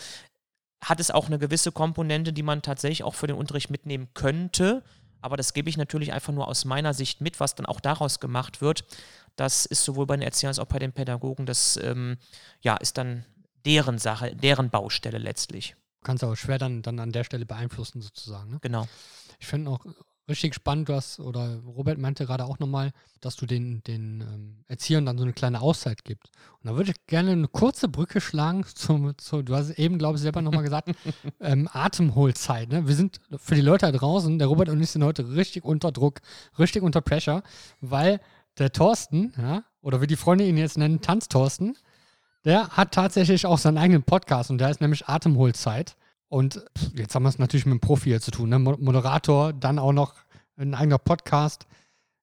hat 0.80 1.00
es 1.00 1.10
auch 1.10 1.26
eine 1.26 1.38
gewisse 1.38 1.72
Komponente, 1.72 2.32
die 2.32 2.42
man 2.42 2.62
tatsächlich 2.62 3.02
auch 3.02 3.14
für 3.14 3.26
den 3.26 3.36
Unterricht 3.36 3.70
mitnehmen 3.70 4.08
könnte. 4.14 4.82
Aber 5.20 5.36
das 5.36 5.54
gebe 5.54 5.70
ich 5.70 5.76
natürlich 5.76 6.12
einfach 6.12 6.32
nur 6.32 6.46
aus 6.48 6.64
meiner 6.64 6.92
Sicht 6.92 7.20
mit, 7.20 7.40
was 7.40 7.54
dann 7.54 7.66
auch 7.66 7.80
daraus 7.80 8.20
gemacht 8.20 8.60
wird. 8.60 8.84
Das 9.36 9.66
ist 9.66 9.84
sowohl 9.84 10.06
bei 10.06 10.16
den 10.16 10.22
Erziehern 10.22 10.50
als 10.50 10.58
auch 10.58 10.66
bei 10.66 10.78
den 10.78 10.92
Pädagogen, 10.92 11.46
das 11.46 11.78
ähm, 11.82 12.18
ja, 12.60 12.76
ist 12.76 12.98
dann 12.98 13.24
deren 13.64 13.98
Sache, 13.98 14.34
deren 14.34 14.70
Baustelle 14.70 15.18
letztlich. 15.18 15.76
kannst 16.02 16.22
du 16.22 16.26
auch 16.26 16.36
schwer 16.36 16.58
dann, 16.58 16.82
dann 16.82 16.98
an 16.98 17.12
der 17.12 17.24
Stelle 17.24 17.46
beeinflussen, 17.46 18.02
sozusagen. 18.02 18.50
Ne? 18.50 18.58
Genau. 18.60 18.86
Ich 19.38 19.46
finde 19.46 19.70
auch 19.70 19.84
richtig 20.28 20.54
spannend, 20.54 20.88
du 20.88 20.94
hast, 20.94 21.20
oder 21.20 21.60
Robert 21.66 21.98
meinte 21.98 22.26
gerade 22.26 22.44
auch 22.44 22.58
nochmal, 22.58 22.92
dass 23.20 23.36
du 23.36 23.46
den, 23.46 23.82
den 23.84 24.20
ähm, 24.20 24.64
Erziehern 24.68 25.04
dann 25.04 25.18
so 25.18 25.24
eine 25.24 25.32
kleine 25.32 25.60
Auszeit 25.60 26.04
gibst. 26.04 26.30
Und 26.62 26.70
da 26.70 26.76
würde 26.76 26.92
ich 26.92 27.06
gerne 27.06 27.32
eine 27.32 27.48
kurze 27.48 27.88
Brücke 27.88 28.20
schlagen 28.20 28.64
zum, 28.74 29.16
zu, 29.18 29.42
du 29.42 29.54
hast 29.54 29.70
eben, 29.70 29.98
glaube 29.98 30.16
ich, 30.16 30.22
selber 30.22 30.42
nochmal 30.42 30.62
gesagt, 30.62 30.90
ähm, 31.40 31.68
Atemholzeit. 31.72 32.70
Ne? 32.70 32.86
Wir 32.86 32.94
sind 32.94 33.20
für 33.36 33.54
die 33.54 33.60
Leute 33.60 33.86
da 33.86 33.92
draußen, 33.92 34.38
der 34.38 34.48
Robert 34.48 34.68
und 34.68 34.80
ich 34.80 34.90
sind 34.90 35.04
heute 35.04 35.34
richtig 35.34 35.64
unter 35.64 35.92
Druck, 35.92 36.20
richtig 36.58 36.82
unter 36.82 37.00
Pressure, 37.00 37.42
weil 37.80 38.20
der 38.58 38.72
Thorsten, 38.72 39.34
ja, 39.36 39.64
oder 39.80 40.00
wie 40.00 40.06
die 40.06 40.16
Freunde 40.16 40.46
ihn 40.46 40.56
jetzt 40.56 40.78
nennen, 40.78 41.00
Tanzthorsten, 41.00 41.76
der 42.44 42.68
hat 42.68 42.92
tatsächlich 42.92 43.46
auch 43.46 43.58
seinen 43.58 43.78
eigenen 43.78 44.02
Podcast 44.02 44.50
und 44.50 44.58
der 44.58 44.70
ist 44.70 44.80
nämlich 44.80 45.06
Atemholzeit. 45.08 45.96
Und 46.28 46.64
jetzt 46.94 47.14
haben 47.14 47.22
wir 47.22 47.28
es 47.28 47.38
natürlich 47.38 47.64
mit 47.66 47.72
einem 47.72 47.80
Profi 47.80 48.10
hier 48.10 48.20
zu 48.20 48.30
tun. 48.30 48.48
Ne? 48.48 48.58
Mo- 48.58 48.76
Moderator, 48.78 49.52
dann 49.52 49.78
auch 49.78 49.92
noch 49.92 50.14
ein 50.56 50.74
eigener 50.74 50.98
Podcast. 50.98 51.66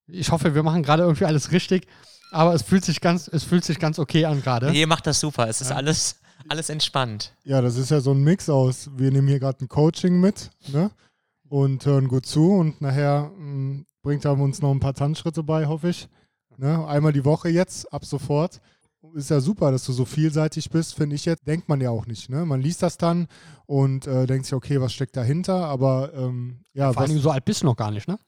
Ich 0.07 0.31
hoffe, 0.31 0.53
wir 0.53 0.63
machen 0.63 0.83
gerade 0.83 1.03
irgendwie 1.03 1.25
alles 1.25 1.51
richtig, 1.51 1.87
aber 2.31 2.53
es 2.53 2.61
fühlt 2.63 2.83
sich 2.83 2.99
ganz, 2.99 3.27
es 3.27 3.43
fühlt 3.43 3.63
sich 3.63 3.79
ganz 3.79 3.99
okay 3.99 4.25
an 4.25 4.41
gerade. 4.41 4.71
Ihr 4.73 4.87
macht 4.87 5.07
das 5.07 5.19
super. 5.19 5.47
Es 5.47 5.61
ist 5.61 5.69
Ja. 5.69 5.77
alles, 5.77 6.17
alles 6.49 6.69
entspannt. 6.69 7.33
Ja, 7.43 7.61
das 7.61 7.77
ist 7.77 7.91
ja 7.91 8.01
so 8.01 8.11
ein 8.11 8.21
Mix 8.23 8.49
aus. 8.49 8.89
Wir 8.97 9.11
nehmen 9.11 9.27
hier 9.27 9.39
gerade 9.39 9.63
ein 9.63 9.69
Coaching 9.69 10.19
mit 10.19 10.49
ne? 10.67 10.91
und 11.47 11.85
hören 11.85 12.07
gut 12.09 12.25
zu 12.25 12.51
und 12.51 12.81
nachher 12.81 13.31
mh, 13.37 13.83
bringt 14.03 14.25
er 14.25 14.33
uns 14.37 14.61
noch 14.61 14.71
ein 14.71 14.79
paar 14.81 14.93
Tanzschritte 14.95 15.43
bei, 15.43 15.67
hoffe 15.67 15.89
ich. 15.89 16.09
Ne? 16.57 16.85
Einmal 16.85 17.13
die 17.13 17.23
Woche 17.23 17.47
jetzt, 17.49 17.91
ab 17.93 18.03
sofort. 18.05 18.59
Ist 19.15 19.31
ja 19.31 19.41
super, 19.41 19.71
dass 19.71 19.85
du 19.85 19.93
so 19.93 20.05
vielseitig 20.05 20.69
bist, 20.69 20.93
finde 20.93 21.15
ich 21.15 21.25
jetzt. 21.25 21.45
Denkt 21.47 21.67
man 21.67 21.81
ja 21.81 21.89
auch 21.89 22.05
nicht. 22.05 22.29
Ne? 22.29 22.45
Man 22.45 22.61
liest 22.61 22.83
das 22.83 22.97
dann 22.97 23.27
und 23.65 24.05
äh, 24.05 24.27
denkt 24.27 24.45
sich, 24.45 24.53
okay, 24.53 24.79
was 24.79 24.93
steckt 24.93 25.17
dahinter? 25.17 25.65
Aber 25.65 26.13
ähm, 26.13 26.63
ja, 26.73 26.93
Vor 26.93 27.01
allem 27.01 27.19
so 27.19 27.31
alt 27.31 27.43
bist 27.45 27.61
du 27.61 27.65
noch 27.65 27.75
gar 27.75 27.91
nicht, 27.91 28.07
ne? 28.07 28.19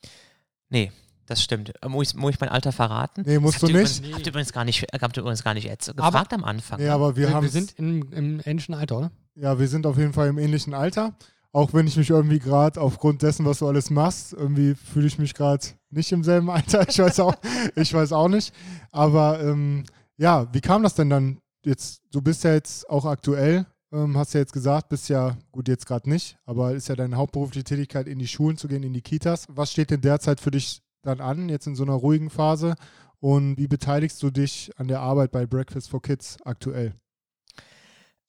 Nee. 0.69 0.91
Das 1.25 1.41
stimmt. 1.41 1.73
Äh, 1.81 1.87
muss 1.87 2.09
ich, 2.09 2.15
muss 2.15 2.33
ich 2.33 2.39
mein 2.39 2.49
Alter 2.49 2.71
verraten? 2.71 3.23
Nee, 3.25 3.39
musst 3.39 3.61
das 3.61 3.69
du 3.69 3.77
nicht. 3.77 3.99
Übrigens, 3.99 4.13
habt 4.13 4.25
ihr 4.25 4.31
übrigens 4.31 4.53
gar 4.53 4.65
nicht, 4.65 4.85
habt 4.99 5.17
ihr 5.17 5.21
übrigens 5.21 5.43
gar 5.43 5.53
nicht 5.53 5.67
gefragt 5.67 5.97
aber, 5.97 6.33
am 6.33 6.43
Anfang. 6.43 6.81
Ja, 6.81 6.95
aber 6.95 7.15
wir, 7.15 7.27
wir, 7.27 7.33
haben 7.33 7.43
wir 7.43 7.49
sind 7.49 7.73
im, 7.77 8.11
im 8.11 8.41
ähnlichen 8.43 8.75
Alter, 8.75 8.97
oder? 8.97 9.11
Ja, 9.35 9.57
wir 9.57 9.67
sind 9.67 9.85
auf 9.85 9.97
jeden 9.97 10.13
Fall 10.13 10.27
im 10.27 10.37
ähnlichen 10.37 10.73
Alter. 10.73 11.15
Auch 11.51 11.73
wenn 11.73 11.85
ich 11.87 11.95
mich 11.95 12.09
irgendwie 12.09 12.39
gerade 12.39 12.81
aufgrund 12.81 13.21
dessen, 13.21 13.45
was 13.45 13.59
du 13.59 13.67
alles 13.67 13.89
machst, 13.89 14.33
irgendwie 14.33 14.75
fühle 14.75 15.07
ich 15.07 15.19
mich 15.19 15.33
gerade 15.35 15.65
nicht 15.91 16.11
im 16.11 16.23
selben 16.23 16.49
Alter. 16.49 16.87
Ich 16.89 16.99
weiß 16.99 17.19
auch, 17.19 17.35
ich 17.75 17.93
weiß 17.93 18.11
auch 18.11 18.27
nicht. 18.27 18.53
Aber 18.91 19.39
ähm, 19.39 19.83
ja, 20.17 20.53
wie 20.53 20.61
kam 20.61 20.83
das 20.83 20.95
denn 20.95 21.09
dann 21.09 21.39
jetzt? 21.65 22.01
Du 22.11 22.21
bist 22.21 22.43
ja 22.43 22.53
jetzt 22.53 22.89
auch 22.89 23.05
aktuell 23.05 23.65
ähm, 23.93 24.17
hast 24.17 24.33
ja 24.33 24.39
jetzt 24.39 24.53
gesagt, 24.53 24.89
bist 24.89 25.07
ja, 25.09 25.37
gut, 25.51 25.67
jetzt 25.67 25.85
gerade 25.85 26.09
nicht, 26.09 26.35
aber 26.45 26.73
ist 26.73 26.89
ja 26.89 26.95
deine 26.95 27.15
hauptberufliche 27.15 27.63
Tätigkeit, 27.63 28.07
in 28.07 28.19
die 28.19 28.27
Schulen 28.27 28.57
zu 28.57 28.67
gehen, 28.67 28.83
in 28.83 28.93
die 28.93 29.01
Kitas. 29.01 29.45
Was 29.49 29.71
steht 29.71 29.91
denn 29.91 30.01
derzeit 30.01 30.41
für 30.41 30.51
dich 30.51 30.81
dann 31.03 31.21
an, 31.21 31.47
jetzt 31.47 31.67
in 31.67 31.75
so 31.75 31.83
einer 31.83 31.93
ruhigen 31.93 32.29
Phase? 32.29 32.75
Und 33.19 33.57
wie 33.57 33.67
beteiligst 33.67 34.21
du 34.23 34.31
dich 34.31 34.71
an 34.77 34.87
der 34.87 34.99
Arbeit 34.99 35.31
bei 35.31 35.45
Breakfast 35.45 35.89
for 35.89 36.01
Kids 36.01 36.37
aktuell? 36.43 36.93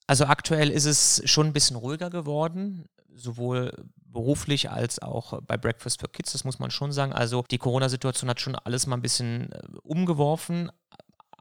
Also 0.06 0.26
aktuell 0.26 0.70
ist 0.70 0.84
es 0.84 1.22
schon 1.24 1.46
ein 1.46 1.52
bisschen 1.54 1.76
ruhiger 1.76 2.10
geworden, 2.10 2.84
sowohl 3.14 3.72
beruflich 3.96 4.70
als 4.70 5.00
auch 5.00 5.40
bei 5.42 5.56
Breakfast 5.56 6.00
for 6.00 6.12
Kids, 6.12 6.32
das 6.32 6.44
muss 6.44 6.58
man 6.58 6.70
schon 6.70 6.92
sagen. 6.92 7.12
Also 7.12 7.42
die 7.50 7.58
Corona-Situation 7.58 8.28
hat 8.28 8.38
schon 8.38 8.54
alles 8.54 8.86
mal 8.86 8.96
ein 8.96 9.02
bisschen 9.02 9.50
äh, 9.50 9.60
umgeworfen, 9.82 10.70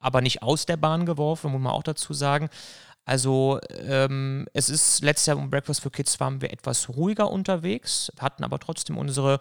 aber 0.03 0.21
nicht 0.21 0.43
aus 0.43 0.65
der 0.65 0.77
Bahn 0.77 1.05
geworfen, 1.05 1.51
muss 1.51 1.61
man 1.61 1.73
auch 1.73 1.83
dazu 1.83 2.13
sagen. 2.13 2.49
Also 3.05 3.59
ähm, 3.85 4.47
es 4.53 4.69
ist 4.69 5.03
letztes 5.03 5.25
Jahr 5.25 5.37
um 5.37 5.49
Breakfast 5.49 5.81
for 5.81 5.91
Kids 5.91 6.19
waren 6.19 6.41
wir 6.41 6.53
etwas 6.53 6.87
ruhiger 6.89 7.29
unterwegs, 7.29 8.11
hatten 8.19 8.43
aber 8.43 8.59
trotzdem 8.59 8.97
unsere 8.97 9.39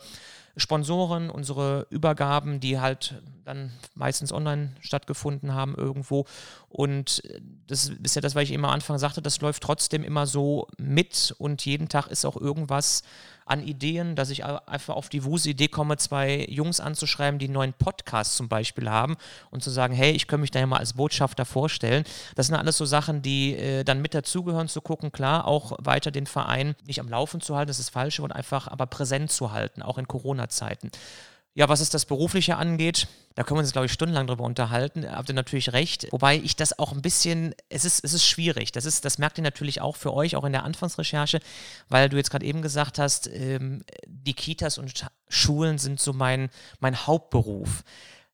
Sponsoren, 0.56 1.30
unsere 1.30 1.86
Übergaben, 1.90 2.60
die 2.60 2.78
halt 2.78 3.22
dann 3.44 3.72
meistens 3.94 4.32
online 4.32 4.74
stattgefunden 4.80 5.54
haben 5.54 5.74
irgendwo. 5.74 6.26
Und 6.68 7.22
das 7.66 7.88
ist 7.88 8.16
ja 8.16 8.20
das, 8.20 8.34
was 8.34 8.44
ich 8.44 8.50
immer 8.50 8.68
am 8.68 8.74
Anfang 8.74 8.98
sagte, 8.98 9.22
das 9.22 9.40
läuft 9.40 9.62
trotzdem 9.62 10.04
immer 10.04 10.26
so 10.26 10.68
mit 10.76 11.34
und 11.38 11.64
jeden 11.64 11.88
Tag 11.88 12.08
ist 12.08 12.24
auch 12.24 12.36
irgendwas 12.36 13.02
an 13.46 13.62
Ideen, 13.62 14.16
dass 14.16 14.30
ich 14.30 14.44
einfach 14.44 14.94
auf 14.94 15.08
die 15.08 15.24
wuse 15.24 15.50
Idee 15.50 15.68
komme, 15.68 15.96
zwei 15.96 16.46
Jungs 16.48 16.80
anzuschreiben, 16.80 17.38
die 17.38 17.46
einen 17.46 17.54
neuen 17.54 17.72
Podcast 17.72 18.36
zum 18.36 18.48
Beispiel 18.48 18.88
haben 18.88 19.16
und 19.50 19.62
zu 19.62 19.70
sagen, 19.70 19.94
hey, 19.94 20.12
ich 20.12 20.26
könnte 20.26 20.42
mich 20.42 20.50
da 20.50 20.60
ja 20.60 20.66
mal 20.66 20.78
als 20.78 20.94
Botschafter 20.94 21.44
vorstellen. 21.44 22.04
Das 22.34 22.46
sind 22.46 22.56
alles 22.56 22.76
so 22.76 22.84
Sachen, 22.84 23.22
die 23.22 23.54
äh, 23.56 23.84
dann 23.84 24.02
mit 24.02 24.14
dazugehören, 24.14 24.68
zu 24.68 24.80
gucken, 24.80 25.12
klar, 25.12 25.46
auch 25.46 25.72
weiter 25.78 26.10
den 26.10 26.26
Verein 26.26 26.74
nicht 26.86 27.00
am 27.00 27.08
Laufen 27.08 27.40
zu 27.40 27.56
halten, 27.56 27.68
das 27.68 27.78
ist 27.78 27.88
das 27.88 27.92
Falsche, 27.92 28.22
und 28.22 28.32
einfach 28.32 28.68
aber 28.68 28.86
präsent 28.86 29.30
zu 29.30 29.52
halten, 29.52 29.82
auch 29.82 29.98
in 29.98 30.08
Corona-Zeiten. 30.08 30.90
Ja, 31.54 31.68
was 31.68 31.80
es 31.80 31.90
das 31.90 32.06
Berufliche 32.06 32.56
angeht, 32.56 33.08
da 33.34 33.42
können 33.42 33.58
wir 33.58 33.62
uns, 33.62 33.72
glaube 33.72 33.84
ich, 33.84 33.92
stundenlang 33.92 34.26
drüber 34.26 34.44
unterhalten. 34.44 35.06
Habt 35.10 35.28
ihr 35.28 35.34
natürlich 35.34 35.74
recht. 35.74 36.06
Wobei 36.10 36.36
ich 36.36 36.56
das 36.56 36.78
auch 36.78 36.92
ein 36.92 37.02
bisschen, 37.02 37.54
es 37.68 37.84
ist, 37.84 38.02
es 38.02 38.14
ist 38.14 38.24
schwierig. 38.24 38.72
Das, 38.72 38.86
ist, 38.86 39.04
das 39.04 39.18
merkt 39.18 39.36
ihr 39.36 39.44
natürlich 39.44 39.82
auch 39.82 39.96
für 39.96 40.14
euch, 40.14 40.34
auch 40.34 40.44
in 40.44 40.52
der 40.52 40.64
Anfangsrecherche, 40.64 41.40
weil 41.90 42.08
du 42.08 42.16
jetzt 42.16 42.30
gerade 42.30 42.46
eben 42.46 42.62
gesagt 42.62 42.98
hast, 42.98 43.28
ähm, 43.28 43.84
die 44.06 44.32
Kitas 44.32 44.78
und 44.78 45.06
Schulen 45.28 45.76
sind 45.76 46.00
so 46.00 46.14
mein, 46.14 46.48
mein 46.80 47.06
Hauptberuf. 47.06 47.84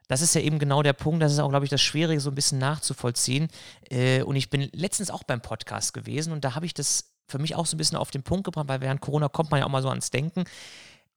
Das 0.07 0.23
ist 0.23 0.37
ja 0.37 0.41
eben 0.41 0.61
genau 0.61 0.83
der 0.83 0.95
Punkt, 0.95 1.21
das 1.21 1.33
ist 1.33 1.41
auch, 1.41 1.51
glaube 1.51 1.67
ich, 1.67 1.71
das 1.71 1.83
Schwierige, 1.83 2.21
so 2.21 2.31
ein 2.31 2.37
bisschen 2.37 2.59
nachzuvollziehen. 2.59 3.49
Äh, 3.91 4.23
und 4.23 4.37
ich 4.37 4.49
bin 4.49 4.69
letztens 4.73 5.11
auch 5.11 5.25
beim 5.25 5.41
Podcast 5.41 5.93
gewesen 5.93 6.33
und 6.33 6.45
da 6.45 6.55
habe 6.55 6.67
ich 6.67 6.75
das 6.75 7.13
für 7.27 7.39
mich 7.39 7.57
auch 7.57 7.67
so 7.67 7.77
ein 7.77 7.79
bisschen 7.79 7.99
auf 7.99 8.11
den 8.11 8.23
Punkt 8.23 8.45
gebracht, 8.45 8.69
weil 8.69 8.81
während 8.81 9.01
Corona 9.01 9.29
kommt 9.29 9.51
man 9.51 9.61
ja 9.61 9.67
auch 9.67 9.71
mal 9.71 9.83
so 9.83 9.91
ans 9.91 10.11
Denken 10.11 10.45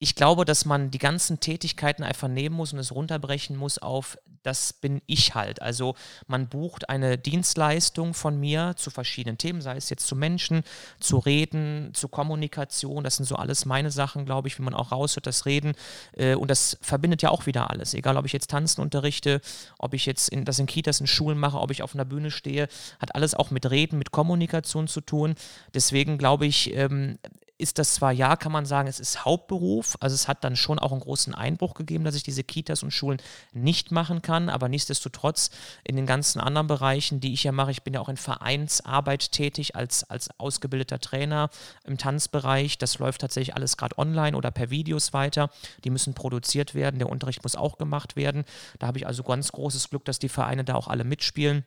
ich 0.03 0.15
glaube, 0.15 0.45
dass 0.45 0.65
man 0.65 0.89
die 0.89 0.97
ganzen 0.97 1.39
Tätigkeiten 1.39 2.01
einfach 2.01 2.27
nehmen 2.27 2.55
muss 2.55 2.73
und 2.73 2.79
es 2.79 2.91
runterbrechen 2.91 3.55
muss 3.55 3.77
auf, 3.77 4.17
das 4.41 4.73
bin 4.73 4.99
ich 5.05 5.35
halt. 5.35 5.61
Also 5.61 5.93
man 6.25 6.49
bucht 6.49 6.89
eine 6.89 7.19
Dienstleistung 7.19 8.15
von 8.15 8.39
mir 8.39 8.73
zu 8.77 8.89
verschiedenen 8.89 9.37
Themen, 9.37 9.61
sei 9.61 9.75
es 9.75 9.91
jetzt 9.91 10.07
zu 10.07 10.15
Menschen, 10.15 10.63
zu 10.99 11.19
Reden, 11.19 11.91
zu 11.93 12.07
Kommunikation. 12.07 13.03
Das 13.03 13.17
sind 13.17 13.27
so 13.27 13.35
alles 13.35 13.65
meine 13.65 13.91
Sachen, 13.91 14.25
glaube 14.25 14.47
ich, 14.47 14.57
wie 14.57 14.63
man 14.63 14.73
auch 14.73 14.91
raushört, 14.91 15.27
das 15.27 15.45
Reden. 15.45 15.73
Äh, 16.13 16.33
und 16.33 16.49
das 16.49 16.79
verbindet 16.81 17.21
ja 17.21 17.29
auch 17.29 17.45
wieder 17.45 17.69
alles. 17.69 17.93
Egal, 17.93 18.17
ob 18.17 18.25
ich 18.25 18.33
jetzt 18.33 18.49
Tanzen 18.49 18.81
unterrichte, 18.81 19.39
ob 19.77 19.93
ich 19.93 20.07
jetzt 20.07 20.29
in, 20.29 20.45
das 20.45 20.57
in 20.57 20.65
Kitas, 20.65 20.99
in 20.99 21.05
Schulen 21.05 21.37
mache, 21.37 21.59
ob 21.59 21.69
ich 21.69 21.83
auf 21.83 21.93
einer 21.93 22.05
Bühne 22.05 22.31
stehe, 22.31 22.69
hat 22.99 23.13
alles 23.13 23.35
auch 23.35 23.51
mit 23.51 23.69
Reden, 23.69 23.99
mit 23.99 24.09
Kommunikation 24.09 24.87
zu 24.87 25.01
tun. 25.01 25.35
Deswegen 25.75 26.17
glaube 26.17 26.47
ich, 26.47 26.73
ähm, 26.73 27.19
ist 27.61 27.77
das 27.77 27.93
zwar, 27.93 28.11
ja, 28.11 28.35
kann 28.35 28.51
man 28.51 28.65
sagen, 28.65 28.87
es 28.87 28.99
ist 28.99 29.23
Hauptberuf, 29.23 29.95
also 29.99 30.13
es 30.13 30.27
hat 30.27 30.43
dann 30.43 30.55
schon 30.55 30.79
auch 30.79 30.91
einen 30.91 31.01
großen 31.01 31.35
Einbruch 31.35 31.75
gegeben, 31.75 32.03
dass 32.03 32.15
ich 32.15 32.23
diese 32.23 32.43
Kitas 32.43 32.83
und 32.83 32.91
Schulen 32.91 33.21
nicht 33.53 33.91
machen 33.91 34.21
kann, 34.21 34.49
aber 34.49 34.67
nichtsdestotrotz 34.67 35.51
in 35.83 35.95
den 35.95 36.05
ganzen 36.05 36.41
anderen 36.41 36.67
Bereichen, 36.67 37.19
die 37.19 37.33
ich 37.33 37.43
ja 37.43 37.51
mache, 37.51 37.71
ich 37.71 37.83
bin 37.83 37.93
ja 37.93 37.99
auch 38.01 38.09
in 38.09 38.17
Vereinsarbeit 38.17 39.31
tätig 39.31 39.75
als, 39.75 40.03
als 40.03 40.29
ausgebildeter 40.39 40.99
Trainer 40.99 41.49
im 41.85 41.97
Tanzbereich, 41.97 42.77
das 42.77 42.97
läuft 42.97 43.21
tatsächlich 43.21 43.55
alles 43.55 43.77
gerade 43.77 43.97
online 43.97 44.35
oder 44.35 44.51
per 44.51 44.71
Videos 44.71 45.13
weiter, 45.13 45.49
die 45.83 45.91
müssen 45.91 46.13
produziert 46.13 46.73
werden, 46.73 46.97
der 46.97 47.09
Unterricht 47.09 47.43
muss 47.43 47.55
auch 47.55 47.77
gemacht 47.77 48.15
werden, 48.15 48.43
da 48.79 48.87
habe 48.87 48.97
ich 48.97 49.05
also 49.05 49.23
ganz 49.23 49.51
großes 49.51 49.89
Glück, 49.89 50.05
dass 50.05 50.19
die 50.19 50.29
Vereine 50.29 50.63
da 50.63 50.75
auch 50.75 50.87
alle 50.87 51.03
mitspielen. 51.03 51.63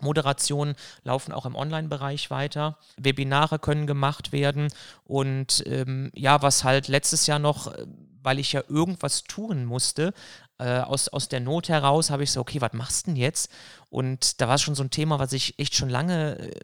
Moderationen 0.00 0.74
laufen 1.04 1.32
auch 1.32 1.46
im 1.46 1.54
Online-Bereich 1.54 2.30
weiter. 2.30 2.78
Webinare 2.96 3.58
können 3.58 3.86
gemacht 3.86 4.32
werden. 4.32 4.68
Und 5.04 5.62
ähm, 5.66 6.10
ja, 6.14 6.42
was 6.42 6.64
halt 6.64 6.88
letztes 6.88 7.26
Jahr 7.26 7.38
noch, 7.38 7.68
äh, 7.68 7.86
weil 8.22 8.38
ich 8.38 8.52
ja 8.52 8.62
irgendwas 8.68 9.24
tun 9.24 9.64
musste, 9.64 10.12
äh, 10.58 10.80
aus, 10.80 11.08
aus 11.08 11.28
der 11.28 11.40
Not 11.40 11.68
heraus 11.68 12.10
habe 12.10 12.22
ich 12.22 12.30
so, 12.30 12.40
okay, 12.40 12.60
was 12.60 12.72
machst 12.72 13.06
du 13.06 13.10
denn 13.10 13.16
jetzt? 13.16 13.50
Und 13.90 14.40
da 14.40 14.48
war 14.48 14.54
es 14.54 14.62
schon 14.62 14.74
so 14.74 14.82
ein 14.82 14.90
Thema, 14.90 15.18
was 15.18 15.32
ich 15.32 15.58
echt 15.58 15.74
schon 15.74 15.90
lange 15.90 16.38
äh, 16.38 16.60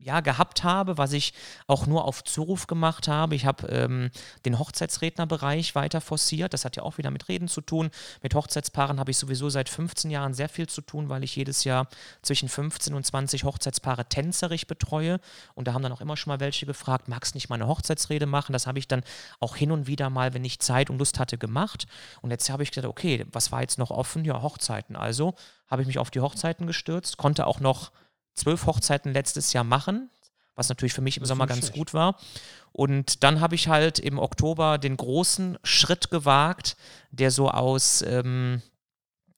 ja, 0.00 0.20
gehabt 0.20 0.62
habe, 0.62 0.96
was 0.96 1.12
ich 1.12 1.34
auch 1.66 1.86
nur 1.86 2.04
auf 2.04 2.22
Zuruf 2.22 2.68
gemacht 2.68 3.08
habe. 3.08 3.34
Ich 3.34 3.46
habe 3.46 3.66
ähm, 3.66 4.10
den 4.44 4.58
Hochzeitsrednerbereich 4.58 5.74
weiter 5.74 6.00
forciert. 6.00 6.54
Das 6.54 6.64
hat 6.64 6.76
ja 6.76 6.84
auch 6.84 6.98
wieder 6.98 7.10
mit 7.10 7.28
Reden 7.28 7.48
zu 7.48 7.60
tun. 7.60 7.90
Mit 8.22 8.34
Hochzeitspaaren 8.34 9.00
habe 9.00 9.10
ich 9.10 9.18
sowieso 9.18 9.50
seit 9.50 9.68
15 9.68 10.10
Jahren 10.10 10.34
sehr 10.34 10.48
viel 10.48 10.68
zu 10.68 10.82
tun, 10.82 11.08
weil 11.08 11.24
ich 11.24 11.34
jedes 11.34 11.64
Jahr 11.64 11.88
zwischen 12.22 12.48
15 12.48 12.94
und 12.94 13.04
20 13.04 13.42
Hochzeitspaare 13.42 14.08
tänzerig 14.08 14.68
betreue. 14.68 15.18
Und 15.54 15.66
da 15.66 15.74
haben 15.74 15.82
dann 15.82 15.92
auch 15.92 16.00
immer 16.00 16.16
schon 16.16 16.30
mal 16.30 16.40
welche 16.40 16.64
gefragt, 16.64 17.08
magst 17.08 17.34
du 17.34 17.36
nicht 17.36 17.48
mal 17.48 17.56
eine 17.56 17.66
Hochzeitsrede 17.66 18.26
machen? 18.26 18.52
Das 18.52 18.68
habe 18.68 18.78
ich 18.78 18.86
dann 18.86 19.02
auch 19.40 19.56
hin 19.56 19.72
und 19.72 19.88
wieder 19.88 20.10
mal, 20.10 20.32
wenn 20.32 20.44
ich 20.44 20.60
Zeit 20.60 20.90
und 20.90 20.98
Lust 20.98 21.18
hatte, 21.18 21.38
gemacht. 21.38 21.86
Und 22.22 22.30
jetzt 22.30 22.48
habe 22.50 22.62
ich 22.62 22.70
gesagt, 22.70 22.86
okay, 22.86 23.26
was 23.32 23.50
war 23.50 23.62
jetzt 23.62 23.78
noch 23.78 23.90
offen? 23.90 24.24
Ja, 24.24 24.42
Hochzeiten. 24.42 24.94
Also 24.94 25.34
habe 25.68 25.82
ich 25.82 25.88
mich 25.88 25.98
auf 25.98 26.10
die 26.10 26.20
Hochzeiten 26.20 26.66
gestürzt, 26.66 27.16
konnte 27.16 27.46
auch 27.46 27.60
noch 27.60 27.90
zwölf 28.38 28.66
Hochzeiten 28.66 29.12
letztes 29.12 29.52
Jahr 29.52 29.64
machen, 29.64 30.10
was 30.54 30.68
natürlich 30.68 30.94
für 30.94 31.00
mich 31.00 31.16
im 31.16 31.24
Sommer 31.24 31.46
ganz 31.46 31.66
schlecht. 31.66 31.74
gut 31.74 31.94
war. 31.94 32.18
Und 32.72 33.22
dann 33.24 33.40
habe 33.40 33.54
ich 33.54 33.68
halt 33.68 33.98
im 33.98 34.18
Oktober 34.18 34.78
den 34.78 34.96
großen 34.96 35.58
Schritt 35.62 36.10
gewagt, 36.10 36.76
der 37.10 37.30
so 37.30 37.50
aus, 37.50 38.02
ähm, 38.02 38.62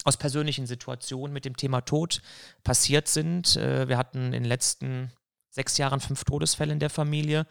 aus 0.04 0.16
persönlichen 0.16 0.66
Situationen 0.66 1.32
mit 1.32 1.44
dem 1.44 1.56
Thema 1.56 1.80
Tod 1.82 2.22
passiert 2.64 3.08
sind. 3.08 3.56
Äh, 3.56 3.88
wir 3.88 3.98
hatten 3.98 4.26
in 4.26 4.32
den 4.32 4.44
letzten 4.44 5.12
sechs 5.50 5.78
Jahren 5.78 6.00
fünf 6.00 6.24
Todesfälle 6.24 6.72
in 6.72 6.78
der 6.78 6.90
Familie. 6.90 7.46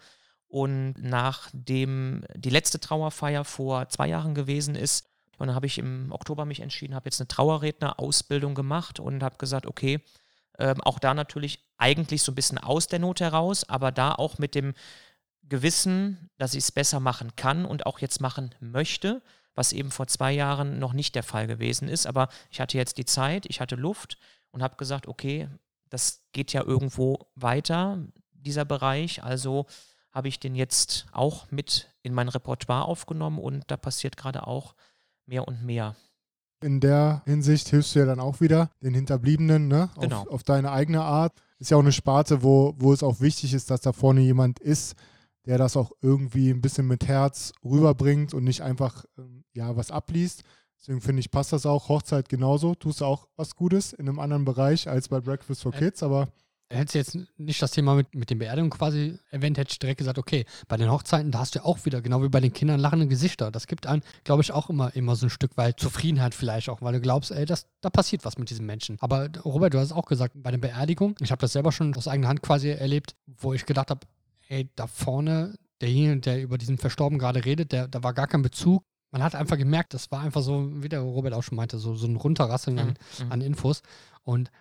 Und 0.48 0.94
nachdem 0.98 2.24
die 2.34 2.50
letzte 2.50 2.80
Trauerfeier 2.80 3.44
vor 3.44 3.88
zwei 3.88 4.08
Jahren 4.08 4.34
gewesen 4.34 4.74
ist, 4.74 5.06
und 5.38 5.46
dann 5.46 5.54
habe 5.54 5.66
ich 5.66 5.78
im 5.78 6.12
Oktober 6.12 6.44
mich 6.44 6.60
entschieden, 6.60 6.94
habe 6.94 7.06
jetzt 7.06 7.20
eine 7.20 7.28
Trauerredner-Ausbildung 7.28 8.54
gemacht 8.54 9.00
und 9.00 9.22
habe 9.22 9.38
gesagt, 9.38 9.66
okay, 9.66 10.00
ähm, 10.60 10.80
auch 10.82 10.98
da 10.98 11.14
natürlich 11.14 11.64
eigentlich 11.78 12.22
so 12.22 12.32
ein 12.32 12.36
bisschen 12.36 12.58
aus 12.58 12.86
der 12.86 12.98
Not 12.98 13.20
heraus, 13.20 13.68
aber 13.68 13.90
da 13.90 14.12
auch 14.12 14.38
mit 14.38 14.54
dem 14.54 14.74
Gewissen, 15.42 16.30
dass 16.38 16.54
ich 16.54 16.64
es 16.64 16.72
besser 16.72 17.00
machen 17.00 17.34
kann 17.34 17.64
und 17.64 17.86
auch 17.86 17.98
jetzt 17.98 18.20
machen 18.20 18.54
möchte, 18.60 19.22
was 19.54 19.72
eben 19.72 19.90
vor 19.90 20.06
zwei 20.06 20.32
Jahren 20.32 20.78
noch 20.78 20.92
nicht 20.92 21.14
der 21.14 21.22
Fall 21.22 21.46
gewesen 21.46 21.88
ist. 21.88 22.06
Aber 22.06 22.28
ich 22.50 22.60
hatte 22.60 22.76
jetzt 22.76 22.98
die 22.98 23.04
Zeit, 23.04 23.46
ich 23.46 23.60
hatte 23.60 23.74
Luft 23.74 24.18
und 24.52 24.62
habe 24.62 24.76
gesagt, 24.76 25.08
okay, 25.08 25.48
das 25.88 26.22
geht 26.32 26.52
ja 26.52 26.62
irgendwo 26.62 27.26
weiter, 27.34 27.98
dieser 28.32 28.64
Bereich. 28.64 29.24
Also 29.24 29.66
habe 30.12 30.28
ich 30.28 30.38
den 30.40 30.54
jetzt 30.54 31.06
auch 31.12 31.50
mit 31.50 31.88
in 32.02 32.14
mein 32.14 32.28
Repertoire 32.28 32.84
aufgenommen 32.84 33.38
und 33.38 33.64
da 33.70 33.76
passiert 33.76 34.16
gerade 34.16 34.46
auch 34.46 34.74
mehr 35.26 35.46
und 35.46 35.64
mehr. 35.64 35.96
In 36.62 36.80
der 36.80 37.22
Hinsicht 37.24 37.68
hilfst 37.68 37.94
du 37.94 38.00
ja 38.00 38.06
dann 38.06 38.20
auch 38.20 38.40
wieder 38.40 38.70
den 38.82 38.94
Hinterbliebenen, 38.94 39.68
ne? 39.68 39.88
Genau. 39.98 40.22
Auf, 40.22 40.28
auf 40.28 40.42
deine 40.42 40.72
eigene 40.72 41.02
Art. 41.02 41.32
Ist 41.58 41.70
ja 41.70 41.76
auch 41.76 41.82
eine 41.82 41.92
Sparte, 41.92 42.42
wo, 42.42 42.74
wo 42.78 42.92
es 42.92 43.02
auch 43.02 43.20
wichtig 43.20 43.54
ist, 43.54 43.70
dass 43.70 43.80
da 43.80 43.92
vorne 43.92 44.20
jemand 44.20 44.58
ist, 44.58 44.94
der 45.46 45.58
das 45.58 45.76
auch 45.76 45.92
irgendwie 46.00 46.50
ein 46.50 46.60
bisschen 46.60 46.86
mit 46.86 47.08
Herz 47.08 47.52
rüberbringt 47.64 48.34
und 48.34 48.44
nicht 48.44 48.62
einfach 48.62 49.04
ähm, 49.18 49.44
ja 49.54 49.74
was 49.76 49.90
abliest. 49.90 50.42
Deswegen 50.78 51.00
finde 51.00 51.20
ich, 51.20 51.30
passt 51.30 51.52
das 51.52 51.66
auch. 51.66 51.88
Hochzeit 51.88 52.28
genauso. 52.28 52.74
Tust 52.74 53.00
du 53.00 53.04
auch 53.04 53.28
was 53.36 53.54
Gutes 53.54 53.92
in 53.92 54.08
einem 54.08 54.18
anderen 54.18 54.44
Bereich 54.44 54.88
als 54.88 55.08
bei 55.08 55.20
Breakfast 55.20 55.62
for 55.62 55.72
Kids, 55.72 56.02
aber 56.02 56.28
Hättest 56.72 56.94
du 56.94 56.98
jetzt 56.98 57.38
nicht 57.38 57.60
das 57.60 57.72
Thema 57.72 57.96
mit, 57.96 58.14
mit 58.14 58.30
den 58.30 58.38
Beerdigungen 58.38 58.70
quasi 58.70 59.18
erwähnt, 59.30 59.58
hätte 59.58 59.72
ich 59.72 59.80
direkt 59.80 59.98
gesagt, 59.98 60.18
okay, 60.18 60.44
bei 60.68 60.76
den 60.76 60.88
Hochzeiten, 60.88 61.32
da 61.32 61.40
hast 61.40 61.56
du 61.56 61.58
ja 61.58 61.64
auch 61.64 61.84
wieder, 61.84 62.00
genau 62.00 62.22
wie 62.22 62.28
bei 62.28 62.38
den 62.38 62.52
Kindern, 62.52 62.78
lachende 62.78 63.08
Gesichter. 63.08 63.50
Das 63.50 63.66
gibt 63.66 63.88
einem, 63.88 64.02
glaube 64.22 64.42
ich, 64.42 64.52
auch 64.52 64.70
immer, 64.70 64.94
immer 64.94 65.16
so 65.16 65.26
ein 65.26 65.30
Stück 65.30 65.56
weit 65.56 65.80
Zufriedenheit 65.80 66.32
vielleicht 66.32 66.68
auch, 66.68 66.80
weil 66.80 66.92
du 66.92 67.00
glaubst, 67.00 67.32
ey, 67.32 67.44
das, 67.44 67.66
da 67.80 67.90
passiert 67.90 68.24
was 68.24 68.38
mit 68.38 68.50
diesen 68.50 68.66
Menschen. 68.66 68.98
Aber 69.00 69.28
Robert, 69.44 69.74
du 69.74 69.78
hast 69.78 69.86
es 69.86 69.92
auch 69.92 70.06
gesagt, 70.06 70.34
bei 70.36 70.52
der 70.52 70.58
Beerdigung, 70.58 71.16
ich 71.20 71.32
habe 71.32 71.40
das 71.40 71.52
selber 71.52 71.72
schon 71.72 71.92
aus 71.96 72.06
eigener 72.06 72.28
Hand 72.28 72.40
quasi 72.40 72.68
erlebt, 72.68 73.16
wo 73.26 73.52
ich 73.52 73.66
gedacht 73.66 73.90
habe, 73.90 74.06
ey, 74.46 74.70
da 74.76 74.86
vorne, 74.86 75.56
derjenige, 75.80 76.20
der 76.20 76.40
über 76.40 76.56
diesen 76.56 76.78
Verstorben 76.78 77.18
gerade 77.18 77.44
redet, 77.44 77.72
der, 77.72 77.88
da 77.88 78.04
war 78.04 78.14
gar 78.14 78.28
kein 78.28 78.42
Bezug. 78.42 78.84
Man 79.10 79.24
hat 79.24 79.34
einfach 79.34 79.58
gemerkt, 79.58 79.92
das 79.92 80.12
war 80.12 80.20
einfach 80.20 80.42
so, 80.42 80.70
wie 80.84 80.88
der 80.88 81.00
Robert 81.00 81.32
auch 81.32 81.42
schon 81.42 81.56
meinte, 81.56 81.78
so, 81.78 81.96
so 81.96 82.06
ein 82.06 82.14
Runterrasseln 82.14 82.78
an, 82.78 82.94
mhm. 83.18 83.32
an 83.32 83.40
Infos. 83.40 83.82
Und 84.22 84.52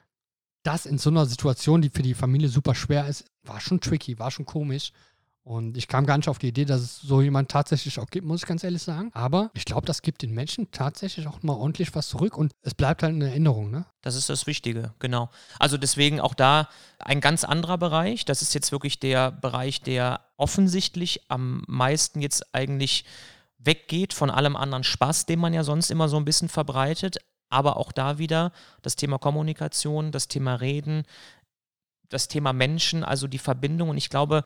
das 0.64 0.86
in 0.86 0.98
so 0.98 1.10
einer 1.10 1.26
Situation, 1.26 1.82
die 1.82 1.90
für 1.90 2.04
die 2.04 2.14
Familie 2.14 2.50
super 2.50 2.76
schwer 2.76 3.08
ist, 3.08 3.26
war 3.44 3.60
schon 3.60 3.80
tricky, 3.80 4.20
war 4.20 4.32
schon 4.32 4.46
komisch. 4.46 4.92
Und 5.44 5.78
ich 5.78 5.88
kam 5.88 6.06
gar 6.06 6.16
nicht 6.16 6.30
auf 6.30 6.38
die 6.38 6.50
Idee, 6.50 6.66
dass 6.66 6.82
es 6.82 7.00
so 7.00 7.22
jemand 7.22 7.50
tatsächlich 7.50 7.98
auch 8.00 8.08
gibt, 8.12 8.28
muss 8.28 8.42
ich 8.42 8.48
ganz 8.48 8.64
ehrlich 8.64 8.84
sagen. 8.84 9.10
Aber 9.14 9.50
ich 9.56 9.66
glaube, 9.66 9.88
das 9.88 10.04
gibt 10.04 10.22
den 10.22 10.32
Menschen 10.32 10.70
tatsächlich 10.70 11.26
auch 11.26 11.42
mal 11.42 11.54
ordentlich 11.54 11.96
was 11.96 12.08
zurück 12.08 12.38
und 12.38 12.52
es 12.62 12.76
bleibt 12.76 13.02
halt 13.02 13.16
eine 13.16 13.30
Erinnerung, 13.30 13.72
ne? 13.72 13.86
Das 14.02 14.16
ist 14.16 14.30
das 14.30 14.46
Wichtige, 14.46 14.94
genau. 15.00 15.30
Also 15.58 15.78
deswegen 15.78 16.20
auch 16.20 16.36
da 16.36 16.70
ein 17.00 17.20
ganz 17.20 17.46
anderer 17.46 17.80
Bereich. 17.80 18.26
Das 18.26 18.44
ist 18.44 18.54
jetzt 18.54 18.72
wirklich 18.72 19.00
der 19.00 19.32
Bereich, 19.32 19.82
der 19.82 20.20
offensichtlich 20.38 21.22
am 21.30 21.64
meisten 21.68 22.22
jetzt 22.22 22.54
eigentlich 22.54 23.06
weggeht 23.58 24.14
von 24.14 24.30
allem 24.30 24.56
anderen 24.56 24.84
Spaß, 24.84 25.26
den 25.26 25.40
man 25.40 25.54
ja 25.54 25.64
sonst 25.64 25.90
immer 25.90 26.10
so 26.10 26.18
ein 26.18 26.26
bisschen 26.26 26.50
verbreitet. 26.50 27.18
Aber 27.50 27.78
auch 27.78 27.92
da 27.92 28.18
wieder 28.18 28.52
das 28.82 28.96
Thema 28.96 29.18
Kommunikation, 29.18 30.12
das 30.12 30.28
Thema 30.28 30.56
Reden, 30.56 31.04
das 32.10 32.28
Thema 32.28 32.54
Menschen, 32.54 33.04
also 33.04 33.28
die 33.28 33.38
Verbindung. 33.38 33.90
Und 33.90 33.98
ich 33.98 34.10
glaube, 34.10 34.44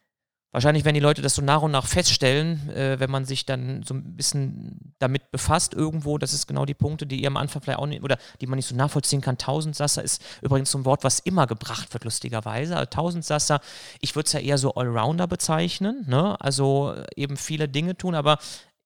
wahrscheinlich 0.51 0.85
werden 0.85 0.93
die 0.93 1.01
Leute 1.01 1.21
das 1.21 1.35
so 1.35 1.41
nach 1.41 1.61
und 1.61 1.71
nach 1.71 1.87
feststellen, 1.87 2.69
äh, 2.69 2.99
wenn 2.99 3.09
man 3.09 3.25
sich 3.25 3.45
dann 3.45 3.83
so 3.83 3.93
ein 3.93 4.15
bisschen 4.15 4.93
damit 4.99 5.31
befasst 5.31 5.73
irgendwo. 5.73 6.17
Das 6.17 6.33
ist 6.33 6.47
genau 6.47 6.65
die 6.65 6.75
Punkte, 6.75 7.05
die 7.05 7.21
ihr 7.21 7.27
am 7.27 7.37
Anfang 7.37 7.61
vielleicht 7.61 7.79
auch 7.79 7.87
nicht, 7.87 8.03
oder 8.03 8.17
die 8.39 8.47
man 8.47 8.57
nicht 8.57 8.67
so 8.67 8.75
nachvollziehen 8.75 9.21
kann. 9.21 9.37
Tausendsasser 9.37 10.03
ist 10.03 10.21
übrigens 10.41 10.71
so 10.71 10.77
ein 10.77 10.85
Wort, 10.85 11.03
was 11.03 11.19
immer 11.19 11.47
gebracht 11.47 11.91
wird, 11.93 12.03
lustigerweise. 12.05 12.77
Also 12.77 12.89
Tausendsasser, 12.89 13.59
ich 13.99 14.15
würde 14.15 14.27
es 14.27 14.33
ja 14.33 14.39
eher 14.39 14.57
so 14.57 14.75
Allrounder 14.75 15.27
bezeichnen, 15.27 16.05
ne? 16.07 16.39
also 16.39 16.95
eben 17.15 17.35
viele 17.35 17.67
Dinge 17.67 17.97
tun, 17.97 18.15
aber 18.15 18.37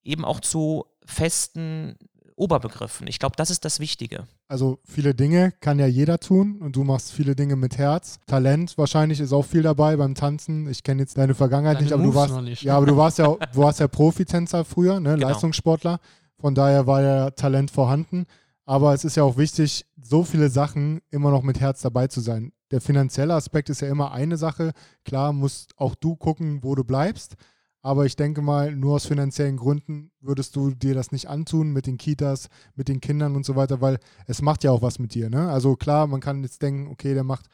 eben 0.04 0.24
auch 0.24 0.40
zu 0.40 0.86
festen 1.06 1.98
Oberbegriffen. 2.38 3.08
Ich 3.08 3.20
glaube, 3.20 3.36
das 3.36 3.50
ist 3.50 3.66
das 3.66 3.80
Wichtige. 3.80 4.28
Also 4.48 4.80
viele 4.86 5.14
Dinge 5.14 5.52
kann 5.60 5.80
ja 5.80 5.88
jeder 5.88 6.20
tun 6.20 6.58
und 6.62 6.76
du 6.76 6.84
machst 6.84 7.12
viele 7.12 7.36
Dinge 7.36 7.56
mit 7.56 7.78
Herz. 7.78 8.20
Talent 8.28 8.78
wahrscheinlich 8.78 9.20
ist 9.20 9.34
auch 9.34 9.46
viel 9.46 9.64
dabei 9.64 9.98
beim 9.98 10.16
Tanzen. 10.16 10.70
Ich 10.70 10.84
kenne 10.84 11.02
jetzt 11.02 11.18
deine 11.18 11.34
Vergangenheit 11.34 11.78
deine 11.78 11.86
nicht, 11.86 11.94
aber 11.94 12.04
Moves 12.04 12.28
du 12.28 12.34
warst 12.34 12.44
nicht, 12.44 12.64
ja, 12.64 12.78
aber 12.78 12.86
du 12.86 12.96
warst 12.96 13.18
ja, 13.18 13.28
du 13.28 13.60
warst 13.60 13.80
ja 13.80 13.88
Profitänzer 13.88 14.64
früher, 14.64 15.00
ne? 15.00 15.16
Genau. 15.16 15.28
Leistungssportler. 15.28 16.00
Von 16.40 16.54
daher 16.54 16.86
war 16.86 17.02
ja 17.02 17.32
Talent 17.32 17.72
vorhanden. 17.72 18.26
Aber 18.66 18.94
es 18.94 19.06
ist 19.06 19.16
ja 19.16 19.24
auch 19.24 19.38
wichtig, 19.38 19.86
so 20.02 20.24
viele 20.24 20.50
Sachen 20.50 21.00
immer 21.10 21.32
noch 21.32 21.42
mit 21.42 21.60
Herz 21.60 21.82
dabei 21.82 22.08
zu 22.08 22.20
sein. 22.20 22.52
Der 22.70 22.82
finanzielle 22.82 23.34
Aspekt 23.34 23.70
ist 23.70 23.82
ja 23.82 23.88
immer 23.88 24.12
eine 24.12 24.36
Sache. 24.36 24.74
Klar 25.06 25.32
musst 25.32 25.72
auch 25.78 25.96
du 25.96 26.18
gucken, 26.18 26.60
wo 26.64 26.76
du 26.76 26.84
bleibst. 26.84 27.36
Aber 27.82 28.06
ich 28.06 28.16
denke 28.16 28.42
mal, 28.42 28.76
nur 28.76 28.96
aus 28.96 29.06
finanziellen 29.06 29.58
Gründen 29.58 30.12
würdest 30.20 30.56
du 30.56 30.72
dir 30.72 30.94
das 30.94 31.12
nicht 31.12 31.30
antun 31.30 31.72
mit 31.72 31.88
den 31.88 31.98
Kitas, 31.98 32.50
mit 32.76 32.88
den 32.88 33.00
Kindern 33.00 33.36
und 33.36 33.46
so 33.46 33.56
weiter, 33.56 33.82
weil 33.82 34.00
es 34.26 34.42
macht 34.42 34.64
ja 34.64 34.72
auch 34.72 34.82
was 34.82 35.00
mit 35.00 35.14
dir. 35.14 35.30
Ne? 35.30 35.50
Also 35.50 35.76
klar, 35.76 36.08
man 36.08 36.20
kann 36.20 36.44
jetzt 36.44 36.62
denken, 36.62 36.88
okay, 36.88 37.14
der 37.14 37.24
macht 37.24 37.48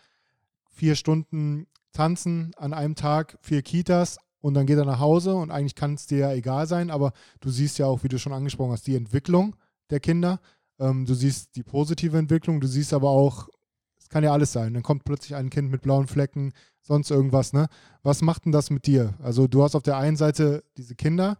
vier 0.71 0.95
Stunden 0.95 1.67
Tanzen 1.91 2.51
an 2.57 2.73
einem 2.73 2.95
Tag, 2.95 3.37
vier 3.41 3.61
Kitas 3.61 4.17
und 4.41 4.55
dann 4.55 4.65
geht 4.65 4.77
er 4.77 4.85
nach 4.85 4.99
Hause 4.99 5.35
und 5.35 5.51
eigentlich 5.51 5.75
kann 5.75 5.93
es 5.93 6.07
dir 6.07 6.17
ja 6.17 6.33
egal 6.33 6.67
sein, 6.67 6.89
aber 6.89 7.13
du 7.39 7.49
siehst 7.49 7.77
ja 7.77 7.85
auch, 7.85 8.03
wie 8.03 8.09
du 8.09 8.17
schon 8.17 8.33
angesprochen 8.33 8.71
hast, 8.71 8.87
die 8.87 8.95
Entwicklung 8.95 9.55
der 9.89 9.99
Kinder. 9.99 10.39
Ähm, 10.79 11.05
du 11.05 11.13
siehst 11.13 11.55
die 11.55 11.63
positive 11.63 12.17
Entwicklung, 12.17 12.59
du 12.59 12.67
siehst 12.67 12.93
aber 12.93 13.09
auch, 13.09 13.47
es 14.03 14.09
kann 14.09 14.23
ja 14.23 14.31
alles 14.31 14.51
sein. 14.51 14.73
Dann 14.73 14.83
kommt 14.83 15.05
plötzlich 15.05 15.35
ein 15.35 15.49
Kind 15.49 15.71
mit 15.71 15.81
blauen 15.81 16.07
Flecken, 16.07 16.53
sonst 16.81 17.09
irgendwas, 17.09 17.53
ne? 17.53 17.67
Was 18.03 18.21
macht 18.21 18.45
denn 18.45 18.51
das 18.51 18.69
mit 18.69 18.85
dir? 18.85 19.13
Also 19.23 19.47
du 19.47 19.63
hast 19.63 19.75
auf 19.75 19.83
der 19.83 19.97
einen 19.97 20.17
Seite 20.17 20.63
diese 20.77 20.95
Kinder, 20.95 21.37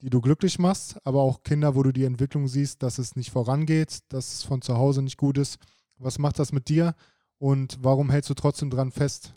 die 0.00 0.10
du 0.10 0.20
glücklich 0.20 0.58
machst, 0.58 0.96
aber 1.04 1.20
auch 1.20 1.42
Kinder, 1.42 1.74
wo 1.74 1.82
du 1.82 1.92
die 1.92 2.04
Entwicklung 2.04 2.48
siehst, 2.48 2.82
dass 2.82 2.98
es 2.98 3.16
nicht 3.16 3.30
vorangeht, 3.30 3.98
dass 4.08 4.34
es 4.34 4.42
von 4.42 4.62
zu 4.62 4.76
Hause 4.76 5.02
nicht 5.02 5.18
gut 5.18 5.38
ist. 5.38 5.58
Was 5.98 6.18
macht 6.18 6.38
das 6.38 6.52
mit 6.52 6.68
dir 6.68 6.94
und 7.38 7.78
warum 7.82 8.10
hältst 8.10 8.30
du 8.30 8.34
trotzdem 8.34 8.70
dran 8.70 8.90
fest? 8.90 9.34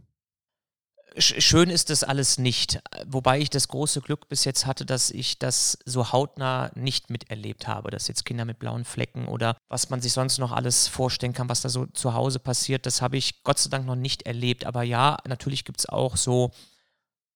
Schön 1.22 1.70
ist 1.70 1.89
das 1.89 2.05
alles 2.05 2.38
nicht, 2.38 2.80
wobei 3.05 3.39
ich 3.39 3.49
das 3.49 3.67
große 3.67 3.99
Glück 3.99 4.30
bis 4.30 4.45
jetzt 4.45 4.65
hatte, 4.65 4.86
dass 4.86 5.11
ich 5.11 5.38
das 5.38 5.78
so 5.84 6.13
hautnah 6.13 6.72
nicht 6.76 7.09
miterlebt 7.09 7.67
habe, 7.67 7.91
dass 7.91 8.07
jetzt 8.07 8.24
Kinder 8.24 8.45
mit 8.45 8.57
blauen 8.57 8.86
Flecken 8.86 9.28
oder 9.28 9.57
was 9.67 9.89
man 9.89 9.99
sich 9.99 10.13
sonst 10.13 10.38
noch 10.38 10.53
alles 10.53 10.88
vorstellen 10.88 11.34
kann, 11.34 11.49
was 11.49 11.59
da 11.59 11.67
so 11.67 11.88
zu 11.88 12.13
Hause 12.13 12.39
passiert, 12.39 12.86
das 12.86 13.01
habe 13.01 13.17
ich 13.17 13.43
Gott 13.43 13.59
sei 13.59 13.70
Dank 13.70 13.86
noch 13.86 13.97
nicht 13.97 14.22
erlebt. 14.22 14.65
Aber 14.65 14.84
ja, 14.84 15.17
natürlich 15.28 15.65
gibt 15.65 15.82
es 15.82 15.89
auch 15.89 16.15
so, 16.15 16.51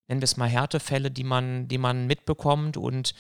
nennen 0.07 0.21
wir 0.21 0.25
es 0.25 0.38
mal 0.38 0.47
Härtefälle, 0.47 1.11
die 1.11 1.25
man, 1.25 1.67
die 1.67 1.77
man 1.77 2.07
mitbekommt 2.07 2.77
und 2.77 3.13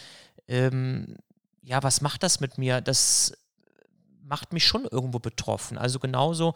ähm, 0.47 1.17
ja, 1.61 1.83
was 1.83 1.99
macht 1.99 2.23
das 2.23 2.39
mit 2.39 2.57
mir? 2.57 2.79
Das 2.79 3.33
macht 4.23 4.53
mich 4.53 4.65
schon 4.65 4.85
irgendwo 4.85 5.19
betroffen. 5.19 5.77
Also 5.77 5.99
genauso 5.99 6.53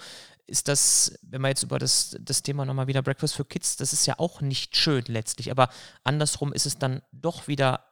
ist 0.48 0.68
das, 0.68 1.20
wenn 1.22 1.42
man 1.42 1.50
jetzt 1.50 1.64
über 1.64 1.78
das, 1.78 2.18
das 2.20 2.42
Thema 2.42 2.66
nochmal 2.66 2.88
wieder 2.88 3.02
Breakfast 3.02 3.36
for 3.36 3.48
Kids, 3.48 3.76
das 3.76 3.94
ist 3.94 4.06
ja 4.06 4.16
auch 4.18 4.42
nicht 4.42 4.76
schön 4.76 5.04
letztlich, 5.08 5.52
aber 5.52 5.70
andersrum 6.04 6.54
ist 6.54 6.66
es 6.66 6.78
dann 6.78 7.02
doch 7.12 7.48
wieder 7.48 7.86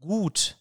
gut, 0.00 0.56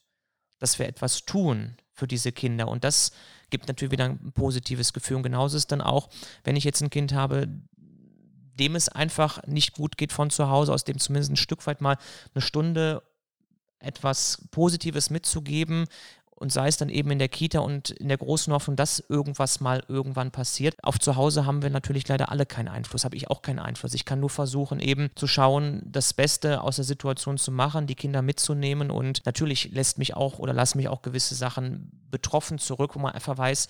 dass 0.59 0.77
wir 0.77 0.87
etwas 0.87 1.25
tun 1.25 1.77
für 1.93 2.07
diese 2.07 2.31
Kinder. 2.31 2.67
Und 2.67 2.83
das 2.83 3.11
gibt 3.49 3.67
natürlich 3.67 3.91
wieder 3.91 4.05
ein 4.05 4.31
positives 4.33 4.93
Gefühl. 4.93 5.17
Und 5.17 5.23
genauso 5.23 5.57
ist 5.57 5.71
dann 5.71 5.81
auch, 5.81 6.09
wenn 6.43 6.55
ich 6.55 6.63
jetzt 6.63 6.81
ein 6.81 6.89
Kind 6.89 7.13
habe, 7.13 7.47
dem 7.77 8.75
es 8.75 8.89
einfach 8.89 9.41
nicht 9.47 9.73
gut 9.73 9.97
geht 9.97 10.11
von 10.11 10.29
zu 10.29 10.49
Hause, 10.49 10.73
aus 10.73 10.83
dem 10.83 10.99
zumindest 10.99 11.31
ein 11.31 11.37
Stück 11.37 11.65
weit 11.65 11.81
mal 11.81 11.97
eine 12.33 12.41
Stunde 12.41 13.01
etwas 13.79 14.45
Positives 14.51 15.09
mitzugeben, 15.09 15.85
und 16.39 16.51
sei 16.51 16.67
es 16.67 16.77
dann 16.77 16.89
eben 16.89 17.11
in 17.11 17.19
der 17.19 17.29
Kita 17.29 17.59
und 17.59 17.91
in 17.91 18.07
der 18.07 18.17
großen 18.17 18.51
Hoffnung, 18.53 18.75
dass 18.75 19.03
irgendwas 19.09 19.59
mal 19.59 19.83
irgendwann 19.87 20.31
passiert. 20.31 20.75
Auf 20.83 20.99
zu 20.99 21.15
Hause 21.15 21.45
haben 21.45 21.61
wir 21.61 21.69
natürlich 21.69 22.07
leider 22.07 22.31
alle 22.31 22.45
keinen 22.45 22.69
Einfluss, 22.69 23.05
habe 23.05 23.15
ich 23.15 23.29
auch 23.29 23.41
keinen 23.41 23.59
Einfluss. 23.59 23.93
Ich 23.93 24.05
kann 24.05 24.19
nur 24.19 24.29
versuchen, 24.29 24.79
eben 24.79 25.09
zu 25.15 25.27
schauen, 25.27 25.81
das 25.85 26.13
Beste 26.13 26.61
aus 26.61 26.77
der 26.77 26.85
Situation 26.85 27.37
zu 27.37 27.51
machen, 27.51 27.87
die 27.87 27.95
Kinder 27.95 28.21
mitzunehmen 28.21 28.91
und 28.91 29.25
natürlich 29.25 29.71
lässt 29.71 29.97
mich 29.97 30.15
auch 30.15 30.39
oder 30.39 30.53
lassen 30.53 30.77
mich 30.77 30.87
auch 30.87 31.01
gewisse 31.01 31.35
Sachen 31.35 31.91
betroffen 32.09 32.57
zurück, 32.57 32.95
wo 32.95 32.99
man 32.99 33.13
einfach 33.13 33.37
weiß, 33.37 33.67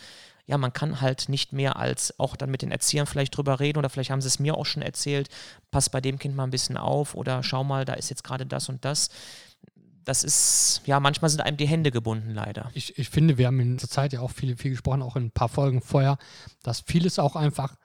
ja, 0.50 0.58
man 0.58 0.74
kann 0.74 1.00
halt 1.00 1.30
nicht 1.30 1.54
mehr 1.54 1.76
als 1.76 2.20
auch 2.20 2.36
dann 2.36 2.50
mit 2.50 2.64
den 2.64 2.72
Erziehern 2.72 3.06
vielleicht 3.06 3.38
drüber 3.38 3.60
reden 3.60 3.78
oder 3.78 3.88
vielleicht 3.88 4.10
haben 4.10 4.22
sie 4.22 4.28
es 4.28 4.40
mir 4.40 4.58
auch 4.58 4.66
schon 4.66 4.82
erzählt, 4.82 5.30
pass 5.70 5.90
bei 5.90 6.02
dem 6.02 6.18
Kind 6.18 6.36
mal 6.36 6.46
ein 6.46 6.50
bisschen 6.50 6.76
auf 6.76 7.14
oder 7.14 7.44
schau 7.44 7.64
mal, 7.64 7.86
da 7.86 7.94
ist 7.94 8.10
jetzt 8.10 8.24
gerade 8.24 8.48
das 8.48 8.68
und 8.68 8.84
das 8.84 9.10
das 10.10 10.24
ist, 10.24 10.82
ja, 10.88 11.00
manchmal 11.00 11.30
sind 11.30 11.42
einem 11.42 11.58
die 11.58 11.68
Hände 11.68 11.92
gebunden, 11.92 12.32
leider. 12.32 12.72
Ich, 12.74 12.98
ich 12.98 13.10
finde, 13.10 13.38
wir 13.38 13.46
haben 13.46 13.60
in 13.60 13.78
der 13.78 13.88
Zeit 13.88 14.12
ja 14.12 14.22
auch 14.22 14.32
viel, 14.32 14.58
viel 14.58 14.72
gesprochen, 14.72 15.04
auch 15.04 15.16
in 15.16 15.26
ein 15.26 15.32
paar 15.32 15.50
Folgen 15.50 15.82
vorher, 15.82 16.18
dass 16.64 16.82
vieles 16.82 17.20
auch 17.20 17.36
einfach, 17.36 17.76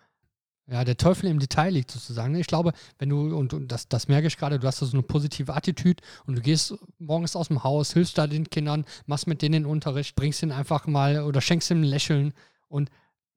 ja, 0.67 0.85
der 0.85 0.97
Teufel 0.97 1.29
im 1.29 1.39
Detail 1.39 1.69
liegt 1.75 1.91
sozusagen. 1.91 2.35
Ich 2.37 2.47
glaube, 2.47 2.73
wenn 2.97 3.11
du, 3.11 3.37
und, 3.37 3.53
und 3.53 3.71
das, 3.71 3.89
das 3.89 4.09
merke 4.09 4.27
ich 4.27 4.39
gerade, 4.39 4.59
du 4.59 4.67
hast 4.67 4.79
so 4.79 4.91
eine 4.91 5.03
positive 5.03 5.53
Attitüde 5.53 6.03
und 6.25 6.37
du 6.37 6.41
gehst 6.41 6.75
morgens 6.97 7.37
aus 7.37 7.49
dem 7.49 7.63
Haus, 7.63 7.93
hilfst 7.93 8.17
da 8.17 8.27
den 8.27 8.49
Kindern, 8.49 8.87
machst 9.05 9.27
mit 9.27 9.43
denen 9.43 9.53
den 9.53 9.67
Unterricht, 9.67 10.17
bringst 10.17 10.43
ihnen 10.43 10.53
einfach 10.53 10.87
mal 10.87 11.25
oder 11.25 11.43
schenkst 11.43 11.71
ihnen 11.71 11.83
ein 11.83 11.91
Lächeln 11.91 12.33
und 12.69 12.91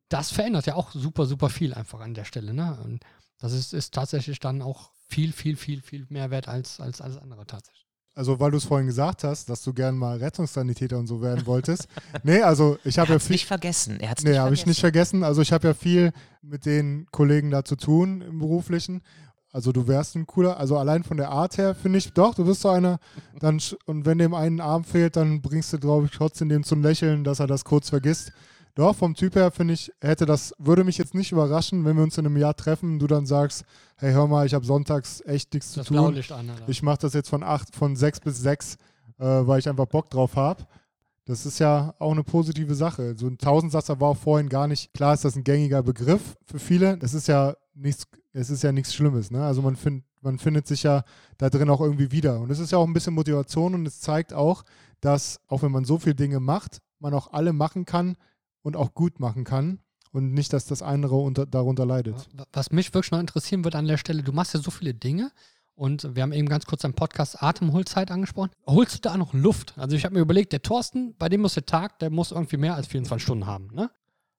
das 0.08 0.32
verändert 0.32 0.66
ja 0.66 0.76
auch 0.76 0.92
super, 0.92 1.26
super 1.26 1.50
viel 1.50 1.74
einfach 1.74 2.00
an 2.00 2.14
der 2.14 2.24
Stelle. 2.24 2.54
Ne? 2.54 2.80
Und 2.86 3.04
das 3.38 3.52
ist, 3.52 3.74
ist 3.74 3.94
tatsächlich 3.94 4.40
dann 4.40 4.62
auch 4.62 4.92
viel, 5.10 5.34
viel, 5.34 5.58
viel, 5.58 5.82
viel 5.82 6.06
mehr 6.08 6.32
wert 6.32 6.48
als, 6.48 6.80
als 6.80 7.02
alles 7.02 7.18
andere 7.18 7.46
tatsächlich. 7.46 7.87
Also, 8.18 8.40
weil 8.40 8.50
du 8.50 8.58
es 8.58 8.64
vorhin 8.64 8.88
gesagt 8.88 9.24
hast, 9.24 9.48
dass 9.48 9.62
du 9.62 9.74
gern 9.74 9.96
mal 9.96 10.18
Rettungssanitäter 10.18 10.98
und 10.98 11.06
so 11.06 11.22
werden 11.22 11.46
wolltest. 11.46 11.88
nee, 12.24 12.42
also 12.42 12.80
ich 12.84 12.98
habe 12.98 13.14
ja 13.14 13.20
viel. 13.20 13.36
nicht 13.36 13.46
vergessen. 13.46 14.00
Er 14.00 14.10
hat 14.10 14.18
es 14.18 14.24
nee, 14.24 14.36
habe 14.36 14.56
ich 14.56 14.66
nicht 14.66 14.80
vergessen. 14.80 15.24
Also, 15.24 15.44
ich 15.44 15.54
habe 15.54 15.68
ja 15.68 15.76
viel 15.76 16.12
mit 16.42 16.66
den 16.66 17.06
Kollegen 17.12 17.52
da 17.52 17.64
zu 17.64 17.76
tun 17.76 18.22
im 18.22 18.40
Beruflichen. 18.40 19.04
Also, 19.52 19.72
du 19.72 19.88
wärst 19.88 20.16
ein 20.16 20.26
cooler, 20.26 20.58
also 20.58 20.80
allein 20.80 21.04
von 21.04 21.18
der 21.18 21.30
Art 21.30 21.60
her 21.60 21.76
finde 21.76 22.00
ich, 22.00 22.12
doch, 22.12 22.34
du 22.34 22.44
bist 22.46 22.62
so 22.62 22.70
einer. 22.70 22.98
Dann, 23.40 23.62
und 23.86 24.08
wenn 24.08 24.18
dem 24.18 24.34
einen 24.34 24.62
Arm 24.62 24.84
fehlt, 24.84 25.16
dann 25.16 25.44
bringst 25.44 25.72
du, 25.74 25.78
glaube 25.78 26.08
ich, 26.08 26.12
trotzdem 26.12 26.50
dem 26.50 26.64
zum 26.64 26.82
Lächeln, 26.82 27.24
dass 27.24 27.40
er 27.40 27.46
das 27.46 27.66
kurz 27.66 27.90
vergisst. 27.90 28.32
Doch, 28.78 28.96
vom 28.96 29.16
Typ 29.16 29.34
her 29.34 29.50
finde 29.50 29.74
ich, 29.74 29.92
hätte 30.02 30.28
das, 30.28 30.54
würde 30.60 30.84
mich 30.84 31.00
jetzt 31.00 31.16
nicht 31.16 31.32
überraschen, 31.32 31.84
wenn 31.84 31.96
wir 31.96 32.04
uns 32.04 32.16
in 32.20 32.28
einem 32.28 32.38
Jahr 32.38 32.56
treffen 32.56 32.94
und 32.94 33.00
du 33.00 33.08
dann 33.08 33.26
sagst, 33.26 33.66
hey, 33.96 34.14
hör 34.14 34.28
mal, 34.28 34.46
ich 34.46 34.54
habe 34.54 34.68
sonntags 34.68 35.20
echt 35.22 35.52
nichts 35.56 35.72
zu 35.72 35.84
tun. 35.84 35.98
Blaulicht 35.98 36.32
an, 36.32 36.48
Alter. 36.48 36.70
Ich 36.70 36.84
mache 36.84 37.00
das 37.00 37.14
jetzt 37.16 37.28
von 37.28 37.42
acht, 37.42 37.76
von 37.76 37.96
sechs 37.96 38.20
bis 38.20 38.40
sechs, 38.40 38.76
äh, 39.18 39.26
weil 39.26 39.58
ich 39.58 39.68
einfach 39.68 39.88
Bock 39.88 40.12
drauf 40.12 40.36
habe. 40.36 40.68
Das 41.26 41.48
ist 41.48 41.58
ja 41.58 41.96
auch 41.98 42.12
eine 42.12 42.24
positive 42.24 42.76
Sache. 42.76 43.16
So 43.18 43.26
ein 43.26 43.40
Tausendsasser 43.40 44.00
war 44.00 44.10
auch 44.10 44.18
vorhin 44.18 44.48
gar 44.48 44.68
nicht, 44.68 44.94
klar 44.94 45.16
ist 45.16 45.26
das 45.26 45.36
ein 45.36 45.44
gängiger 45.44 45.82
Begriff 45.82 46.38
für 46.46 46.60
viele. 46.60 47.00
Das 47.00 47.16
ist 47.16 47.28
ja 47.28 47.56
nichts, 47.74 48.06
es 48.32 48.52
ist 48.52 48.62
ja 48.62 48.72
nichts 48.72 48.94
Schlimmes. 48.94 49.32
Ne? 49.32 49.44
Also 49.44 49.64
man, 49.64 49.76
find, 49.76 50.04
man 50.22 50.38
findet 50.38 50.68
sich 50.68 50.84
ja 50.84 51.04
da 51.40 51.50
drin 51.50 51.72
auch 51.72 51.82
irgendwie 51.82 52.12
wieder. 52.12 52.40
Und 52.42 52.52
es 52.52 52.60
ist 52.60 52.72
ja 52.72 52.78
auch 52.78 52.86
ein 52.86 52.94
bisschen 52.94 53.16
Motivation 53.16 53.74
und 53.74 53.88
es 53.88 54.02
zeigt 54.02 54.34
auch, 54.34 54.64
dass 55.02 55.40
auch 55.48 55.64
wenn 55.64 55.72
man 55.72 55.84
so 55.84 55.98
viele 55.98 56.14
Dinge 56.14 56.40
macht, 56.40 56.84
man 57.00 57.16
auch 57.16 57.34
alle 57.34 57.54
machen 57.54 57.84
kann 57.86 58.16
und 58.68 58.76
auch 58.76 58.94
gut 58.94 59.22
machen 59.22 59.46
kann 59.46 59.80
und 60.12 60.34
nicht, 60.34 60.52
dass 60.52 60.66
das 60.66 60.82
andere 60.82 61.16
unter, 61.16 61.46
darunter 61.46 61.86
leidet. 61.86 62.28
Was 62.52 62.70
mich 62.72 62.94
wirklich 62.94 63.12
noch 63.12 63.20
interessieren 63.20 63.64
wird 63.64 63.76
an 63.76 63.88
der 63.88 63.96
Stelle, 63.96 64.24
du 64.24 64.34
machst 64.34 64.54
ja 64.54 64.60
so 64.60 64.72
viele 64.72 64.94
Dinge 64.94 65.32
und 65.74 66.16
wir 66.16 66.22
haben 66.22 66.34
eben 66.34 66.50
ganz 66.50 66.66
kurz 66.66 66.84
am 66.84 66.94
Podcast 66.94 67.42
Atemholzeit 67.42 68.12
angesprochen. 68.12 68.50
Holst 68.66 68.96
du 68.96 69.00
da 69.00 69.16
noch 69.16 69.34
Luft? 69.34 69.74
Also 69.78 69.96
ich 69.96 70.04
habe 70.04 70.16
mir 70.16 70.22
überlegt, 70.22 70.52
der 70.52 70.62
Thorsten, 70.62 71.16
bei 71.18 71.30
dem 71.30 71.42
muss 71.42 71.54
der 71.54 71.66
Tag, 71.66 71.98
der 72.00 72.10
muss 72.10 72.32
irgendwie 72.32 72.58
mehr 72.58 72.76
als 72.76 72.88
24 72.88 73.24
Stunden 73.24 73.46
haben. 73.46 73.70
Ne? 73.74 73.90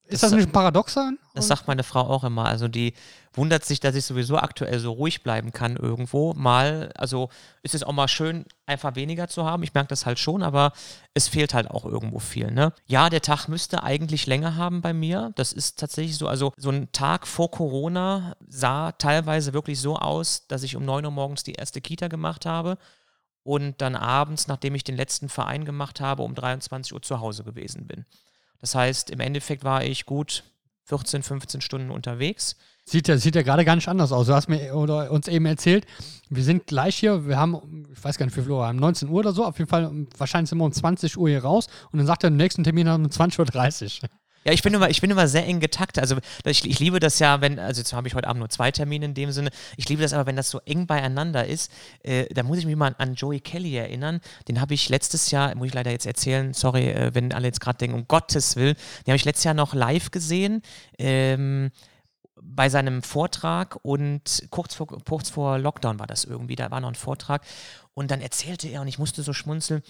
Ist 0.09 0.23
das, 0.23 0.31
das 0.31 0.39
nicht 0.39 0.49
ein 0.49 0.53
Paradoxon? 0.53 1.19
Das 1.35 1.49
sagt 1.49 1.69
meine 1.69 1.83
Frau 1.83 2.01
auch 2.01 2.25
immer. 2.25 2.47
Also 2.47 2.67
die 2.67 2.95
wundert 3.35 3.65
sich, 3.65 3.79
dass 3.79 3.95
ich 3.95 4.05
sowieso 4.05 4.39
aktuell 4.39 4.79
so 4.81 4.93
ruhig 4.93 5.23
bleiben 5.23 5.53
kann 5.53 5.77
irgendwo. 5.77 6.33
Mal, 6.33 6.91
also 6.97 7.29
ist 7.63 7.75
es 7.75 7.83
auch 7.83 7.93
mal 7.93 8.09
schön, 8.09 8.47
einfach 8.67 8.97
weniger 8.97 9.29
zu 9.29 9.45
haben. 9.45 9.63
Ich 9.63 9.75
merke 9.75 9.89
das 9.89 10.07
halt 10.07 10.19
schon, 10.19 10.43
aber 10.43 10.73
es 11.13 11.29
fehlt 11.29 11.53
halt 11.53 11.71
auch 11.71 11.85
irgendwo 11.85 12.19
viel. 12.19 12.51
Ne? 12.51 12.73
Ja, 12.87 13.11
der 13.11 13.21
Tag 13.21 13.49
müsste 13.49 13.83
eigentlich 13.83 14.27
länger 14.27 14.57
haben 14.57 14.81
bei 14.81 14.95
mir. 14.95 15.33
Das 15.37 15.53
ist 15.53 15.79
tatsächlich 15.79 16.17
so. 16.17 16.27
Also 16.27 16.53
so 16.57 16.71
ein 16.71 16.91
Tag 16.93 17.27
vor 17.27 17.51
Corona 17.51 18.35
sah 18.49 18.93
teilweise 18.93 19.53
wirklich 19.53 19.79
so 19.79 19.97
aus, 19.97 20.47
dass 20.49 20.63
ich 20.63 20.75
um 20.75 20.85
9 20.85 21.05
Uhr 21.05 21.11
morgens 21.11 21.43
die 21.43 21.53
erste 21.53 21.83
Kita 21.83 22.09
gemacht 22.09 22.47
habe 22.47 22.79
und 23.43 23.81
dann 23.81 23.95
abends, 23.95 24.47
nachdem 24.47 24.75
ich 24.75 24.85
den 24.85 24.97
letzten 24.97 25.29
Verein 25.29 25.65
gemacht 25.65 26.01
habe, 26.01 26.23
um 26.23 26.35
23 26.35 26.93
Uhr 26.93 27.03
zu 27.03 27.21
Hause 27.21 27.45
gewesen 27.45 27.87
bin. 27.87 28.05
Das 28.61 28.75
heißt, 28.75 29.11
im 29.11 29.21
Endeffekt 29.21 29.65
war 29.65 29.85
ich 29.85 30.07
gut 30.07 30.45
14, 30.85 31.23
15 31.23 31.61
Stunden 31.61 31.91
unterwegs. 31.91 32.57
Sieht 32.85 33.07
ja, 33.07 33.19
sieht 33.19 33.35
ja 33.35 33.43
gerade 33.43 33.67
gar 33.67 33.77
nicht 33.77 33.89
anders 33.89 34.13
aus. 34.13 34.27
Du 34.27 34.35
hast 34.35 34.49
mir 34.49 34.75
oder 34.75 35.11
uns 35.11 35.29
eben 35.29 35.45
erzählt, 35.45 35.87
wir 36.31 36.43
sind 36.43 36.67
gleich 36.67 36.97
hier, 36.97 37.27
wir 37.27 37.37
haben, 37.37 37.87
ich 37.93 38.03
weiß 38.03 38.17
gar 38.17 38.25
nicht, 38.25 38.37
wie 38.37 38.41
viel 38.41 38.51
Uhr, 38.51 38.67
haben 38.67 38.79
19 38.79 39.11
Uhr 39.11 39.19
oder 39.19 39.33
so, 39.33 39.45
auf 39.45 39.59
jeden 39.59 39.69
Fall, 39.69 39.91
wahrscheinlich 40.17 40.49
sind 40.49 40.59
wir 40.59 40.65
um 40.65 40.73
20 40.73 41.19
Uhr 41.19 41.29
hier 41.29 41.45
raus 41.45 41.67
und 41.93 41.99
dann 41.99 42.07
sagt 42.07 42.25
er, 42.25 42.31
den 42.31 42.39
nächsten 42.39 42.65
Termin 42.65 42.89
haben 42.89 43.03
wir 43.03 43.07
um 43.09 43.29
20.30 43.29 44.03
Uhr. 44.03 44.09
Ja, 44.45 44.53
ich 44.53 44.63
bin 44.63 44.73
immer, 44.73 44.89
ich 44.89 45.01
bin 45.01 45.11
immer 45.11 45.29
sehr 45.29 45.47
eng 45.47 45.61
getaktet. 45.61 46.03
Also 46.03 46.17
ich, 46.45 46.65
ich 46.65 46.79
liebe 46.79 47.01
das 47.01 47.19
ja, 47.19 47.41
wenn, 47.41 47.59
also 47.59 47.81
jetzt 47.81 47.93
habe 47.93 48.09
ich 48.09 48.15
heute 48.15 48.29
Abend 48.29 48.41
nur 48.41 48.49
zwei 48.49 48.71
Termine 48.71 49.05
in 49.05 49.15
dem 49.15 49.33
Sinne. 49.33 49.51
Ich 49.77 49.89
liebe 49.89 50.03
das 50.03 50.13
aber, 50.13 50.27
wenn 50.27 50.37
das 50.37 50.51
so 50.51 50.61
eng 50.65 50.87
beieinander 50.87 51.47
ist. 51.47 51.71
Äh, 52.03 52.33
da 52.33 52.43
muss 52.43 52.59
ich 52.59 52.67
mich 52.67 52.77
mal 52.77 52.95
an, 52.99 53.15
Joey 53.15 53.41
Kelly 53.41 53.77
erinnern. 53.77 54.21
Den 54.47 54.61
habe 54.61 54.75
ich 54.75 54.89
letztes 54.89 55.31
Jahr, 55.31 55.55
muss 55.55 55.69
ich 55.69 55.75
leider 55.75 55.91
jetzt 55.91 56.07
erzählen, 56.07 56.55
sorry, 56.55 56.89
äh, 56.89 57.15
wenn 57.15 57.33
alle 57.33 57.47
jetzt 57.47 57.61
gerade 57.61 57.79
denken, 57.79 57.97
um 57.97 58.09
Gottes 58.09 58.57
Willen, 58.57 58.77
den 59.07 59.13
habe 59.13 59.17
ich 59.17 59.25
letztes 59.25 59.45
Jahr 59.45 59.55
noch 59.55 59.75
live 59.75 60.11
gesehen. 60.11 60.63
Ähm, 60.99 61.71
bei 62.41 62.69
seinem 62.69 63.03
Vortrag 63.03 63.79
und 63.83 64.47
kurz 64.51 64.75
vor, 64.75 64.87
kurz 64.87 65.31
vor 65.31 65.59
Lockdown 65.59 65.99
war 65.99 66.07
das 66.07 66.25
irgendwie, 66.25 66.57
da 66.57 66.71
war 66.71 66.81
noch 66.81 66.89
ein 66.89 66.95
Vortrag 66.95 67.43
und 67.95 68.11
dann 68.11 68.21
erzählte 68.21 68.69
er 68.69 68.81
und 68.81 68.89
ich 68.89 68.99
musste 68.99 69.23
so 69.23 69.33
schmunzeln, 69.33 69.83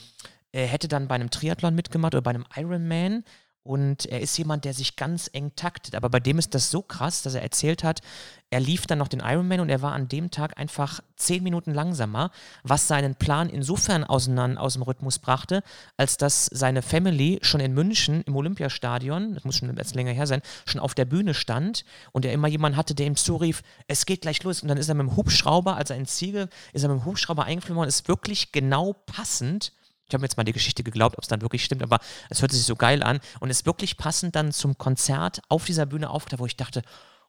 er 0.50 0.66
hätte 0.66 0.88
dann 0.88 1.08
bei 1.08 1.14
einem 1.14 1.30
Triathlon 1.30 1.74
mitgemacht 1.74 2.14
oder 2.14 2.22
bei 2.22 2.30
einem 2.30 2.46
Ironman 2.56 3.22
und 3.68 4.06
er 4.06 4.22
ist 4.22 4.38
jemand, 4.38 4.64
der 4.64 4.72
sich 4.72 4.96
ganz 4.96 5.28
eng 5.30 5.52
taktet. 5.54 5.94
Aber 5.94 6.08
bei 6.08 6.20
dem 6.20 6.38
ist 6.38 6.54
das 6.54 6.70
so 6.70 6.80
krass, 6.80 7.20
dass 7.20 7.34
er 7.34 7.42
erzählt 7.42 7.84
hat, 7.84 8.00
er 8.48 8.60
lief 8.60 8.86
dann 8.86 8.96
noch 8.96 9.08
den 9.08 9.20
Ironman 9.20 9.60
und 9.60 9.68
er 9.68 9.82
war 9.82 9.92
an 9.92 10.08
dem 10.08 10.30
Tag 10.30 10.58
einfach 10.58 11.00
zehn 11.16 11.42
Minuten 11.42 11.74
langsamer, 11.74 12.30
was 12.62 12.88
seinen 12.88 13.14
Plan 13.14 13.50
insofern 13.50 14.04
auseinander 14.04 14.62
aus 14.62 14.72
dem 14.72 14.80
Rhythmus 14.80 15.18
brachte, 15.18 15.62
als 15.98 16.16
dass 16.16 16.46
seine 16.46 16.80
Family 16.80 17.40
schon 17.42 17.60
in 17.60 17.74
München 17.74 18.22
im 18.22 18.36
Olympiastadion, 18.36 19.34
das 19.34 19.44
muss 19.44 19.56
schon 19.56 19.68
etwas 19.68 19.92
länger 19.92 20.12
her 20.12 20.26
sein, 20.26 20.40
schon 20.64 20.80
auf 20.80 20.94
der 20.94 21.04
Bühne 21.04 21.34
stand 21.34 21.84
und 22.12 22.24
er 22.24 22.32
immer 22.32 22.48
jemanden 22.48 22.78
hatte, 22.78 22.94
der 22.94 23.06
ihm 23.06 23.16
zurief, 23.16 23.62
es 23.86 24.06
geht 24.06 24.22
gleich 24.22 24.42
los. 24.44 24.62
Und 24.62 24.68
dann 24.68 24.78
ist 24.78 24.88
er 24.88 24.94
mit 24.94 25.06
dem 25.06 25.16
Hubschrauber, 25.16 25.76
als 25.76 25.90
er 25.90 25.96
in 25.96 26.06
Ziege, 26.06 26.48
ist 26.72 26.84
er 26.84 26.88
mit 26.88 27.02
dem 27.02 27.04
Hubschrauber 27.04 27.44
eingeflogen 27.44 27.76
worden, 27.76 27.88
ist 27.88 28.08
wirklich 28.08 28.50
genau 28.50 28.94
passend 29.04 29.72
ich 30.08 30.14
habe 30.14 30.24
jetzt 30.24 30.36
mal 30.36 30.44
die 30.44 30.52
Geschichte 30.52 30.82
geglaubt, 30.82 31.16
ob 31.18 31.22
es 31.22 31.28
dann 31.28 31.42
wirklich 31.42 31.64
stimmt, 31.64 31.82
aber 31.82 31.98
es 32.30 32.40
hört 32.40 32.52
sich 32.52 32.64
so 32.64 32.76
geil 32.76 33.02
an 33.02 33.20
und 33.40 33.50
ist 33.50 33.66
wirklich 33.66 33.96
passend 33.96 34.34
dann 34.36 34.52
zum 34.52 34.78
Konzert 34.78 35.40
auf 35.48 35.66
dieser 35.66 35.86
Bühne 35.86 36.10
aufgetaucht, 36.10 36.40
wo 36.40 36.46
ich 36.46 36.56
dachte, 36.56 36.82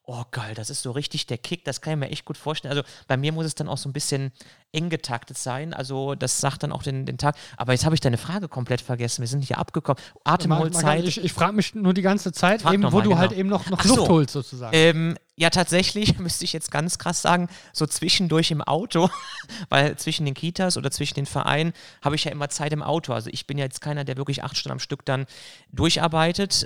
oh 0.09 0.23
geil, 0.31 0.55
das 0.55 0.71
ist 0.71 0.81
so 0.81 0.91
richtig 0.91 1.27
der 1.27 1.37
Kick, 1.37 1.63
das 1.65 1.81
kann 1.81 1.93
ich 1.93 1.99
mir 1.99 2.09
echt 2.09 2.25
gut 2.25 2.37
vorstellen. 2.37 2.71
Also 2.71 2.83
bei 3.07 3.15
mir 3.15 3.31
muss 3.31 3.45
es 3.45 3.53
dann 3.53 3.67
auch 3.67 3.77
so 3.77 3.87
ein 3.87 3.93
bisschen 3.93 4.31
eng 4.71 4.89
getaktet 4.89 5.37
sein, 5.37 5.73
also 5.73 6.15
das 6.15 6.39
sagt 6.39 6.63
dann 6.63 6.71
auch 6.71 6.81
den, 6.81 7.05
den 7.05 7.19
Tag. 7.19 7.35
Aber 7.57 7.73
jetzt 7.73 7.85
habe 7.85 7.93
ich 7.93 8.01
deine 8.01 8.17
Frage 8.17 8.47
komplett 8.47 8.81
vergessen, 8.81 9.21
wir 9.21 9.27
sind 9.27 9.43
hier 9.43 9.59
abgekommen. 9.59 10.01
Atemholzeit. 10.23 11.03
Ich, 11.05 11.23
ich 11.23 11.33
frage 11.33 11.53
mich 11.53 11.75
nur 11.75 11.93
die 11.93 12.01
ganze 12.01 12.31
Zeit, 12.31 12.65
eben, 12.65 12.83
wo 12.91 12.97
mal, 12.97 13.01
du 13.01 13.01
halt 13.01 13.03
genau. 13.03 13.17
halt 13.19 13.31
eben 13.33 13.49
noch, 13.49 13.69
noch 13.69 13.83
Luft 13.83 13.99
so. 13.99 14.07
holst 14.07 14.33
sozusagen. 14.33 14.75
Ähm, 14.75 15.17
ja, 15.39 15.49
tatsächlich 15.49 16.19
müsste 16.19 16.43
ich 16.43 16.51
jetzt 16.51 16.69
ganz 16.69 16.99
krass 16.99 17.21
sagen, 17.21 17.47
so 17.71 17.87
zwischendurch 17.87 18.51
im 18.51 18.61
Auto, 18.61 19.09
weil 19.69 19.97
zwischen 19.97 20.25
den 20.25 20.33
Kitas 20.33 20.75
oder 20.75 20.91
zwischen 20.91 21.15
den 21.15 21.25
Vereinen 21.25 21.71
habe 22.01 22.15
ich 22.15 22.25
ja 22.25 22.31
immer 22.31 22.49
Zeit 22.49 22.73
im 22.73 22.83
Auto. 22.83 23.13
Also 23.13 23.29
ich 23.31 23.47
bin 23.47 23.57
ja 23.57 23.63
jetzt 23.63 23.79
keiner, 23.79 24.03
der 24.03 24.17
wirklich 24.17 24.43
acht 24.43 24.57
Stunden 24.57 24.73
am 24.73 24.79
Stück 24.79 25.05
dann 25.05 25.27
durcharbeitet, 25.71 26.65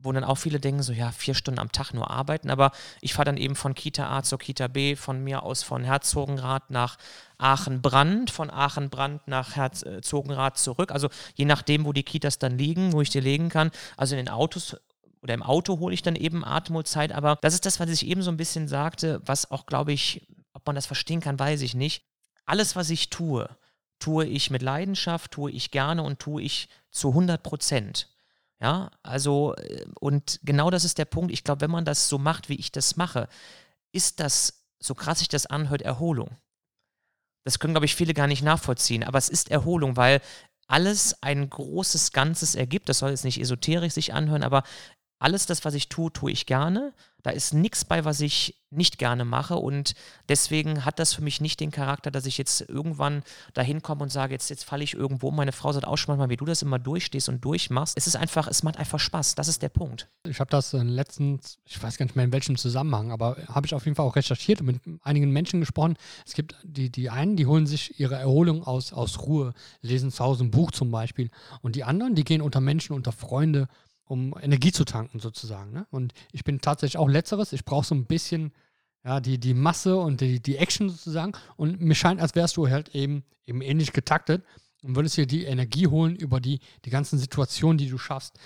wo 0.00 0.10
dann 0.10 0.24
auch 0.24 0.36
viele 0.36 0.58
denken, 0.58 0.82
so 0.82 0.94
ja, 0.94 1.12
vier 1.12 1.34
Stunden 1.34 1.60
am 1.60 1.70
Tag 1.70 1.92
nur 1.92 2.10
arbeiten. 2.10 2.48
Aber 2.48 2.72
ich 3.02 3.12
fahre 3.12 3.26
dann 3.26 3.36
eben 3.36 3.56
von 3.56 3.74
Kita 3.74 4.08
A 4.08 4.22
zur 4.22 4.38
Kita 4.38 4.68
B, 4.68 4.96
von 4.96 5.22
mir 5.22 5.42
aus 5.42 5.62
von 5.62 5.84
Herzogenrath 5.84 6.70
nach 6.70 6.96
Aachen-Brand, 7.36 8.30
von 8.30 8.50
Aachen-Brand 8.50 9.28
nach 9.28 9.54
Herzogenrath 9.54 10.56
zurück. 10.56 10.92
Also 10.92 11.10
je 11.34 11.44
nachdem, 11.44 11.84
wo 11.84 11.92
die 11.92 12.04
Kitas 12.04 12.38
dann 12.38 12.56
liegen, 12.56 12.94
wo 12.94 13.02
ich 13.02 13.10
die 13.10 13.20
legen 13.20 13.50
kann. 13.50 13.70
Also 13.98 14.16
in 14.16 14.24
den 14.24 14.32
Autos 14.32 14.76
oder 15.24 15.32
im 15.32 15.42
Auto 15.42 15.78
hole 15.78 15.94
ich 15.94 16.02
dann 16.02 16.16
eben 16.16 16.44
Atemholzeit, 16.44 17.10
aber 17.10 17.38
das 17.40 17.54
ist 17.54 17.64
das, 17.64 17.80
was 17.80 17.88
ich 17.88 18.06
eben 18.06 18.20
so 18.20 18.30
ein 18.30 18.36
bisschen 18.36 18.68
sagte, 18.68 19.22
was 19.24 19.50
auch, 19.50 19.64
glaube 19.64 19.90
ich, 19.90 20.28
ob 20.52 20.66
man 20.66 20.76
das 20.76 20.84
verstehen 20.84 21.20
kann, 21.20 21.38
weiß 21.38 21.62
ich 21.62 21.74
nicht. 21.74 22.04
Alles, 22.44 22.76
was 22.76 22.90
ich 22.90 23.08
tue, 23.08 23.48
tue 23.98 24.26
ich 24.26 24.50
mit 24.50 24.60
Leidenschaft, 24.60 25.30
tue 25.30 25.50
ich 25.50 25.70
gerne 25.70 26.02
und 26.02 26.18
tue 26.18 26.42
ich 26.42 26.68
zu 26.90 27.08
100 27.08 27.42
Prozent. 27.42 28.10
Ja, 28.60 28.90
also, 29.02 29.54
äh, 29.56 29.86
und 29.98 30.40
genau 30.42 30.70
das 30.70 30.84
ist 30.84 30.98
der 30.98 31.06
Punkt. 31.06 31.32
Ich 31.32 31.42
glaube, 31.42 31.62
wenn 31.62 31.70
man 31.70 31.86
das 31.86 32.10
so 32.10 32.18
macht, 32.18 32.50
wie 32.50 32.56
ich 32.56 32.70
das 32.70 32.96
mache, 32.96 33.28
ist 33.92 34.20
das, 34.20 34.66
so 34.78 34.94
krass 34.94 35.20
sich 35.20 35.28
das 35.28 35.46
anhört, 35.46 35.80
Erholung. 35.80 36.36
Das 37.44 37.58
können, 37.58 37.72
glaube 37.72 37.86
ich, 37.86 37.94
viele 37.94 38.12
gar 38.12 38.26
nicht 38.26 38.42
nachvollziehen, 38.42 39.04
aber 39.04 39.16
es 39.16 39.30
ist 39.30 39.50
Erholung, 39.50 39.96
weil 39.96 40.20
alles 40.66 41.22
ein 41.22 41.48
großes 41.48 42.12
Ganzes 42.12 42.54
ergibt. 42.54 42.90
Das 42.90 42.98
soll 42.98 43.10
jetzt 43.10 43.24
nicht 43.24 43.40
esoterisch 43.40 43.94
sich 43.94 44.12
anhören, 44.12 44.42
aber 44.42 44.64
alles 45.24 45.46
das, 45.46 45.64
was 45.64 45.72
ich 45.72 45.88
tue, 45.88 46.12
tue 46.12 46.30
ich 46.30 46.44
gerne. 46.44 46.92
Da 47.22 47.30
ist 47.30 47.54
nichts 47.54 47.86
bei, 47.86 48.04
was 48.04 48.20
ich 48.20 48.60
nicht 48.70 48.98
gerne 48.98 49.24
mache. 49.24 49.56
Und 49.56 49.94
deswegen 50.28 50.84
hat 50.84 50.98
das 50.98 51.14
für 51.14 51.22
mich 51.22 51.40
nicht 51.40 51.58
den 51.60 51.70
Charakter, 51.70 52.10
dass 52.10 52.26
ich 52.26 52.36
jetzt 52.36 52.60
irgendwann 52.68 53.22
dahin 53.54 53.80
komme 53.80 54.02
und 54.02 54.12
sage, 54.12 54.34
jetzt, 54.34 54.50
jetzt 54.50 54.64
falle 54.64 54.84
ich 54.84 54.92
irgendwo. 54.92 55.30
Meine 55.30 55.52
Frau 55.52 55.72
sagt 55.72 55.86
auch 55.86 55.96
schon 55.96 56.12
manchmal, 56.12 56.28
wie 56.28 56.36
du 56.36 56.44
das 56.44 56.60
immer 56.60 56.78
durchstehst 56.78 57.30
und 57.30 57.42
durchmachst. 57.42 57.96
Es 57.96 58.06
ist 58.06 58.16
einfach, 58.16 58.46
es 58.48 58.62
macht 58.62 58.76
einfach 58.76 59.00
Spaß. 59.00 59.36
Das 59.36 59.48
ist 59.48 59.62
der 59.62 59.70
Punkt. 59.70 60.10
Ich 60.28 60.38
habe 60.38 60.50
das 60.50 60.74
letztens, 60.74 61.58
ich 61.64 61.82
weiß 61.82 61.96
gar 61.96 62.04
nicht 62.04 62.16
mehr 62.16 62.26
in 62.26 62.32
welchem 62.32 62.58
Zusammenhang, 62.58 63.10
aber 63.10 63.38
habe 63.48 63.66
ich 63.66 63.74
auf 63.74 63.86
jeden 63.86 63.96
Fall 63.96 64.04
auch 64.04 64.16
recherchiert 64.16 64.60
und 64.60 64.66
mit 64.66 64.82
einigen 65.02 65.30
Menschen 65.30 65.60
gesprochen. 65.60 65.96
Es 66.26 66.34
gibt 66.34 66.54
die, 66.62 66.90
die 66.90 67.08
einen, 67.08 67.36
die 67.36 67.46
holen 67.46 67.66
sich 67.66 67.98
ihre 67.98 68.16
Erholung 68.16 68.62
aus, 68.62 68.92
aus 68.92 69.20
Ruhe, 69.20 69.54
lesen 69.80 70.10
zu 70.10 70.22
Hause 70.22 70.44
ein 70.44 70.50
Buch 70.50 70.72
zum 70.72 70.90
Beispiel. 70.90 71.30
Und 71.62 71.74
die 71.74 71.84
anderen, 71.84 72.14
die 72.14 72.24
gehen 72.24 72.42
unter 72.42 72.60
Menschen, 72.60 72.92
unter 72.92 73.12
Freunde 73.12 73.66
um 74.04 74.34
Energie 74.40 74.72
zu 74.72 74.84
tanken 74.84 75.18
sozusagen. 75.20 75.72
Ne? 75.72 75.86
Und 75.90 76.12
ich 76.32 76.44
bin 76.44 76.60
tatsächlich 76.60 76.98
auch 76.98 77.08
letzteres. 77.08 77.52
Ich 77.52 77.64
brauche 77.64 77.86
so 77.86 77.94
ein 77.94 78.06
bisschen 78.06 78.52
ja, 79.04 79.20
die, 79.20 79.38
die 79.38 79.54
Masse 79.54 79.96
und 79.96 80.20
die, 80.20 80.40
die 80.40 80.56
Action 80.56 80.88
sozusagen. 80.88 81.32
Und 81.56 81.80
mir 81.80 81.94
scheint, 81.94 82.20
als 82.20 82.34
wärst 82.34 82.56
du 82.56 82.68
halt 82.68 82.94
eben, 82.94 83.24
eben 83.46 83.60
ähnlich 83.60 83.92
getaktet 83.92 84.44
und 84.82 84.96
würdest 84.96 85.16
dir 85.16 85.26
die 85.26 85.44
Energie 85.44 85.86
holen 85.86 86.14
über 86.14 86.40
die, 86.40 86.60
die 86.84 86.90
ganzen 86.90 87.18
Situationen, 87.18 87.78
die 87.78 87.88
du 87.88 87.98
schaffst. 87.98 88.38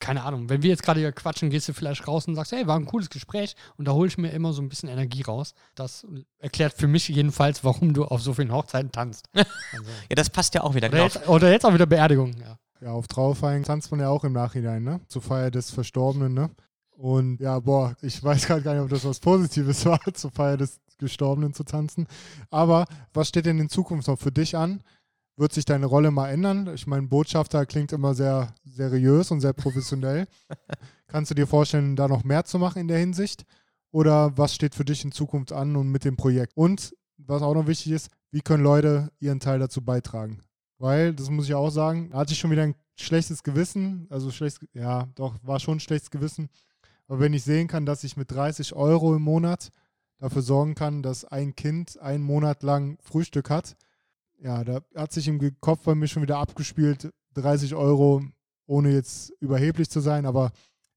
Keine 0.00 0.24
Ahnung, 0.24 0.48
wenn 0.48 0.62
wir 0.62 0.70
jetzt 0.70 0.82
gerade 0.82 1.00
hier 1.00 1.12
quatschen, 1.12 1.50
gehst 1.50 1.68
du 1.68 1.72
vielleicht 1.72 2.06
raus 2.08 2.26
und 2.26 2.34
sagst, 2.34 2.52
hey, 2.52 2.66
war 2.66 2.76
ein 2.76 2.86
cooles 2.86 3.08
Gespräch 3.08 3.54
und 3.76 3.86
da 3.86 3.92
hole 3.92 4.08
ich 4.08 4.18
mir 4.18 4.30
immer 4.30 4.52
so 4.52 4.62
ein 4.62 4.68
bisschen 4.68 4.88
Energie 4.88 5.22
raus. 5.22 5.54
Das 5.74 6.06
erklärt 6.38 6.74
für 6.74 6.88
mich 6.88 7.08
jedenfalls, 7.08 7.62
warum 7.64 7.94
du 7.94 8.04
auf 8.04 8.20
so 8.20 8.34
vielen 8.34 8.52
Hochzeiten 8.52 8.92
tanzt. 8.92 9.28
Also. 9.72 9.90
ja, 10.08 10.14
das 10.14 10.30
passt 10.30 10.54
ja 10.54 10.62
auch 10.62 10.74
wieder. 10.74 10.88
Oder, 10.88 11.02
jetzt, 11.02 11.28
oder 11.28 11.50
jetzt 11.50 11.66
auch 11.66 11.74
wieder 11.74 11.86
Beerdigung, 11.86 12.34
ja. 12.40 12.58
Ja, 12.80 12.92
auf 12.92 13.08
Trauerfeiern 13.08 13.62
tanzt 13.62 13.90
man 13.90 14.00
ja 14.00 14.08
auch 14.08 14.24
im 14.24 14.32
Nachhinein, 14.32 14.82
ne? 14.82 15.00
Zur 15.08 15.22
Feier 15.22 15.50
des 15.50 15.70
Verstorbenen, 15.70 16.34
ne? 16.34 16.50
Und 16.90 17.40
ja, 17.40 17.58
boah, 17.60 17.94
ich 18.02 18.22
weiß 18.22 18.46
gerade 18.46 18.62
gar 18.62 18.74
nicht, 18.74 18.82
ob 18.82 18.90
das 18.90 19.04
was 19.04 19.20
Positives 19.20 19.84
war, 19.86 20.00
zur 20.14 20.30
Feier 20.30 20.56
des 20.56 20.80
Gestorbenen 20.98 21.52
zu 21.52 21.64
tanzen. 21.64 22.06
Aber 22.50 22.86
was 23.12 23.28
steht 23.28 23.46
denn 23.46 23.58
in 23.58 23.68
Zukunft 23.68 24.08
noch 24.08 24.18
für 24.18 24.32
dich 24.32 24.56
an? 24.56 24.82
Wird 25.36 25.52
sich 25.52 25.66
deine 25.66 25.86
Rolle 25.86 26.10
mal 26.10 26.30
ändern? 26.30 26.70
Ich 26.74 26.86
meine, 26.86 27.06
Botschafter 27.06 27.66
klingt 27.66 27.92
immer 27.92 28.14
sehr 28.14 28.54
seriös 28.64 29.30
und 29.30 29.40
sehr 29.42 29.52
professionell. 29.52 30.26
Kannst 31.08 31.30
du 31.30 31.34
dir 31.34 31.46
vorstellen, 31.46 31.96
da 31.96 32.08
noch 32.08 32.24
mehr 32.24 32.44
zu 32.44 32.58
machen 32.58 32.80
in 32.80 32.88
der 32.88 32.98
Hinsicht? 32.98 33.44
Oder 33.90 34.36
was 34.38 34.54
steht 34.54 34.74
für 34.74 34.84
dich 34.84 35.04
in 35.04 35.12
Zukunft 35.12 35.52
an 35.52 35.76
und 35.76 35.88
mit 35.88 36.04
dem 36.04 36.16
Projekt? 36.16 36.56
Und 36.56 36.94
was 37.18 37.42
auch 37.42 37.54
noch 37.54 37.66
wichtig 37.66 37.92
ist, 37.92 38.10
wie 38.30 38.40
können 38.40 38.62
Leute 38.62 39.10
ihren 39.20 39.40
Teil 39.40 39.58
dazu 39.58 39.82
beitragen? 39.82 40.40
Weil, 40.78 41.14
das 41.14 41.30
muss 41.30 41.46
ich 41.46 41.54
auch 41.54 41.70
sagen, 41.70 42.10
hatte 42.12 42.32
ich 42.32 42.38
schon 42.38 42.50
wieder 42.50 42.62
ein 42.62 42.74
schlechtes 42.96 43.42
Gewissen. 43.42 44.06
Also 44.10 44.30
schlechtes, 44.30 44.68
ja, 44.72 45.08
doch, 45.14 45.36
war 45.42 45.60
schon 45.60 45.76
ein 45.76 45.80
schlechtes 45.80 46.10
Gewissen. 46.10 46.48
Aber 47.08 47.20
wenn 47.20 47.32
ich 47.32 47.44
sehen 47.44 47.68
kann, 47.68 47.86
dass 47.86 48.04
ich 48.04 48.16
mit 48.16 48.30
30 48.30 48.74
Euro 48.74 49.14
im 49.14 49.22
Monat 49.22 49.70
dafür 50.18 50.42
sorgen 50.42 50.74
kann, 50.74 51.02
dass 51.02 51.24
ein 51.24 51.54
Kind 51.54 51.98
einen 52.00 52.24
Monat 52.24 52.62
lang 52.62 52.98
Frühstück 53.00 53.50
hat. 53.50 53.76
Ja, 54.38 54.64
da 54.64 54.80
hat 54.94 55.12
sich 55.12 55.28
im 55.28 55.40
Kopf 55.60 55.84
bei 55.84 55.94
mir 55.94 56.08
schon 56.08 56.22
wieder 56.22 56.38
abgespielt, 56.38 57.10
30 57.34 57.74
Euro, 57.74 58.22
ohne 58.66 58.90
jetzt 58.90 59.30
überheblich 59.40 59.90
zu 59.90 60.00
sein, 60.00 60.26
aber 60.26 60.52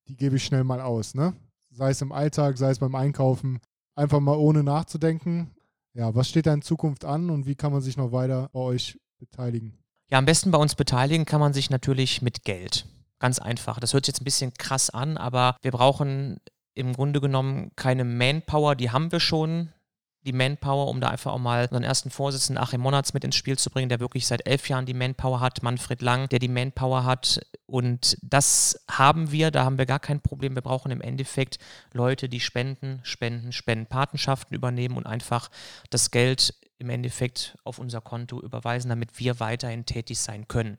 die 0.07 0.15
gebe 0.15 0.37
ich 0.37 0.43
schnell 0.43 0.63
mal 0.63 0.81
aus, 0.81 1.15
ne? 1.15 1.33
Sei 1.69 1.91
es 1.91 2.01
im 2.01 2.11
Alltag, 2.11 2.57
sei 2.57 2.71
es 2.71 2.79
beim 2.79 2.95
Einkaufen, 2.95 3.59
einfach 3.95 4.19
mal 4.19 4.37
ohne 4.37 4.63
nachzudenken. 4.63 5.51
Ja, 5.93 6.15
was 6.15 6.27
steht 6.27 6.47
da 6.47 6.53
in 6.53 6.61
Zukunft 6.61 7.05
an 7.05 7.29
und 7.29 7.45
wie 7.45 7.55
kann 7.55 7.71
man 7.71 7.81
sich 7.81 7.95
noch 7.95 8.11
weiter 8.11 8.49
bei 8.51 8.59
euch 8.59 8.99
beteiligen? 9.19 9.77
Ja, 10.09 10.17
am 10.17 10.25
besten 10.25 10.51
bei 10.51 10.57
uns 10.57 10.75
beteiligen 10.75 11.25
kann 11.25 11.39
man 11.39 11.53
sich 11.53 11.69
natürlich 11.69 12.21
mit 12.21 12.43
Geld. 12.43 12.85
Ganz 13.19 13.37
einfach. 13.37 13.79
Das 13.79 13.93
hört 13.93 14.05
sich 14.05 14.13
jetzt 14.13 14.21
ein 14.21 14.25
bisschen 14.25 14.53
krass 14.53 14.89
an, 14.89 15.17
aber 15.17 15.55
wir 15.61 15.71
brauchen 15.71 16.39
im 16.73 16.93
Grunde 16.93 17.21
genommen 17.21 17.71
keine 17.75 18.05
Manpower, 18.05 18.75
die 18.75 18.89
haben 18.89 19.11
wir 19.11 19.19
schon. 19.19 19.73
Die 20.25 20.33
Manpower, 20.33 20.87
um 20.87 20.99
da 20.99 21.09
einfach 21.09 21.31
auch 21.31 21.39
mal 21.39 21.63
unseren 21.63 21.83
ersten 21.83 22.09
Vorsitzenden 22.09 22.61
Achim 22.61 22.81
Monats 22.81 23.13
mit 23.13 23.23
ins 23.23 23.37
Spiel 23.37 23.57
zu 23.57 23.69
bringen, 23.69 23.87
der 23.87 24.01
wirklich 24.01 24.27
seit 24.27 24.45
elf 24.45 24.67
Jahren 24.67 24.85
die 24.85 24.93
Manpower 24.93 25.39
hat, 25.39 25.63
Manfred 25.63 26.01
Lang, 26.01 26.27
der 26.27 26.39
die 26.39 26.49
Manpower 26.49 27.05
hat. 27.05 27.39
Und 27.65 28.17
das 28.21 28.83
haben 28.89 29.31
wir, 29.31 29.49
da 29.49 29.63
haben 29.63 29.77
wir 29.77 29.85
gar 29.85 29.99
kein 29.99 30.19
Problem. 30.19 30.55
Wir 30.55 30.61
brauchen 30.61 30.91
im 30.91 30.99
Endeffekt 30.99 31.57
Leute, 31.93 32.27
die 32.27 32.41
spenden, 32.41 32.99
spenden, 33.03 33.53
spenden, 33.53 33.85
Patenschaften 33.85 34.55
übernehmen 34.55 34.97
und 34.97 35.05
einfach 35.05 35.49
das 35.89 36.11
Geld 36.11 36.53
im 36.79 36.89
Endeffekt 36.89 37.57
auf 37.63 37.77
unser 37.77 38.01
Konto 38.01 38.41
überweisen, 38.41 38.89
damit 38.89 39.19
wir 39.19 39.39
weiterhin 39.39 39.85
tätig 39.85 40.19
sein 40.19 40.47
können. 40.47 40.77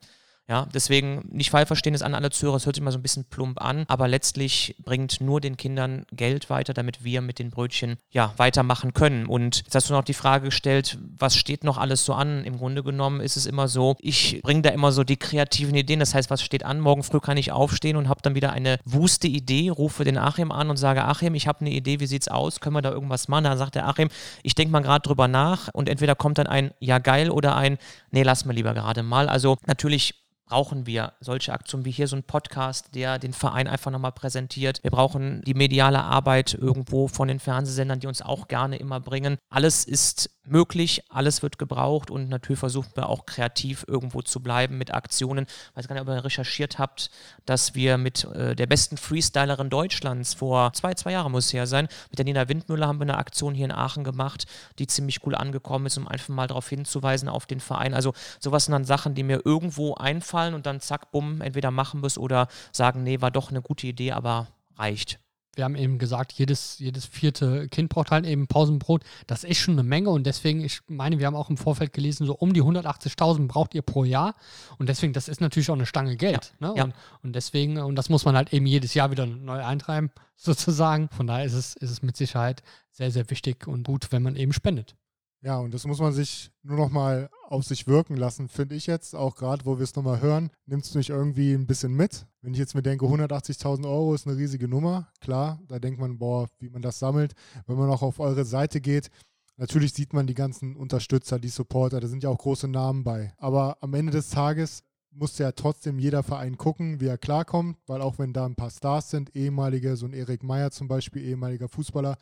Ja, 0.50 0.66
deswegen 0.74 1.22
nicht 1.30 1.50
falsch 1.50 1.68
verstehen 1.68 1.94
es 1.94 2.02
an 2.02 2.12
alle 2.12 2.30
Zuhörer, 2.30 2.56
es 2.56 2.66
hört 2.66 2.74
sich 2.74 2.82
mal 2.82 2.90
so 2.90 2.98
ein 2.98 3.02
bisschen 3.02 3.24
plump 3.24 3.62
an, 3.62 3.84
aber 3.86 4.08
letztlich 4.08 4.74
bringt 4.82 5.20
nur 5.20 5.40
den 5.40 5.56
Kindern 5.56 6.04
Geld 6.10 6.50
weiter, 6.50 6.74
damit 6.74 7.04
wir 7.04 7.20
mit 7.20 7.38
den 7.38 7.50
Brötchen 7.50 7.98
ja 8.10 8.34
weitermachen 8.36 8.92
können. 8.92 9.26
Und 9.26 9.58
jetzt 9.58 9.76
hast 9.76 9.88
du 9.88 9.92
noch 9.92 10.02
die 10.02 10.12
Frage 10.12 10.46
gestellt, 10.46 10.98
was 11.16 11.36
steht 11.36 11.62
noch 11.62 11.78
alles 11.78 12.04
so 12.04 12.14
an? 12.14 12.42
Im 12.42 12.58
Grunde 12.58 12.82
genommen 12.82 13.20
ist 13.20 13.36
es 13.36 13.46
immer 13.46 13.68
so, 13.68 13.94
ich 14.00 14.40
bringe 14.42 14.62
da 14.62 14.70
immer 14.70 14.90
so 14.90 15.04
die 15.04 15.18
kreativen 15.18 15.76
Ideen, 15.76 16.00
das 16.00 16.16
heißt, 16.16 16.30
was 16.30 16.42
steht 16.42 16.64
an? 16.64 16.80
Morgen 16.80 17.04
früh 17.04 17.20
kann 17.20 17.36
ich 17.36 17.52
aufstehen 17.52 17.96
und 17.96 18.08
habe 18.08 18.20
dann 18.20 18.34
wieder 18.34 18.50
eine 18.50 18.78
wuste 18.84 19.28
Idee, 19.28 19.68
rufe 19.68 20.02
den 20.02 20.18
Achim 20.18 20.50
an 20.50 20.68
und 20.68 20.78
sage, 20.78 21.04
Achim, 21.04 21.36
ich 21.36 21.46
habe 21.46 21.60
eine 21.60 21.70
Idee, 21.70 22.00
wie 22.00 22.06
sieht's 22.06 22.26
aus? 22.26 22.58
Können 22.58 22.74
wir 22.74 22.82
da 22.82 22.90
irgendwas 22.90 23.28
machen? 23.28 23.44
Dann 23.44 23.56
sagt 23.56 23.76
der 23.76 23.86
Achim, 23.86 24.08
ich 24.42 24.56
denke 24.56 24.72
mal 24.72 24.80
gerade 24.80 25.02
drüber 25.02 25.28
nach 25.28 25.68
und 25.72 25.88
entweder 25.88 26.16
kommt 26.16 26.38
dann 26.38 26.48
ein 26.48 26.72
Ja 26.80 26.98
geil 26.98 27.30
oder 27.30 27.54
ein 27.54 27.78
Nee, 28.10 28.24
lass 28.24 28.44
mal 28.44 28.52
lieber 28.52 28.74
gerade 28.74 29.04
mal. 29.04 29.28
Also 29.28 29.56
natürlich 29.66 30.16
brauchen 30.50 30.84
wir 30.84 31.12
solche 31.20 31.52
Aktionen 31.52 31.84
wie 31.84 31.92
hier 31.92 32.08
so 32.08 32.16
ein 32.16 32.24
Podcast, 32.24 32.96
der 32.96 33.20
den 33.20 33.32
Verein 33.32 33.68
einfach 33.68 33.92
nochmal 33.92 34.10
präsentiert. 34.10 34.82
Wir 34.82 34.90
brauchen 34.90 35.42
die 35.46 35.54
mediale 35.54 36.02
Arbeit 36.02 36.54
irgendwo 36.54 37.06
von 37.06 37.28
den 37.28 37.38
Fernsehsendern, 37.38 38.00
die 38.00 38.08
uns 38.08 38.20
auch 38.20 38.48
gerne 38.48 38.76
immer 38.76 38.98
bringen. 38.98 39.38
Alles 39.48 39.84
ist 39.84 40.28
möglich, 40.50 41.02
alles 41.08 41.42
wird 41.42 41.58
gebraucht 41.58 42.10
und 42.10 42.28
natürlich 42.28 42.58
versuchen 42.58 42.90
wir 42.94 43.08
auch 43.08 43.26
kreativ 43.26 43.84
irgendwo 43.88 44.22
zu 44.22 44.40
bleiben 44.40 44.78
mit 44.78 44.92
Aktionen. 44.92 45.46
Ich 45.70 45.76
weiß 45.76 45.88
gar 45.88 45.94
nicht, 45.94 46.02
ob 46.02 46.08
ihr 46.08 46.24
recherchiert 46.24 46.78
habt, 46.78 47.10
dass 47.46 47.74
wir 47.74 47.98
mit 47.98 48.24
äh, 48.24 48.54
der 48.54 48.66
besten 48.66 48.96
Freestylerin 48.96 49.70
Deutschlands 49.70 50.34
vor 50.34 50.72
zwei, 50.72 50.94
zwei 50.94 51.12
Jahren 51.12 51.32
muss 51.32 51.46
es 51.46 51.52
ja 51.52 51.66
sein, 51.66 51.88
mit 52.10 52.18
der 52.18 52.24
Nina 52.24 52.48
Windmüller 52.48 52.86
haben 52.86 52.98
wir 52.98 53.04
eine 53.04 53.18
Aktion 53.18 53.54
hier 53.54 53.64
in 53.64 53.72
Aachen 53.72 54.04
gemacht, 54.04 54.46
die 54.78 54.86
ziemlich 54.86 55.24
cool 55.26 55.34
angekommen 55.34 55.86
ist, 55.86 55.98
um 55.98 56.08
einfach 56.08 56.28
mal 56.28 56.46
darauf 56.46 56.68
hinzuweisen 56.68 57.28
auf 57.28 57.46
den 57.46 57.60
Verein. 57.60 57.94
Also 57.94 58.12
sowas 58.38 58.64
sind 58.66 58.72
dann 58.72 58.84
Sachen, 58.84 59.14
die 59.14 59.22
mir 59.22 59.42
irgendwo 59.44 59.94
einfallen 59.94 60.54
und 60.54 60.66
dann 60.66 60.80
zack, 60.80 61.12
bumm, 61.12 61.40
entweder 61.40 61.70
machen 61.70 62.04
es 62.04 62.18
oder 62.18 62.48
sagen, 62.72 63.02
nee, 63.02 63.20
war 63.20 63.30
doch 63.30 63.50
eine 63.50 63.62
gute 63.62 63.86
Idee, 63.86 64.12
aber 64.12 64.48
reicht 64.76 65.18
wir 65.56 65.64
haben 65.64 65.74
eben 65.74 65.98
gesagt, 65.98 66.32
jedes, 66.32 66.78
jedes 66.78 67.06
vierte 67.06 67.68
Kind 67.68 67.88
braucht 67.88 68.10
halt 68.10 68.24
eben 68.26 68.46
Pausenbrot. 68.46 69.02
Das 69.26 69.44
ist 69.44 69.58
schon 69.58 69.74
eine 69.74 69.82
Menge 69.82 70.10
und 70.10 70.24
deswegen, 70.24 70.62
ich 70.64 70.80
meine, 70.88 71.18
wir 71.18 71.26
haben 71.26 71.34
auch 71.34 71.50
im 71.50 71.56
Vorfeld 71.56 71.92
gelesen, 71.92 72.26
so 72.26 72.34
um 72.34 72.52
die 72.52 72.62
180.000 72.62 73.48
braucht 73.48 73.74
ihr 73.74 73.82
pro 73.82 74.04
Jahr 74.04 74.34
und 74.78 74.88
deswegen, 74.88 75.12
das 75.12 75.28
ist 75.28 75.40
natürlich 75.40 75.70
auch 75.70 75.74
eine 75.74 75.86
Stange 75.86 76.16
Geld. 76.16 76.54
Ja, 76.60 76.68
ne? 76.68 76.74
ja. 76.76 76.84
Und, 76.84 76.94
und, 77.22 77.36
deswegen, 77.36 77.78
und 77.78 77.96
das 77.96 78.08
muss 78.08 78.24
man 78.24 78.36
halt 78.36 78.52
eben 78.52 78.66
jedes 78.66 78.94
Jahr 78.94 79.10
wieder 79.10 79.26
neu 79.26 79.64
eintreiben, 79.64 80.10
sozusagen. 80.36 81.08
Von 81.08 81.26
daher 81.26 81.44
ist 81.44 81.54
es, 81.54 81.74
ist 81.76 81.90
es 81.90 82.02
mit 82.02 82.16
Sicherheit 82.16 82.62
sehr, 82.90 83.10
sehr 83.10 83.28
wichtig 83.30 83.66
und 83.66 83.84
gut, 83.86 84.12
wenn 84.12 84.22
man 84.22 84.36
eben 84.36 84.52
spendet. 84.52 84.94
Ja, 85.42 85.58
und 85.58 85.72
das 85.72 85.86
muss 85.86 86.00
man 86.00 86.12
sich 86.12 86.50
nur 86.62 86.76
noch 86.76 86.90
mal 86.90 87.30
auf 87.48 87.64
sich 87.64 87.86
wirken 87.86 88.14
lassen, 88.16 88.48
finde 88.48 88.74
ich 88.74 88.86
jetzt, 88.86 89.14
auch 89.14 89.36
gerade, 89.36 89.64
wo 89.64 89.78
wir 89.78 89.84
es 89.84 89.96
nochmal 89.96 90.20
hören, 90.20 90.50
nimmt 90.66 90.84
es 90.84 90.94
mich 90.94 91.08
irgendwie 91.08 91.54
ein 91.54 91.66
bisschen 91.66 91.94
mit. 91.94 92.26
Wenn 92.42 92.52
ich 92.52 92.58
jetzt 92.58 92.74
mir 92.74 92.82
denke, 92.82 93.06
180.000 93.06 93.84
Euro 93.86 94.14
ist 94.14 94.26
eine 94.26 94.36
riesige 94.36 94.68
Nummer, 94.68 95.08
klar, 95.20 95.58
da 95.66 95.78
denkt 95.78 95.98
man, 95.98 96.18
boah, 96.18 96.46
wie 96.58 96.68
man 96.68 96.82
das 96.82 96.98
sammelt. 96.98 97.32
Wenn 97.66 97.78
man 97.78 97.88
auch 97.88 98.02
auf 98.02 98.20
eure 98.20 98.44
Seite 98.44 98.82
geht, 98.82 99.08
natürlich 99.56 99.94
sieht 99.94 100.12
man 100.12 100.26
die 100.26 100.34
ganzen 100.34 100.76
Unterstützer, 100.76 101.38
die 101.38 101.48
Supporter, 101.48 102.00
da 102.00 102.08
sind 102.08 102.22
ja 102.22 102.28
auch 102.28 102.38
große 102.38 102.68
Namen 102.68 103.02
bei. 103.02 103.32
Aber 103.38 103.78
am 103.80 103.94
Ende 103.94 104.12
des 104.12 104.28
Tages 104.28 104.82
muss 105.10 105.38
ja 105.38 105.52
trotzdem 105.52 105.98
jeder 105.98 106.22
Verein 106.22 106.58
gucken, 106.58 107.00
wie 107.00 107.06
er 107.06 107.18
klarkommt, 107.18 107.78
weil 107.86 108.02
auch 108.02 108.18
wenn 108.18 108.34
da 108.34 108.44
ein 108.44 108.56
paar 108.56 108.70
Stars 108.70 109.10
sind, 109.10 109.34
ehemalige, 109.34 109.96
so 109.96 110.04
ein 110.04 110.12
Erik 110.12 110.42
Meyer 110.42 110.70
zum 110.70 110.86
Beispiel, 110.86 111.22
ehemaliger 111.22 111.68
Fußballer, 111.68 112.16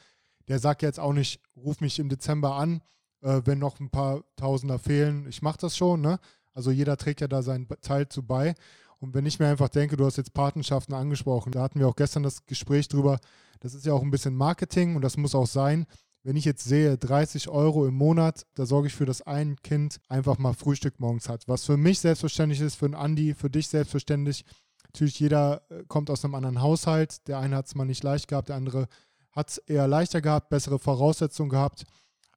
der 0.47 0.61
sagt 0.61 0.83
jetzt 0.83 1.01
auch 1.01 1.13
nicht, 1.13 1.41
ruf 1.57 1.81
mich 1.81 1.99
im 1.99 2.09
Dezember 2.09 2.55
an, 2.55 2.81
äh, 3.23 3.43
wenn 3.45 3.59
noch 3.59 3.81
ein 3.81 3.91
paar 3.91 4.23
Tausender 4.37 4.79
fehlen. 4.79 5.27
Ich 5.29 5.43
mache 5.43 5.59
das 5.59 5.77
schon, 5.77 6.01
ne? 6.01 6.19
Also 6.55 6.71
jeder 6.71 6.97
trägt 6.97 7.21
ja 7.21 7.29
da 7.29 7.43
seinen 7.43 7.69
Teil 7.83 8.09
zu 8.09 8.23
bei. 8.25 8.55
Und 8.99 9.15
wenn 9.15 9.27
ich 9.27 9.39
mir 9.39 9.47
einfach 9.47 9.69
denke, 9.69 9.97
du 9.97 10.05
hast 10.05 10.17
jetzt 10.17 10.35
Patenschaften 10.35 10.95
angesprochen, 10.95 11.53
da 11.53 11.63
hatten 11.63 11.79
wir 11.79 11.87
auch 11.87 11.97
gestern 11.97 12.25
das 12.25 12.47
Gespräch 12.47 12.89
drüber, 12.89 13.19
das 13.61 13.75
ist 13.75 13.87
ja 13.87 13.93
auch 13.93 14.03
ein 14.03 14.11
bisschen 14.11 14.35
Marketing 14.35 14.97
und 14.97 15.03
das 15.03 15.17
muss 15.17 15.35
auch 15.35 15.47
sein. 15.47 15.87
Wenn 16.25 16.37
ich 16.37 16.45
jetzt 16.45 16.65
sehe, 16.65 16.99
30 16.99 17.49
Euro 17.49 17.87
im 17.87 17.95
Monat, 17.95 18.45
da 18.55 18.67
sorge 18.67 18.89
ich 18.89 18.95
für, 18.95 19.07
dass 19.07 19.23
ein 19.23 19.57
Kind 19.63 20.01
einfach 20.09 20.39
mal 20.39 20.53
Frühstück 20.53 20.99
morgens 20.99 21.29
hat. 21.29 21.47
Was 21.47 21.65
für 21.65 21.77
mich 21.77 22.01
selbstverständlich 22.01 22.61
ist, 22.61 22.75
für 22.75 22.87
einen 22.87 22.95
Andi, 22.95 23.35
für 23.35 23.51
dich 23.51 23.69
selbstverständlich. 23.69 24.45
Natürlich, 24.85 25.21
jeder 25.21 25.63
äh, 25.71 25.85
kommt 25.87 26.11
aus 26.11 26.25
einem 26.25 26.35
anderen 26.35 26.61
Haushalt. 26.61 27.27
Der 27.29 27.39
eine 27.39 27.57
hat 27.57 27.67
es 27.67 27.75
mal 27.75 27.85
nicht 27.85 28.03
leicht 28.03 28.27
gehabt, 28.27 28.49
der 28.49 28.57
andere 28.57 28.89
hat 29.31 29.51
es 29.51 29.59
eher 29.59 29.87
leichter 29.87 30.21
gehabt, 30.21 30.49
bessere 30.49 30.79
Voraussetzungen 30.79 31.51
gehabt. 31.51 31.85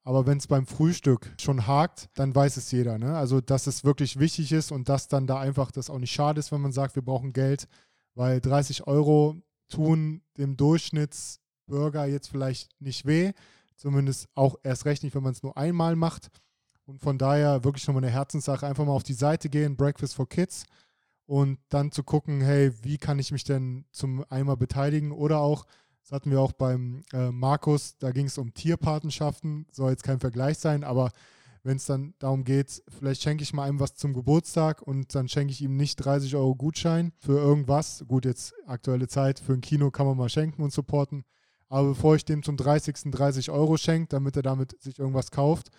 Aber 0.03 0.25
wenn 0.25 0.39
es 0.39 0.47
beim 0.47 0.65
Frühstück 0.65 1.31
schon 1.39 1.67
hakt, 1.67 2.09
dann 2.15 2.33
weiß 2.33 2.57
es 2.57 2.71
jeder. 2.71 2.97
Ne? 2.97 3.15
Also, 3.15 3.39
dass 3.39 3.67
es 3.67 3.83
wirklich 3.83 4.17
wichtig 4.17 4.51
ist 4.51 4.71
und 4.71 4.89
dass 4.89 5.07
dann 5.07 5.27
da 5.27 5.39
einfach 5.39 5.71
das 5.71 5.89
auch 5.89 5.99
nicht 5.99 6.11
schade 6.11 6.39
ist, 6.39 6.51
wenn 6.51 6.61
man 6.61 6.71
sagt, 6.71 6.95
wir 6.95 7.03
brauchen 7.03 7.33
Geld, 7.33 7.67
weil 8.15 8.41
30 8.41 8.87
Euro 8.87 9.41
tun 9.69 10.21
dem 10.37 10.57
Durchschnittsbürger 10.57 12.05
jetzt 12.05 12.29
vielleicht 12.29 12.69
nicht 12.81 13.05
weh. 13.05 13.31
Zumindest 13.75 14.27
auch 14.35 14.57
erst 14.63 14.85
recht 14.85 15.03
nicht, 15.03 15.15
wenn 15.15 15.23
man 15.23 15.33
es 15.33 15.43
nur 15.43 15.57
einmal 15.57 15.95
macht. 15.95 16.29
Und 16.85 16.99
von 16.99 17.17
daher 17.17 17.63
wirklich 17.63 17.87
nochmal 17.87 18.03
eine 18.03 18.11
Herzenssache. 18.11 18.67
Einfach 18.67 18.85
mal 18.85 18.91
auf 18.91 19.03
die 19.03 19.13
Seite 19.13 19.49
gehen, 19.49 19.77
Breakfast 19.77 20.15
for 20.15 20.27
Kids. 20.27 20.65
Und 21.25 21.59
dann 21.69 21.91
zu 21.91 22.03
gucken, 22.03 22.41
hey, 22.41 22.71
wie 22.83 22.97
kann 22.97 23.19
ich 23.19 23.31
mich 23.31 23.43
denn 23.43 23.85
zum 23.91 24.25
Eimer 24.29 24.57
beteiligen? 24.57 25.11
Oder 25.11 25.39
auch, 25.39 25.65
das 26.01 26.11
hatten 26.11 26.31
wir 26.31 26.41
auch 26.41 26.51
beim 26.51 27.03
äh, 27.13 27.31
Markus, 27.31 27.97
da 27.97 28.11
ging 28.11 28.25
es 28.25 28.37
um 28.37 28.53
Tierpatenschaften, 28.53 29.67
soll 29.71 29.91
jetzt 29.91 30.03
kein 30.03 30.19
Vergleich 30.19 30.57
sein, 30.57 30.83
aber 30.83 31.11
wenn 31.63 31.77
es 31.77 31.85
dann 31.85 32.15
darum 32.17 32.43
geht, 32.43 32.83
vielleicht 32.89 33.21
schenke 33.21 33.43
ich 33.43 33.53
mal 33.53 33.67
einem 33.67 33.79
was 33.79 33.93
zum 33.93 34.13
Geburtstag 34.13 34.81
und 34.81 35.13
dann 35.13 35.27
schenke 35.27 35.53
ich 35.53 35.61
ihm 35.61 35.77
nicht 35.77 35.97
30 35.97 36.35
Euro 36.35 36.55
Gutschein 36.55 37.13
für 37.19 37.37
irgendwas. 37.37 38.03
Gut, 38.07 38.25
jetzt 38.25 38.53
aktuelle 38.65 39.07
Zeit, 39.07 39.39
für 39.39 39.53
ein 39.53 39.61
Kino 39.61 39.91
kann 39.91 40.07
man 40.07 40.17
mal 40.17 40.29
schenken 40.29 40.63
und 40.63 40.73
supporten. 40.73 41.23
Aber 41.69 41.89
bevor 41.89 42.15
ich 42.15 42.25
dem 42.25 42.41
zum 42.41 42.57
30. 42.57 43.11
30 43.11 43.51
Euro 43.51 43.77
schenke, 43.77 44.07
damit 44.09 44.35
er 44.35 44.41
damit 44.41 44.75
sich 44.81 44.97
irgendwas 44.97 45.29
kauft, 45.29 45.69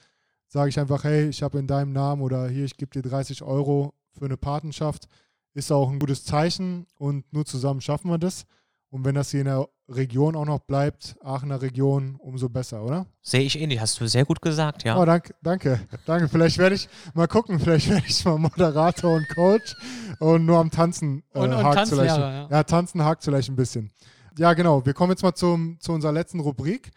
sage 0.46 0.68
ich 0.68 0.78
einfach, 0.78 1.02
hey, 1.04 1.28
ich 1.28 1.42
habe 1.42 1.58
in 1.58 1.66
deinem 1.66 1.92
Namen 1.92 2.22
oder 2.22 2.48
hier, 2.48 2.64
ich 2.64 2.76
gebe 2.76 2.92
dir 2.92 3.02
30 3.02 3.42
Euro 3.42 3.92
für 4.12 4.24
eine 4.24 4.36
Patenschaft. 4.36 5.08
Ist 5.54 5.72
auch 5.72 5.90
ein 5.90 5.98
gutes 5.98 6.24
Zeichen 6.24 6.86
und 6.96 7.30
nur 7.32 7.44
zusammen 7.44 7.80
schaffen 7.80 8.10
wir 8.10 8.18
das. 8.18 8.46
Und 8.92 9.06
wenn 9.06 9.14
das 9.14 9.30
hier 9.30 9.40
in 9.40 9.46
der 9.46 9.66
Region 9.88 10.36
auch 10.36 10.44
noch 10.44 10.58
bleibt, 10.58 11.16
Aachener 11.22 11.62
Region, 11.62 12.16
umso 12.16 12.50
besser, 12.50 12.84
oder? 12.84 13.06
Sehe 13.22 13.40
ich 13.40 13.58
ähnlich, 13.58 13.80
hast 13.80 13.98
du 13.98 14.06
sehr 14.06 14.26
gut 14.26 14.42
gesagt, 14.42 14.84
ja. 14.84 15.00
Oh, 15.00 15.06
danke, 15.06 15.34
danke, 15.42 15.80
danke. 16.04 16.28
Vielleicht 16.28 16.58
werde 16.58 16.74
ich 16.74 16.90
mal 17.14 17.26
gucken, 17.26 17.58
vielleicht 17.58 17.88
werde 17.88 18.04
ich 18.06 18.22
mal 18.26 18.36
Moderator 18.36 19.14
und 19.14 19.26
Coach 19.34 19.74
und 20.18 20.44
nur 20.44 20.58
am 20.58 20.70
Tanzen 20.70 21.22
äh, 21.32 21.38
und, 21.38 21.54
und 21.54 21.64
hakt 21.64 21.88
vielleicht. 21.88 22.18
Ja. 22.18 22.48
ja, 22.50 22.62
Tanzen 22.64 23.02
hakt 23.02 23.24
vielleicht 23.24 23.48
ein 23.48 23.56
bisschen. 23.56 23.90
Ja, 24.36 24.52
genau. 24.52 24.84
Wir 24.84 24.92
kommen 24.92 25.12
jetzt 25.12 25.22
mal 25.22 25.34
zum, 25.34 25.80
zu 25.80 25.92
unserer 25.92 26.12
letzten 26.12 26.40
Rubrik. 26.40 26.90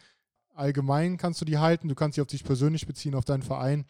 Allgemein 0.53 1.15
kannst 1.15 1.39
du 1.39 1.45
die 1.45 1.59
halten, 1.59 1.87
du 1.87 1.95
kannst 1.95 2.17
dich 2.17 2.21
auf 2.21 2.27
dich 2.27 2.43
persönlich 2.43 2.85
beziehen, 2.85 3.15
auf 3.15 3.23
deinen 3.23 3.43
Verein. 3.43 3.85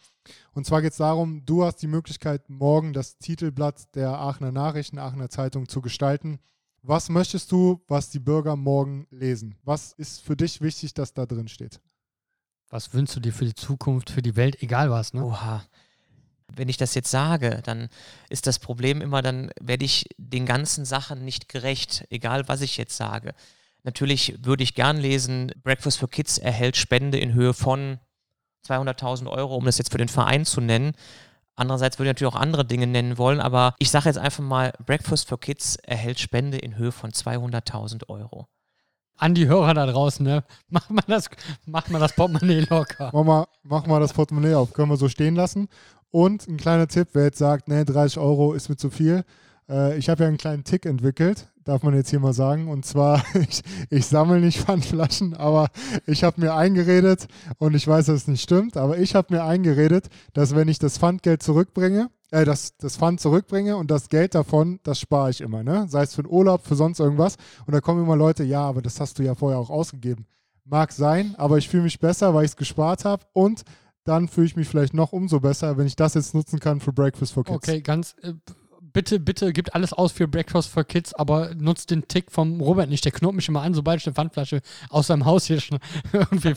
Und 0.52 0.64
zwar 0.64 0.80
geht 0.80 0.92
es 0.92 0.98
darum, 0.98 1.44
du 1.44 1.64
hast 1.64 1.82
die 1.82 1.88
Möglichkeit, 1.88 2.48
morgen 2.48 2.92
das 2.92 3.18
Titelblatt 3.18 3.96
der 3.96 4.10
Aachener 4.10 4.52
Nachrichten, 4.52 5.00
Aachener 5.00 5.28
Zeitung 5.28 5.68
zu 5.68 5.80
gestalten. 5.80 6.38
Was 6.88 7.08
möchtest 7.08 7.50
du, 7.50 7.82
was 7.88 8.10
die 8.10 8.20
Bürger 8.20 8.54
morgen 8.54 9.08
lesen? 9.10 9.56
Was 9.64 9.92
ist 9.94 10.22
für 10.22 10.36
dich 10.36 10.60
wichtig, 10.60 10.94
dass 10.94 11.12
da 11.12 11.26
drin 11.26 11.48
steht? 11.48 11.80
Was 12.68 12.94
wünschst 12.94 13.16
du 13.16 13.20
dir 13.20 13.32
für 13.32 13.44
die 13.44 13.56
Zukunft, 13.56 14.08
für 14.08 14.22
die 14.22 14.36
Welt, 14.36 14.62
egal 14.62 14.88
was, 14.88 15.12
ne? 15.12 15.24
Oha. 15.24 15.64
Wenn 16.46 16.68
ich 16.68 16.76
das 16.76 16.94
jetzt 16.94 17.10
sage, 17.10 17.60
dann 17.64 17.88
ist 18.28 18.46
das 18.46 18.60
Problem 18.60 19.00
immer, 19.00 19.20
dann 19.20 19.50
werde 19.60 19.84
ich 19.84 20.06
den 20.16 20.46
ganzen 20.46 20.84
Sachen 20.84 21.24
nicht 21.24 21.48
gerecht, 21.48 22.06
egal 22.10 22.46
was 22.46 22.60
ich 22.60 22.76
jetzt 22.76 22.96
sage. 22.96 23.34
Natürlich 23.82 24.44
würde 24.44 24.62
ich 24.62 24.76
gern 24.76 24.98
lesen, 24.98 25.50
Breakfast 25.64 25.98
for 25.98 26.08
Kids 26.08 26.38
erhält 26.38 26.76
Spende 26.76 27.18
in 27.18 27.34
Höhe 27.34 27.52
von 27.52 27.98
200.000 28.64 29.28
Euro, 29.28 29.56
um 29.56 29.64
das 29.64 29.78
jetzt 29.78 29.90
für 29.90 29.98
den 29.98 30.08
Verein 30.08 30.44
zu 30.44 30.60
nennen. 30.60 30.92
Andererseits 31.56 31.98
würde 31.98 32.10
ich 32.10 32.14
natürlich 32.14 32.34
auch 32.34 32.40
andere 32.40 32.64
Dinge 32.64 32.86
nennen 32.86 33.16
wollen, 33.18 33.40
aber 33.40 33.74
ich 33.78 33.90
sage 33.90 34.06
jetzt 34.06 34.18
einfach 34.18 34.44
mal, 34.44 34.72
Breakfast 34.84 35.28
for 35.28 35.40
Kids 35.40 35.76
erhält 35.76 36.20
Spende 36.20 36.58
in 36.58 36.76
Höhe 36.76 36.92
von 36.92 37.10
200.000 37.10 38.08
Euro. 38.08 38.46
An 39.16 39.34
die 39.34 39.48
Hörer 39.48 39.72
da 39.72 39.86
draußen, 39.86 40.24
ne? 40.24 40.44
Mach 40.68 40.90
mal 40.90 41.02
das, 41.06 41.30
mach 41.64 41.88
mal 41.88 41.98
das 41.98 42.14
Portemonnaie 42.14 42.66
locker. 42.68 43.10
Mach 43.14 43.24
mal, 43.24 43.46
mach 43.62 43.86
mal 43.86 43.98
das 43.98 44.12
Portemonnaie 44.12 44.54
auf. 44.54 44.74
Können 44.74 44.90
wir 44.90 44.98
so 44.98 45.08
stehen 45.08 45.34
lassen. 45.34 45.68
Und 46.10 46.46
ein 46.46 46.58
kleiner 46.58 46.86
Tipp, 46.86 47.08
wer 47.14 47.24
jetzt 47.24 47.38
sagt, 47.38 47.68
nee, 47.68 47.84
30 47.84 48.18
Euro 48.18 48.52
ist 48.52 48.68
mir 48.68 48.76
zu 48.76 48.90
viel. 48.90 49.24
Äh, 49.68 49.98
ich 49.98 50.08
habe 50.08 50.22
ja 50.22 50.28
einen 50.28 50.38
kleinen 50.38 50.64
Tick 50.64 50.86
entwickelt, 50.86 51.48
darf 51.64 51.82
man 51.82 51.94
jetzt 51.94 52.10
hier 52.10 52.20
mal 52.20 52.32
sagen. 52.32 52.68
Und 52.68 52.84
zwar, 52.84 53.22
ich, 53.48 53.62
ich 53.90 54.06
sammle 54.06 54.40
nicht 54.40 54.60
Pfandflaschen, 54.60 55.34
aber 55.34 55.68
ich 56.06 56.24
habe 56.24 56.40
mir 56.40 56.54
eingeredet, 56.54 57.26
und 57.58 57.74
ich 57.74 57.86
weiß, 57.86 58.06
dass 58.06 58.22
es 58.22 58.28
nicht 58.28 58.42
stimmt, 58.42 58.76
aber 58.76 58.98
ich 58.98 59.14
habe 59.14 59.34
mir 59.34 59.44
eingeredet, 59.44 60.08
dass 60.32 60.54
wenn 60.54 60.68
ich 60.68 60.78
das 60.78 60.98
Pfandgeld 60.98 61.42
zurückbringe, 61.42 62.10
äh, 62.30 62.44
das, 62.44 62.76
das 62.76 62.96
Pfand 62.96 63.20
zurückbringe 63.20 63.76
und 63.76 63.90
das 63.90 64.08
Geld 64.08 64.34
davon, 64.34 64.80
das 64.82 64.98
spare 64.98 65.30
ich 65.30 65.40
immer, 65.40 65.62
ne? 65.62 65.86
Sei 65.88 66.02
es 66.02 66.14
für 66.14 66.22
den 66.22 66.32
Urlaub, 66.32 66.66
für 66.66 66.74
sonst 66.74 67.00
irgendwas. 67.00 67.36
Und 67.66 67.74
da 67.74 67.80
kommen 67.80 68.02
immer 68.02 68.16
Leute, 68.16 68.44
ja, 68.44 68.62
aber 68.62 68.82
das 68.82 69.00
hast 69.00 69.18
du 69.18 69.22
ja 69.22 69.34
vorher 69.34 69.58
auch 69.58 69.70
ausgegeben. 69.70 70.26
Mag 70.64 70.90
sein, 70.90 71.34
aber 71.38 71.58
ich 71.58 71.68
fühle 71.68 71.84
mich 71.84 72.00
besser, 72.00 72.34
weil 72.34 72.44
ich 72.44 72.50
es 72.52 72.56
gespart 72.56 73.04
habe 73.04 73.24
und 73.32 73.62
dann 74.02 74.28
fühle 74.28 74.46
ich 74.46 74.56
mich 74.56 74.68
vielleicht 74.68 74.94
noch 74.94 75.12
umso 75.12 75.40
besser, 75.40 75.76
wenn 75.76 75.86
ich 75.86 75.96
das 75.96 76.14
jetzt 76.14 76.34
nutzen 76.34 76.58
kann 76.60 76.80
für 76.80 76.92
Breakfast 76.92 77.32
for 77.32 77.44
Kids. 77.44 77.56
Okay, 77.56 77.80
ganz. 77.80 78.16
Bitte, 78.96 79.20
bitte 79.20 79.52
gibt 79.52 79.74
alles 79.74 79.92
aus 79.92 80.12
für 80.12 80.26
Breakfast 80.26 80.70
for 80.70 80.82
Kids, 80.82 81.12
aber 81.12 81.54
nutzt 81.54 81.90
den 81.90 82.08
Tick 82.08 82.32
vom 82.32 82.62
Robert 82.62 82.88
nicht. 82.88 83.04
Der 83.04 83.12
knurrt 83.12 83.34
mich 83.34 83.46
immer 83.46 83.60
an, 83.60 83.74
sobald 83.74 84.00
ich 84.00 84.06
eine 84.06 84.14
Pfandflasche 84.14 84.62
aus 84.88 85.08
seinem 85.08 85.26
Haus 85.26 85.44
hier 85.44 85.60
schon 85.60 85.80
irgendwie. 86.14 86.54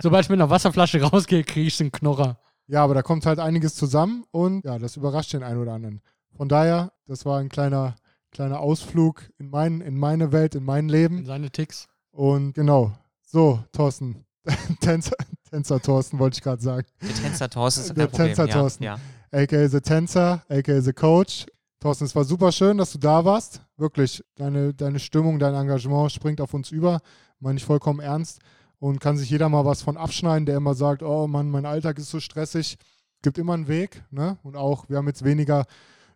sobald 0.00 0.24
ich 0.24 0.30
mit 0.30 0.40
einer 0.40 0.48
Wasserflasche 0.48 1.02
rausgehe, 1.02 1.44
kriege 1.44 1.66
ich 1.66 1.76
den 1.76 1.92
Knorrer. 1.92 2.38
Ja, 2.68 2.82
aber 2.82 2.94
da 2.94 3.02
kommt 3.02 3.26
halt 3.26 3.38
einiges 3.38 3.74
zusammen 3.74 4.24
und 4.30 4.64
ja, 4.64 4.78
das 4.78 4.96
überrascht 4.96 5.34
den 5.34 5.42
einen 5.42 5.60
oder 5.60 5.74
anderen. 5.74 6.00
Von 6.34 6.48
daher, 6.48 6.90
das 7.04 7.26
war 7.26 7.38
ein 7.38 7.50
kleiner, 7.50 7.96
kleiner 8.30 8.60
Ausflug 8.60 9.28
in, 9.36 9.50
mein, 9.50 9.82
in 9.82 9.98
meine 9.98 10.32
Welt, 10.32 10.54
in 10.54 10.64
mein 10.64 10.88
Leben. 10.88 11.18
In 11.18 11.26
seine 11.26 11.50
Ticks. 11.50 11.86
Und 12.12 12.54
genau. 12.54 12.92
So, 13.26 13.62
Thorsten. 13.72 14.24
Tänzer, 14.80 15.16
Tänzer 15.50 15.82
Thorsten 15.82 16.18
wollte 16.18 16.38
ich 16.38 16.42
gerade 16.42 16.62
sagen. 16.62 16.86
Der 17.02 17.14
Tänzer 17.14 17.50
Thorsten 17.50 17.82
ist 17.82 17.94
Der 17.98 18.10
Tänzer 18.10 18.48
ja, 18.48 18.54
Thorsten. 18.54 18.84
Ja. 18.84 18.98
Aka 19.32 19.66
The 19.66 19.80
Tänzer, 19.80 20.42
aka 20.48 20.80
The 20.80 20.92
Coach. 20.92 21.46
Thorsten, 21.80 22.04
es 22.04 22.14
war 22.14 22.24
super 22.24 22.52
schön, 22.52 22.78
dass 22.78 22.92
du 22.92 22.98
da 22.98 23.24
warst. 23.24 23.62
Wirklich, 23.76 24.22
deine, 24.36 24.72
deine 24.72 25.00
Stimmung, 25.00 25.38
dein 25.38 25.54
Engagement 25.54 26.12
springt 26.12 26.40
auf 26.40 26.54
uns 26.54 26.70
über. 26.70 27.00
Meine 27.40 27.58
ich 27.58 27.64
vollkommen 27.64 28.00
ernst. 28.00 28.40
Und 28.78 29.00
kann 29.00 29.16
sich 29.16 29.30
jeder 29.30 29.48
mal 29.48 29.64
was 29.64 29.82
von 29.82 29.96
abschneiden, 29.96 30.44
der 30.44 30.56
immer 30.56 30.74
sagt, 30.74 31.02
oh 31.02 31.26
Mann, 31.26 31.50
mein 31.50 31.66
Alltag 31.66 31.98
ist 31.98 32.10
so 32.10 32.20
stressig. 32.20 32.76
Gibt 33.22 33.38
immer 33.38 33.54
einen 33.54 33.68
Weg. 33.68 34.04
Ne? 34.10 34.38
Und 34.42 34.56
auch, 34.56 34.88
wir 34.88 34.98
haben 34.98 35.06
jetzt 35.06 35.24
weniger 35.24 35.64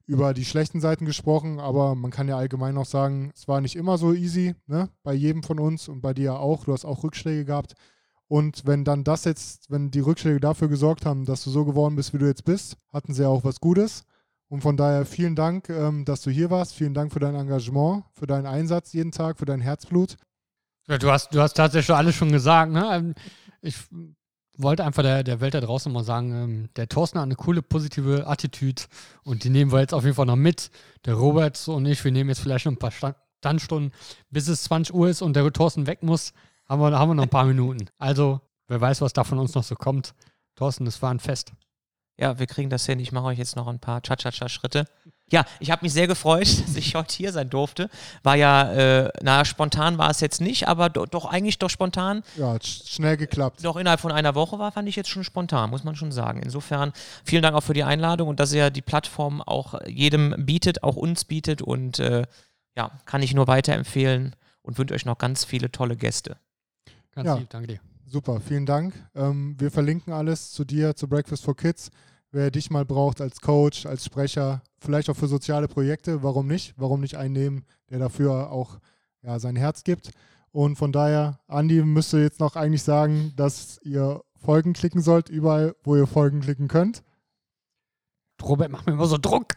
über 0.05 0.35
die 0.35 0.45
schlechten 0.45 0.81
Seiten 0.81 1.05
gesprochen, 1.05 1.59
aber 1.59 1.95
man 1.95 2.11
kann 2.11 2.29
ja 2.29 2.37
allgemein 2.37 2.77
auch 2.77 2.87
sagen, 2.87 3.33
es 3.35 3.49
war 3.49 3.61
nicht 3.61 3.75
immer 3.75 3.99
so 3.99 4.13
easy, 4.13 4.55
ne? 4.67 4.89
bei 5.03 5.15
jedem 5.15 5.43
von 5.43 5.59
uns 5.59 5.89
und 5.89 6.01
bei 6.01 6.13
dir 6.15 6.39
auch. 6.39 6.65
Du 6.65 6.73
hast 6.73 6.85
auch 6.85 7.03
Rückschläge 7.03 7.45
gehabt. 7.45 7.75
Und 8.29 8.67
wenn 8.67 8.85
dann 8.85 9.05
das 9.05 9.25
jetzt, 9.25 9.71
wenn 9.71 9.91
die 9.91 10.01
Rückschläge 10.01 10.41
dafür 10.41 10.69
gesorgt 10.69 11.07
haben, 11.07 11.25
dass 11.25 11.45
du 11.45 11.51
so 11.51 11.65
geworden 11.65 11.97
bist, 11.97 12.13
wie 12.13 12.19
du 12.19 12.27
jetzt 12.27 12.45
bist, 12.45 12.77
hatten 12.93 13.15
sie 13.15 13.23
ja 13.23 13.29
auch 13.29 13.45
was 13.45 13.61
Gutes. 13.61 14.05
Und 14.49 14.61
von 14.61 14.77
daher 14.77 15.07
vielen 15.07 15.37
Dank, 15.37 15.69
ähm, 15.69 16.05
dass 16.05 16.23
du 16.23 16.31
hier 16.31 16.51
warst. 16.51 16.75
Vielen 16.75 16.95
Dank 16.95 17.13
für 17.13 17.21
dein 17.21 17.35
Engagement, 17.35 18.05
für 18.13 18.27
deinen 18.27 18.47
Einsatz 18.47 18.93
jeden 18.93 19.13
Tag, 19.13 19.39
für 19.39 19.45
dein 19.45 19.61
Herzblut. 19.61 20.17
Ja, 20.89 20.99
du 20.99 21.11
hast, 21.11 21.35
du 21.35 21.41
hast 21.41 21.55
tatsächlich 21.55 21.95
alles 21.97 22.15
schon 22.15 22.31
gesagt. 22.31 22.73
Ne? 22.73 22.89
Ähm, 22.93 23.15
ich 23.61 23.77
wollte 24.57 24.85
einfach 24.85 25.03
der, 25.03 25.25
der 25.25 25.41
Welt 25.41 25.55
da 25.55 25.61
draußen 25.61 25.93
mal 25.93 26.05
sagen, 26.05 26.33
ähm, 26.33 26.69
der 26.77 26.89
Thorsten 26.89 27.19
hat 27.19 27.25
eine 27.25 27.35
coole, 27.35 27.63
positive 27.63 28.27
Attitüde 28.27 28.83
und 29.25 29.45
die 29.45 29.51
nehmen 29.51 29.73
wir 29.73 29.81
jetzt 29.81 29.95
auf 29.95 30.05
jeden 30.05 30.15
Fall 30.15 30.27
noch 30.27 30.37
mit. 30.37 30.71
Der 31.05 31.15
Robert 31.15 31.69
und 31.69 31.87
ich, 31.87 32.05
wir 32.05 32.13
nehmen 32.13 32.31
jetzt 32.31 32.41
vielleicht 32.41 32.67
noch 32.67 32.73
ein 32.73 32.79
paar 32.79 32.93
Standstunden, 32.93 33.93
bis 34.31 34.49
es 34.49 34.65
20 34.65 34.95
Uhr 34.95 35.09
ist 35.09 35.23
und 35.23 35.35
der 35.35 35.53
Thorsten 35.53 35.87
weg 35.87 36.03
muss, 36.03 36.33
haben 36.69 36.81
wir, 36.81 36.99
haben 36.99 37.11
wir 37.11 37.15
noch 37.15 37.25
ein 37.25 37.29
paar 37.29 37.45
Minuten. 37.45 37.89
Also, 37.99 38.41
wer 38.69 38.81
weiß, 38.81 39.01
was 39.01 39.13
da 39.13 39.25
von 39.25 39.39
uns 39.39 39.55
noch 39.55 39.65
so 39.65 39.75
kommt. 39.75 40.15
Thorsten, 40.55 40.87
es 40.87 41.01
war 41.03 41.11
ein 41.11 41.21
Fest. 41.21 41.53
Ja, 42.19 42.39
wir 42.39 42.47
kriegen 42.47 42.71
das 42.71 42.87
hin. 42.87 42.99
Ich 42.99 43.13
mache 43.13 43.27
euch 43.27 43.39
jetzt 43.39 43.57
noch 43.57 43.67
ein 43.67 43.79
paar 43.79 44.01
Cha-Cha-Cha-Schritte. 44.01 44.87
Ja, 45.31 45.45
ich 45.61 45.71
habe 45.71 45.85
mich 45.85 45.93
sehr 45.93 46.07
gefreut, 46.07 46.47
dass 46.67 46.77
ich 46.77 46.95
heute 46.95 47.15
hier 47.15 47.33
sein 47.33 47.51
durfte. 47.51 47.91
War 48.23 48.37
ja, 48.37 48.73
äh, 48.73 49.11
na, 49.23 49.45
spontan 49.45 49.99
war 49.99 50.11
es 50.11 50.21
jetzt 50.21 50.41
nicht, 50.41 50.67
aber 50.67 50.89
do, 50.89 51.05
doch 51.05 51.27
eigentlich 51.27 51.59
doch 51.59 51.69
spontan. 51.69 52.23
Ja, 52.37 52.55
hat 52.55 52.65
schnell 52.65 53.17
geklappt. 53.19 53.63
Doch 53.65 53.77
innerhalb 53.77 54.01
von 54.01 54.13
einer 54.13 54.35
Woche 54.35 54.59
war, 54.59 54.73
fand 54.73 54.89
ich 54.89 54.97
jetzt 54.97 55.11
schon 55.11 55.25
spontan, 55.25 55.71
muss 55.71 55.85
man 55.85 55.95
schon 55.95 56.11
sagen. 56.11 56.41
Insofern 56.43 56.93
vielen 57.25 57.43
Dank 57.43 57.55
auch 57.55 57.63
für 57.63 57.75
die 57.75 57.85
Einladung 57.85 58.29
und 58.29 58.41
dass 58.41 58.53
ihr 58.53 58.71
die 58.71 58.83
Plattform 58.83 59.43
auch 59.43 59.75
jedem 59.87 60.35
bietet, 60.47 60.83
auch 60.83 60.97
uns 60.97 61.25
bietet 61.25 61.61
und 61.61 61.99
äh, 61.99 62.25
ja, 62.77 62.91
kann 63.05 63.23
ich 63.23 63.35
nur 63.35 63.47
weiterempfehlen 63.47 64.37
und 64.63 64.79
wünsche 64.79 64.95
euch 64.95 65.05
noch 65.05 65.19
ganz 65.19 65.45
viele 65.45 65.71
tolle 65.71 65.97
Gäste. 65.97 66.39
Ganz 67.17 67.27
Ja. 67.27 67.35
lieb, 67.37 67.49
danke 67.51 67.67
dir. 67.67 67.81
Super, 68.05 68.41
vielen 68.41 68.67
Dank. 68.67 68.95
Ähm, 69.15 69.57
wir 69.59 69.71
verlinken 69.71 70.13
alles 70.13 70.53
zu 70.53 70.65
dir, 70.65 70.95
zu 70.95 71.09
Breakfast 71.09 71.43
for 71.43 71.57
Kids. 71.57 71.91
Wer 72.31 72.51
dich 72.51 72.71
mal 72.71 72.85
braucht 72.85 73.21
als 73.21 73.41
Coach, 73.41 73.87
als 73.87 74.05
Sprecher, 74.05 74.63
vielleicht 74.79 75.09
auch 75.09 75.17
für 75.17 75.27
soziale 75.27 75.67
Projekte, 75.67 76.23
warum 76.23 76.47
nicht? 76.47 76.75
Warum 76.77 77.01
nicht 77.01 77.17
einen 77.17 77.33
nehmen, 77.33 77.65
der 77.89 77.99
dafür 77.99 78.53
auch 78.53 78.79
ja, 79.23 79.39
sein 79.39 79.57
Herz 79.57 79.83
gibt? 79.83 80.11
Und 80.53 80.77
von 80.77 80.93
daher, 80.93 81.41
Andi 81.49 81.83
müsste 81.83 82.19
jetzt 82.19 82.39
noch 82.39 82.55
eigentlich 82.55 82.83
sagen, 82.83 83.33
dass 83.37 83.81
ihr 83.83 84.23
Folgen 84.37 84.75
klicken 84.75 85.01
sollt, 85.01 85.29
überall, 85.31 85.75
wo 85.83 85.97
ihr 85.97 86.07
Folgen 86.07 86.41
klicken 86.41 86.69
könnt. 86.69 87.03
Robert 88.43 88.71
macht 88.71 88.87
mir 88.87 88.93
immer 88.93 89.07
so 89.07 89.17
Druck. 89.19 89.55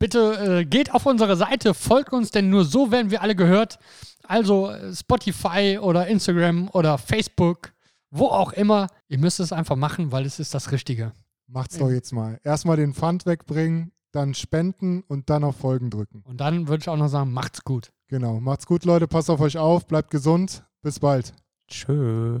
Bitte 0.00 0.60
äh, 0.60 0.64
geht 0.64 0.94
auf 0.94 1.04
unsere 1.04 1.36
Seite, 1.36 1.74
folgt 1.74 2.14
uns, 2.14 2.30
denn 2.30 2.48
nur 2.48 2.64
so 2.64 2.90
werden 2.90 3.10
wir 3.10 3.20
alle 3.20 3.36
gehört. 3.36 3.78
Also 4.24 4.70
äh, 4.70 4.94
Spotify 4.94 5.78
oder 5.80 6.06
Instagram 6.06 6.70
oder 6.72 6.96
Facebook, 6.96 7.72
wo 8.10 8.26
auch 8.26 8.52
immer. 8.54 8.88
Ihr 9.08 9.18
müsst 9.18 9.40
es 9.40 9.52
einfach 9.52 9.76
machen, 9.76 10.10
weil 10.10 10.24
es 10.24 10.40
ist 10.40 10.54
das 10.54 10.72
Richtige. 10.72 11.12
Macht's 11.46 11.76
doch 11.76 11.90
jetzt 11.90 12.12
mal. 12.12 12.40
Erstmal 12.44 12.78
den 12.78 12.94
Pfand 12.94 13.26
wegbringen, 13.26 13.92
dann 14.10 14.32
spenden 14.32 15.02
und 15.02 15.28
dann 15.28 15.44
auf 15.44 15.56
Folgen 15.56 15.90
drücken. 15.90 16.22
Und 16.24 16.40
dann 16.40 16.66
würde 16.66 16.80
ich 16.80 16.88
auch 16.88 16.96
noch 16.96 17.08
sagen, 17.08 17.32
macht's 17.32 17.62
gut. 17.62 17.92
Genau. 18.08 18.40
Macht's 18.40 18.66
gut, 18.66 18.84
Leute. 18.86 19.06
Passt 19.06 19.28
auf 19.28 19.40
euch 19.40 19.58
auf. 19.58 19.86
Bleibt 19.86 20.10
gesund. 20.10 20.64
Bis 20.80 20.98
bald. 20.98 21.34
Tschö. 21.68 22.40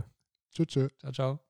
Tschüss. 0.50 0.66
tschüss. 0.66 0.90
Ciao, 0.98 1.12
ciao. 1.12 1.49